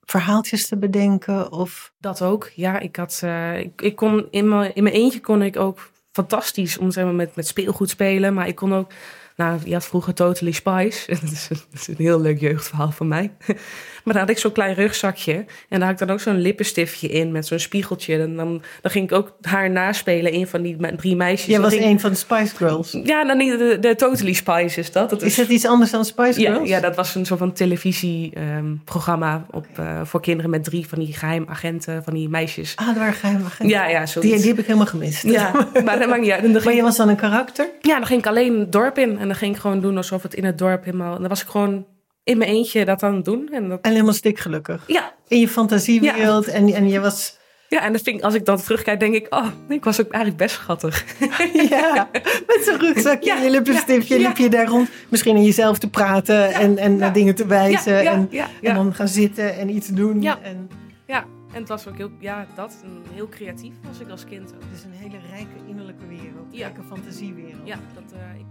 verhaaltjes 0.00 0.68
te 0.68 0.76
bedenken? 0.76 1.52
Of... 1.52 1.92
Dat 1.98 2.22
ook, 2.22 2.50
ja. 2.54 2.78
Ik, 2.78 2.96
had, 2.96 3.20
eh, 3.22 3.60
ik, 3.60 3.96
kon 3.96 4.26
in 4.30 4.48
mijn, 4.48 4.74
in 4.74 4.82
mijn 4.82 4.94
eentje 4.94 5.20
kon 5.20 5.42
ik 5.42 5.56
ook 5.56 5.90
fantastisch 6.12 6.78
om 6.78 6.90
zeg 6.90 7.04
maar, 7.04 7.14
met, 7.14 7.36
met 7.36 7.46
speelgoed 7.46 7.90
spelen. 7.90 8.34
Maar 8.34 8.48
ik 8.48 8.54
kon 8.54 8.74
ook, 8.74 8.92
nou, 9.38 9.58
je 9.64 9.72
had 9.72 9.84
vroeger 9.84 10.14
Totally 10.14 10.52
Spice. 10.52 11.06
dat, 11.22 11.30
is, 11.32 11.48
dat 11.48 11.66
is 11.72 11.88
een 11.88 11.94
heel 11.98 12.20
leuk 12.20 12.40
jeugdverhaal 12.40 12.90
van 12.90 13.08
mij. 13.08 13.30
maar 14.04 14.14
dan 14.14 14.16
had 14.16 14.30
ik 14.30 14.38
zo'n 14.38 14.52
klein 14.52 14.74
rugzakje. 14.74 15.32
En 15.68 15.78
daar 15.78 15.88
had 15.88 16.00
ik 16.00 16.06
dan 16.06 16.10
ook 16.10 16.20
zo'n 16.20 16.40
lippenstiftje 16.40 17.08
in 17.08 17.32
met 17.32 17.46
zo'n 17.46 17.58
spiegeltje. 17.58 18.18
En 18.18 18.36
dan, 18.36 18.62
dan 18.82 18.90
ging 18.90 19.04
ik 19.10 19.16
ook 19.16 19.36
haar 19.42 19.70
naspelen, 19.70 20.34
een 20.34 20.46
van 20.46 20.62
die 20.62 20.76
me- 20.78 20.96
drie 20.96 21.16
meisjes. 21.16 21.46
Jij 21.48 21.60
was 21.60 21.72
ging- 21.72 21.84
een 21.84 22.00
van 22.00 22.10
de 22.10 22.16
Spice 22.16 22.56
Girls. 22.56 22.98
Ja, 23.04 23.24
dan 23.24 23.36
niet 23.36 23.58
de, 23.58 23.76
de 23.80 23.94
Totally 23.94 24.32
Spice 24.32 24.80
is 24.80 24.92
dat. 24.92 25.10
dat 25.10 25.22
Is 25.22 25.34
dat 25.36 25.48
iets 25.48 25.66
anders 25.66 25.90
dan 25.90 26.04
Spice 26.04 26.40
Girls? 26.40 26.68
ja, 26.68 26.80
dat 26.80 26.96
was 26.96 27.14
een 27.14 27.26
soort 27.26 27.38
van 27.38 27.52
televisieprogramma 27.52 29.46
op 29.50 29.56
op 29.58 29.66
voor 30.04 30.20
kinderen 30.20 30.50
met 30.50 30.64
drie 30.64 30.86
van 30.88 30.98
die 30.98 31.12
geheimagenten, 31.14 32.04
van 32.04 32.14
die 32.14 32.28
meisjes. 32.28 32.72
Ah, 32.76 32.94
daar 32.94 33.12
geheim 33.12 33.44
agent. 33.44 33.70
Ja, 33.70 33.86
ja, 33.88 33.98
die, 33.98 34.06
zoiets. 34.08 34.36
die 34.40 34.48
heb 34.50 34.58
ik 34.58 34.66
helemaal 34.66 34.86
gemist. 34.86 35.22
Ja, 35.22 35.52
maar 35.84 35.98
dat 35.98 36.08
maakt 36.08 36.20
niet 36.20 36.30
uit. 36.30 36.44
En 36.44 36.52
Maar 36.64 36.74
je 36.74 36.82
was 36.82 36.96
dan 36.96 37.08
een 37.08 37.16
karakter? 37.16 37.68
ja, 37.80 37.96
dan 37.96 38.06
ging 38.06 38.20
ik 38.20 38.26
alleen 38.26 38.58
het 38.58 38.72
dorp 38.72 38.98
in. 38.98 39.18
En 39.28 39.34
dan 39.34 39.42
ging 39.42 39.54
ik 39.54 39.60
gewoon 39.60 39.80
doen 39.80 39.96
alsof 39.96 40.22
het 40.22 40.34
in 40.34 40.44
het 40.44 40.58
dorp 40.58 40.84
helemaal... 40.84 41.14
En 41.14 41.20
dan 41.20 41.28
was 41.28 41.42
ik 41.42 41.48
gewoon 41.48 41.86
in 42.24 42.38
mijn 42.38 42.50
eentje 42.50 42.84
dat 42.84 43.02
aan 43.02 43.14
het 43.14 43.24
doen. 43.24 43.48
En 43.52 43.68
dat, 43.68 43.80
En 43.80 43.90
helemaal 43.90 44.12
stikgelukkig. 44.12 44.84
ja, 44.86 45.14
In 45.28 45.40
je 45.40 45.48
fantasiewereld. 45.48 46.46
En, 46.46 46.72
en 46.72 46.88
je 46.88 47.00
was... 47.00 47.38
ja, 47.68 47.82
en 47.82 47.92
dat 47.92 48.02
vind 48.02 48.16
ik, 48.16 48.22
als 48.22 48.34
ik 48.34 48.44
dan 48.44 48.56
terugkijk, 48.56 49.00
denk 49.00 49.14
ik... 49.14 49.26
Oh, 49.34 49.46
ik 49.68 49.84
was 49.84 50.00
ook 50.00 50.10
eigenlijk 50.10 50.42
best 50.42 50.54
schattig. 50.54 51.04
Ja, 51.70 52.08
met 52.46 52.62
zo'n 52.64 52.78
rugzakje 52.78 53.30
Ja, 53.30 53.36
en 53.36 53.42
je 53.42 53.50
lippenstiftje 53.50 54.18
ja, 54.18 54.28
liep 54.28 54.36
je 54.36 54.48
daar 54.48 54.66
rond. 54.66 54.88
Misschien 55.08 55.36
in 55.36 55.44
jezelf 55.44 55.78
te 55.78 55.90
praten 55.90 56.52
en, 56.52 56.78
en 56.78 56.96
naar 56.96 57.12
dingen 57.12 57.34
te 57.34 57.46
wijzen. 57.46 58.06
En, 58.06 58.28
ja, 58.30 58.48
en 58.62 58.74
dan 58.74 58.94
gaan 58.94 59.08
zitten 59.08 59.56
en 59.56 59.68
iets 59.68 59.88
doen. 59.88 60.22
Ja. 60.22 60.38
En, 60.42 60.70
ja, 61.06 61.24
en 61.52 61.60
het 61.60 61.68
was 61.68 61.88
ook 61.88 61.96
heel... 61.96 62.10
Ja, 62.18 62.46
dat. 62.56 62.76
heel 63.14 63.28
creatief 63.28 63.74
was 63.86 64.00
ik 64.00 64.08
als 64.08 64.24
kind 64.24 64.54
ook. 64.54 64.62
het 64.68 64.78
is 64.78 64.84
een 64.84 64.92
hele 64.92 65.18
rijke 65.30 65.56
innerlijke 65.68 66.06
wereld. 66.08 66.46
Ja. 66.50 66.66
Rijke 66.66 66.82
fantasiewereld. 66.82 67.60
Ja, 67.64 67.78
dat, 67.94 68.12
eh, 68.12 68.38
ik 68.38 68.46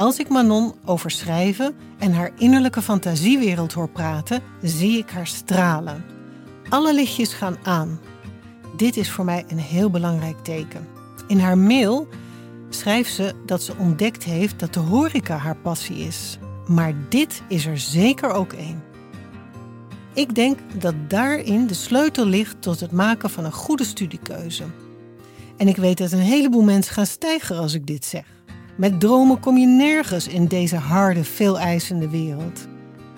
Als 0.00 0.18
ik 0.18 0.28
Manon 0.28 0.74
over 0.84 1.10
schrijven 1.10 1.74
en 1.98 2.12
haar 2.12 2.30
innerlijke 2.38 2.82
fantasiewereld 2.82 3.72
hoor 3.72 3.88
praten, 3.88 4.42
zie 4.62 4.98
ik 4.98 5.10
haar 5.10 5.26
stralen. 5.26 6.04
Alle 6.68 6.94
lichtjes 6.94 7.32
gaan 7.32 7.56
aan. 7.62 8.00
Dit 8.76 8.96
is 8.96 9.10
voor 9.10 9.24
mij 9.24 9.44
een 9.48 9.58
heel 9.58 9.90
belangrijk 9.90 10.44
teken. 10.44 10.86
In 11.28 11.38
haar 11.38 11.58
mail 11.58 12.08
schrijft 12.68 13.12
ze 13.12 13.34
dat 13.46 13.62
ze 13.62 13.76
ontdekt 13.78 14.24
heeft 14.24 14.58
dat 14.58 14.74
de 14.74 14.80
horeca 14.80 15.36
haar 15.36 15.56
passie 15.56 15.96
is. 15.96 16.38
Maar 16.66 16.94
dit 17.08 17.42
is 17.48 17.66
er 17.66 17.78
zeker 17.78 18.32
ook 18.32 18.52
één. 18.52 18.82
Ik 20.14 20.34
denk 20.34 20.58
dat 20.74 20.94
daarin 21.08 21.66
de 21.66 21.74
sleutel 21.74 22.26
ligt 22.26 22.62
tot 22.62 22.80
het 22.80 22.92
maken 22.92 23.30
van 23.30 23.44
een 23.44 23.52
goede 23.52 23.84
studiekeuze. 23.84 24.64
En 25.56 25.68
ik 25.68 25.76
weet 25.76 25.98
dat 25.98 26.12
een 26.12 26.18
heleboel 26.18 26.62
mensen 26.62 26.94
gaan 26.94 27.06
stijgen 27.06 27.58
als 27.58 27.74
ik 27.74 27.86
dit 27.86 28.04
zeg. 28.04 28.24
Met 28.80 29.00
dromen 29.00 29.40
kom 29.40 29.56
je 29.56 29.66
nergens 29.66 30.28
in 30.28 30.46
deze 30.46 30.76
harde, 30.76 31.24
veel 31.24 31.58
eisende 31.58 32.08
wereld. 32.08 32.66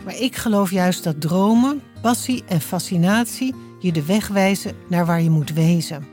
Maar 0.05 0.16
ik 0.16 0.37
geloof 0.37 0.70
juist 0.70 1.05
dat 1.05 1.20
dromen, 1.20 1.83
passie 2.01 2.42
en 2.46 2.61
fascinatie 2.61 3.55
je 3.81 3.92
de 3.92 4.05
weg 4.05 4.29
wijzen 4.29 4.75
naar 4.88 5.07
waar 5.07 5.22
je 5.22 5.31
moet 5.31 5.53
wezen. 5.53 6.07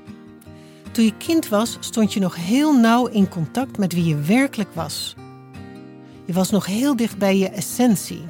Toen 0.92 1.06
je 1.06 1.18
kind 1.18 1.48
was, 1.48 1.78
stond 1.80 2.14
je 2.14 2.20
nog 2.20 2.36
heel 2.36 2.74
nauw 2.74 3.06
in 3.06 3.30
contact 3.30 3.78
met 3.78 3.94
wie 3.94 4.06
je 4.06 4.16
werkelijk 4.16 4.74
was. 4.74 5.16
Je 6.26 6.34
was 6.34 6.50
nog 6.50 6.66
heel 6.66 6.96
dicht 6.96 7.18
bij 7.18 7.38
je 7.38 7.50
essentie. 7.50 8.22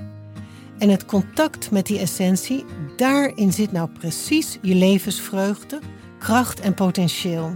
En 0.78 0.90
het 0.90 1.06
contact 1.06 1.72
met 1.72 1.86
die 1.86 2.00
essentie, 2.00 2.66
daarin 2.96 3.54
zit 3.54 3.72
nou 3.72 3.90
precies 4.00 4.58
je 4.62 4.76
levensvreugde, 4.76 5.80
kracht 6.20 6.60
en 6.60 6.74
potentieel. 6.74 7.56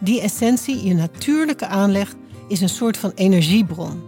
Die 0.00 0.20
essentie, 0.20 0.84
je 0.84 0.94
natuurlijke 0.94 1.66
aanleg, 1.66 2.14
is 2.52 2.60
een 2.60 2.68
soort 2.68 2.96
van 2.96 3.12
energiebron. 3.14 4.02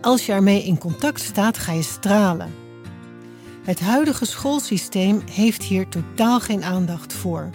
Als 0.00 0.26
je 0.26 0.32
ermee 0.32 0.62
in 0.62 0.78
contact 0.78 1.20
staat, 1.20 1.58
ga 1.58 1.72
je 1.72 1.82
stralen. 1.82 2.54
Het 3.62 3.80
huidige 3.80 4.24
schoolsysteem 4.24 5.22
heeft 5.30 5.62
hier 5.62 5.88
totaal 5.88 6.40
geen 6.40 6.64
aandacht 6.64 7.12
voor. 7.12 7.50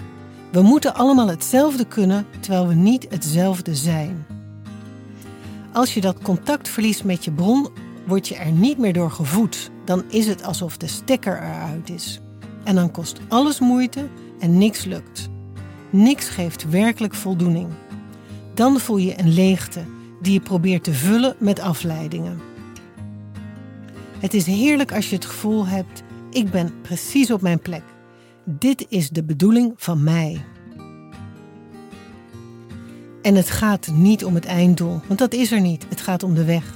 We 0.51 0.61
moeten 0.61 0.95
allemaal 0.95 1.27
hetzelfde 1.27 1.85
kunnen 1.85 2.25
terwijl 2.39 2.67
we 2.67 2.73
niet 2.73 3.05
hetzelfde 3.09 3.75
zijn. 3.75 4.25
Als 5.73 5.93
je 5.93 6.01
dat 6.01 6.21
contact 6.21 6.69
verliest 6.69 7.03
met 7.03 7.25
je 7.25 7.31
bron, 7.31 7.69
word 8.07 8.27
je 8.27 8.35
er 8.35 8.51
niet 8.51 8.77
meer 8.77 8.93
door 8.93 9.11
gevoed. 9.11 9.71
Dan 9.85 10.03
is 10.09 10.27
het 10.27 10.43
alsof 10.43 10.77
de 10.77 10.87
stekker 10.87 11.37
eruit 11.37 11.89
is. 11.89 12.19
En 12.63 12.75
dan 12.75 12.91
kost 12.91 13.19
alles 13.27 13.59
moeite 13.59 14.07
en 14.39 14.57
niks 14.57 14.83
lukt. 14.83 15.29
Niks 15.89 16.29
geeft 16.29 16.69
werkelijk 16.69 17.13
voldoening. 17.13 17.67
Dan 18.53 18.79
voel 18.79 18.97
je 18.97 19.19
een 19.19 19.33
leegte 19.33 19.94
die 20.21 20.33
je 20.33 20.39
probeert 20.39 20.83
te 20.83 20.93
vullen 20.93 21.35
met 21.39 21.59
afleidingen. 21.59 22.39
Het 24.19 24.33
is 24.33 24.45
heerlijk 24.45 24.93
als 24.93 25.09
je 25.09 25.15
het 25.15 25.25
gevoel 25.25 25.67
hebt: 25.67 26.03
ik 26.29 26.51
ben 26.51 26.73
precies 26.81 27.31
op 27.31 27.41
mijn 27.41 27.59
plek. 27.59 27.83
Dit 28.43 28.85
is 28.89 29.09
de 29.09 29.23
bedoeling 29.23 29.73
van 29.75 30.03
mij. 30.03 30.45
En 33.21 33.35
het 33.35 33.49
gaat 33.49 33.87
niet 33.93 34.25
om 34.25 34.35
het 34.35 34.45
einddoel, 34.45 34.99
want 35.07 35.19
dat 35.19 35.33
is 35.33 35.51
er 35.51 35.61
niet. 35.61 35.85
Het 35.89 36.01
gaat 36.01 36.23
om 36.23 36.33
de 36.33 36.45
weg. 36.45 36.73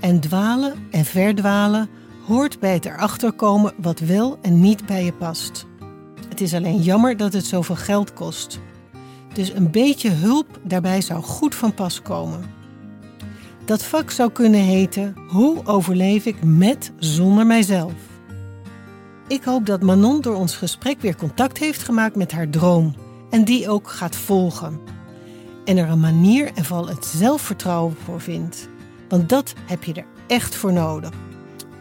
En 0.00 0.20
dwalen 0.20 0.74
en 0.90 1.04
verdwalen 1.04 1.88
hoort 2.26 2.60
bij 2.60 2.72
het 2.72 2.84
erachter 2.84 3.32
komen 3.32 3.72
wat 3.76 4.00
wel 4.00 4.38
en 4.42 4.60
niet 4.60 4.86
bij 4.86 5.04
je 5.04 5.12
past. 5.12 5.66
Het 6.28 6.40
is 6.40 6.54
alleen 6.54 6.80
jammer 6.80 7.16
dat 7.16 7.32
het 7.32 7.44
zoveel 7.44 7.76
geld 7.76 8.12
kost. 8.12 8.60
Dus 9.32 9.52
een 9.52 9.70
beetje 9.70 10.10
hulp 10.10 10.60
daarbij 10.62 11.00
zou 11.00 11.22
goed 11.22 11.54
van 11.54 11.74
pas 11.74 12.02
komen. 12.02 12.53
Dat 13.64 13.84
vak 13.84 14.10
zou 14.10 14.30
kunnen 14.30 14.60
heten 14.60 15.14
Hoe 15.28 15.66
overleef 15.66 16.26
ik 16.26 16.44
met 16.44 16.92
zonder 16.98 17.46
mijzelf? 17.46 17.92
Ik 19.28 19.44
hoop 19.44 19.66
dat 19.66 19.82
Manon 19.82 20.20
door 20.20 20.34
ons 20.34 20.56
gesprek 20.56 21.00
weer 21.00 21.16
contact 21.16 21.58
heeft 21.58 21.82
gemaakt 21.82 22.16
met 22.16 22.32
haar 22.32 22.50
droom 22.50 22.94
en 23.30 23.44
die 23.44 23.68
ook 23.68 23.88
gaat 23.88 24.16
volgen. 24.16 24.80
En 25.64 25.76
er 25.76 25.88
een 25.88 26.00
manier 26.00 26.50
en 26.54 26.64
vooral 26.64 26.88
het 26.88 27.04
zelfvertrouwen 27.04 27.96
voor 28.04 28.20
vindt. 28.20 28.68
Want 29.08 29.28
dat 29.28 29.54
heb 29.66 29.84
je 29.84 29.92
er 29.92 30.06
echt 30.26 30.54
voor 30.54 30.72
nodig. 30.72 31.10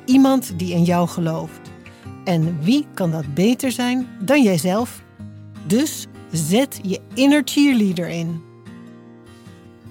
Iemand 0.06 0.60
die 0.60 0.74
in 0.74 0.84
jou 0.84 1.08
gelooft. 1.08 1.72
En 2.24 2.58
wie 2.62 2.86
kan 2.94 3.12
dat 3.12 3.34
beter 3.34 3.72
zijn 3.72 4.08
dan 4.20 4.44
jijzelf? 4.44 5.02
Dus 5.68 6.08
zet 6.32 6.80
je 6.82 7.00
inner 7.14 7.42
cheerleader 7.46 8.08
in. 8.08 8.53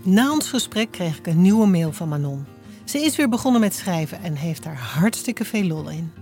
Na 0.05 0.33
ons 0.33 0.49
gesprek 0.49 0.91
kreeg 0.91 1.19
ik 1.19 1.27
een 1.27 1.43
nieuwe 1.43 1.67
mail 1.67 1.93
van 1.93 2.09
Manon. 2.09 2.47
Ze 2.85 2.99
is 2.99 3.17
weer 3.17 3.29
begonnen 3.29 3.61
met 3.61 3.75
schrijven 3.75 4.23
en 4.23 4.35
heeft 4.35 4.62
daar 4.62 4.77
hartstikke 4.77 5.45
veel 5.45 5.65
lol 5.65 5.91
in. 5.91 6.12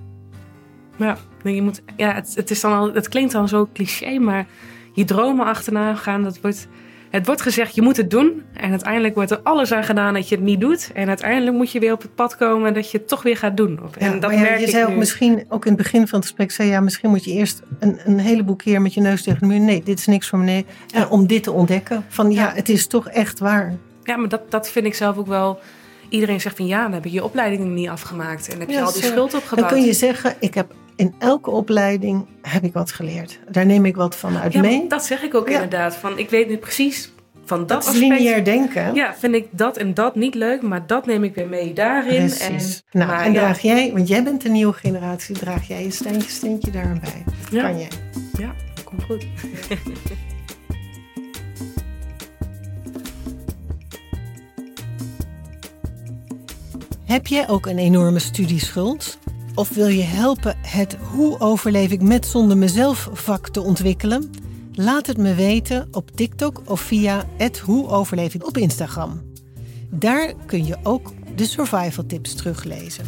Ja, 0.96 1.18
je 1.42 1.62
moet, 1.62 1.82
ja 1.96 2.14
het, 2.14 2.34
het, 2.34 2.50
is 2.50 2.60
dan 2.60 2.72
al, 2.72 2.94
het 2.94 3.08
klinkt 3.08 3.32
dan 3.32 3.48
zo 3.48 3.68
cliché, 3.72 4.18
maar 4.18 4.46
je 4.92 5.04
dromen 5.04 5.46
achterna 5.46 5.94
gaan, 5.94 6.22
dat 6.22 6.40
wordt, 6.40 6.68
het 7.10 7.26
wordt 7.26 7.40
gezegd, 7.40 7.74
je 7.74 7.82
moet 7.82 7.96
het 7.96 8.10
doen. 8.10 8.42
En 8.52 8.70
uiteindelijk 8.70 9.14
wordt 9.14 9.30
er 9.30 9.40
alles 9.42 9.72
aan 9.72 9.84
gedaan 9.84 10.14
dat 10.14 10.28
je 10.28 10.34
het 10.34 10.44
niet 10.44 10.60
doet. 10.60 10.90
En 10.94 11.08
uiteindelijk 11.08 11.56
moet 11.56 11.72
je 11.72 11.78
weer 11.78 11.92
op 11.92 12.02
het 12.02 12.14
pad 12.14 12.36
komen 12.36 12.74
dat 12.74 12.90
je 12.90 12.98
het 12.98 13.08
toch 13.08 13.22
weer 13.22 13.36
gaat 13.36 13.56
doen. 13.56 13.80
en 13.98 14.20
dat 14.20 14.30
merk 14.30 14.60
je 14.60 14.68
zei 14.68 14.84
ook 14.84 14.96
misschien, 14.96 15.44
ook 15.48 15.64
in 15.64 15.72
het 15.72 15.82
begin 15.82 16.08
van 16.08 16.18
het 16.18 16.28
gesprek, 16.28 16.50
zei 16.50 16.68
ja, 16.68 16.80
misschien 16.80 17.10
moet 17.10 17.24
je 17.24 17.32
eerst 17.32 17.62
een, 17.78 18.00
een 18.04 18.18
heleboel 18.18 18.56
keer 18.56 18.82
met 18.82 18.94
je 18.94 19.00
neus 19.00 19.22
tegen 19.22 19.40
de 19.40 19.46
muur. 19.46 19.60
Nee, 19.60 19.82
dit 19.82 19.98
is 19.98 20.06
niks 20.06 20.28
voor 20.28 20.38
me. 20.38 20.44
Nee. 20.44 20.66
En 20.94 21.08
om 21.08 21.26
dit 21.26 21.42
te 21.42 21.52
ontdekken, 21.52 22.04
van 22.08 22.30
ja, 22.30 22.52
het 22.54 22.68
is 22.68 22.86
toch 22.86 23.08
echt 23.08 23.38
waar. 23.38 23.74
Ja, 24.02 24.16
maar 24.16 24.28
dat, 24.28 24.50
dat 24.50 24.70
vind 24.70 24.86
ik 24.86 24.94
zelf 24.94 25.16
ook 25.16 25.26
wel 25.26 25.58
iedereen 26.08 26.40
zegt 26.40 26.56
van 26.56 26.66
ja, 26.66 26.82
dan 26.82 26.92
heb 26.92 27.04
je 27.04 27.10
je 27.10 27.24
opleiding 27.24 27.64
niet 27.64 27.88
afgemaakt 27.88 28.48
en 28.48 28.60
heb 28.60 28.70
je 28.70 28.82
al 28.82 28.92
die 28.92 29.02
schuld 29.02 29.34
opgebouwd. 29.34 29.68
Dan 29.68 29.78
kun 29.78 29.86
je 29.86 29.92
zeggen, 29.92 30.34
ik 30.38 30.54
heb 30.54 30.74
in 31.00 31.14
elke 31.18 31.50
opleiding 31.50 32.26
heb 32.42 32.64
ik 32.64 32.72
wat 32.72 32.92
geleerd. 32.92 33.38
Daar 33.50 33.66
neem 33.66 33.84
ik 33.84 33.96
wat 33.96 34.16
van 34.16 34.36
uit 34.36 34.52
ja, 34.52 34.60
mee. 34.60 34.88
Dat 34.88 35.04
zeg 35.04 35.22
ik 35.22 35.34
ook 35.34 35.48
inderdaad. 35.48 35.96
Van, 35.96 36.18
ik 36.18 36.30
weet 36.30 36.48
nu 36.48 36.56
precies 36.56 37.12
van 37.44 37.58
dat, 37.58 37.68
dat 37.68 37.78
aspect. 37.78 37.98
lineair 37.98 38.44
denken. 38.44 38.94
Ja, 38.94 39.14
vind 39.14 39.34
ik 39.34 39.46
dat 39.50 39.76
en 39.76 39.94
dat 39.94 40.14
niet 40.14 40.34
leuk, 40.34 40.62
maar 40.62 40.86
dat 40.86 41.06
neem 41.06 41.24
ik 41.24 41.34
weer 41.34 41.48
mee 41.48 41.72
daarin. 41.72 42.26
Precies. 42.26 42.82
En, 42.90 42.98
nou, 42.98 43.22
en 43.22 43.32
draag 43.32 43.60
jij, 43.60 43.92
want 43.92 44.08
jij 44.08 44.22
bent 44.22 44.42
de 44.42 44.48
nieuwe 44.48 44.72
generatie, 44.72 45.38
draag 45.38 45.68
jij 45.68 45.82
je 45.82 45.90
steentje, 45.90 46.30
steentje 46.30 46.70
daaraan 46.70 47.00
bij. 47.00 47.24
Kan 47.60 47.78
jij? 47.78 47.88
Ja, 48.38 48.54
komt 48.84 49.02
goed. 49.02 49.26
Heb 57.04 57.26
jij 57.26 57.48
ook 57.48 57.66
een 57.66 57.78
enorme 57.78 58.18
studieschuld? 58.18 59.18
Of 59.60 59.68
wil 59.68 59.86
je 59.86 60.02
helpen 60.02 60.56
het 60.66 60.96
Hoe 61.10 61.40
overleef 61.40 61.90
ik 61.90 62.02
met 62.02 62.26
zonder 62.26 62.56
mezelf 62.56 63.08
vak 63.12 63.48
te 63.48 63.60
ontwikkelen? 63.60 64.30
Laat 64.72 65.06
het 65.06 65.16
me 65.16 65.34
weten 65.34 65.88
op 65.92 66.10
TikTok 66.10 66.62
of 66.64 66.80
via 66.80 67.24
het 67.36 67.58
Hoe 67.58 68.04
op 68.46 68.56
Instagram. 68.56 69.22
Daar 69.90 70.34
kun 70.46 70.66
je 70.66 70.76
ook 70.82 71.12
de 71.36 71.44
survival 71.44 72.06
tips 72.06 72.34
teruglezen. 72.34 73.04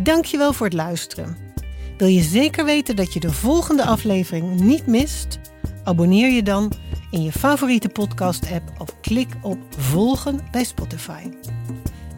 Dankjewel 0.00 0.52
voor 0.52 0.66
het 0.66 0.74
luisteren. 0.74 1.36
Wil 1.96 2.08
je 2.08 2.22
zeker 2.22 2.64
weten 2.64 2.96
dat 2.96 3.12
je 3.12 3.20
de 3.20 3.32
volgende 3.32 3.84
aflevering 3.84 4.60
niet 4.60 4.86
mist? 4.86 5.40
Abonneer 5.84 6.30
je 6.30 6.42
dan 6.42 6.72
in 7.10 7.22
je 7.22 7.32
favoriete 7.32 7.88
podcast-app 7.88 8.72
of 8.78 9.00
klik 9.00 9.28
op 9.42 9.58
volgen 9.76 10.40
bij 10.50 10.64
Spotify. 10.64 11.22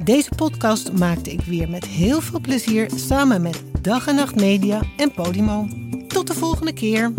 Deze 0.04 0.30
podcast 0.36 0.92
maakte 0.92 1.32
ik 1.32 1.40
weer 1.40 1.70
met 1.70 1.84
heel 1.84 2.20
veel 2.20 2.40
plezier 2.40 2.90
samen 2.94 3.42
met 3.42 3.62
Dag 3.80 4.06
en 4.06 4.14
Nacht 4.14 4.34
Media 4.34 4.80
en 4.96 5.12
Podimo. 5.12 5.68
Tot 6.08 6.26
de 6.26 6.34
volgende 6.34 6.72
keer. 6.72 7.12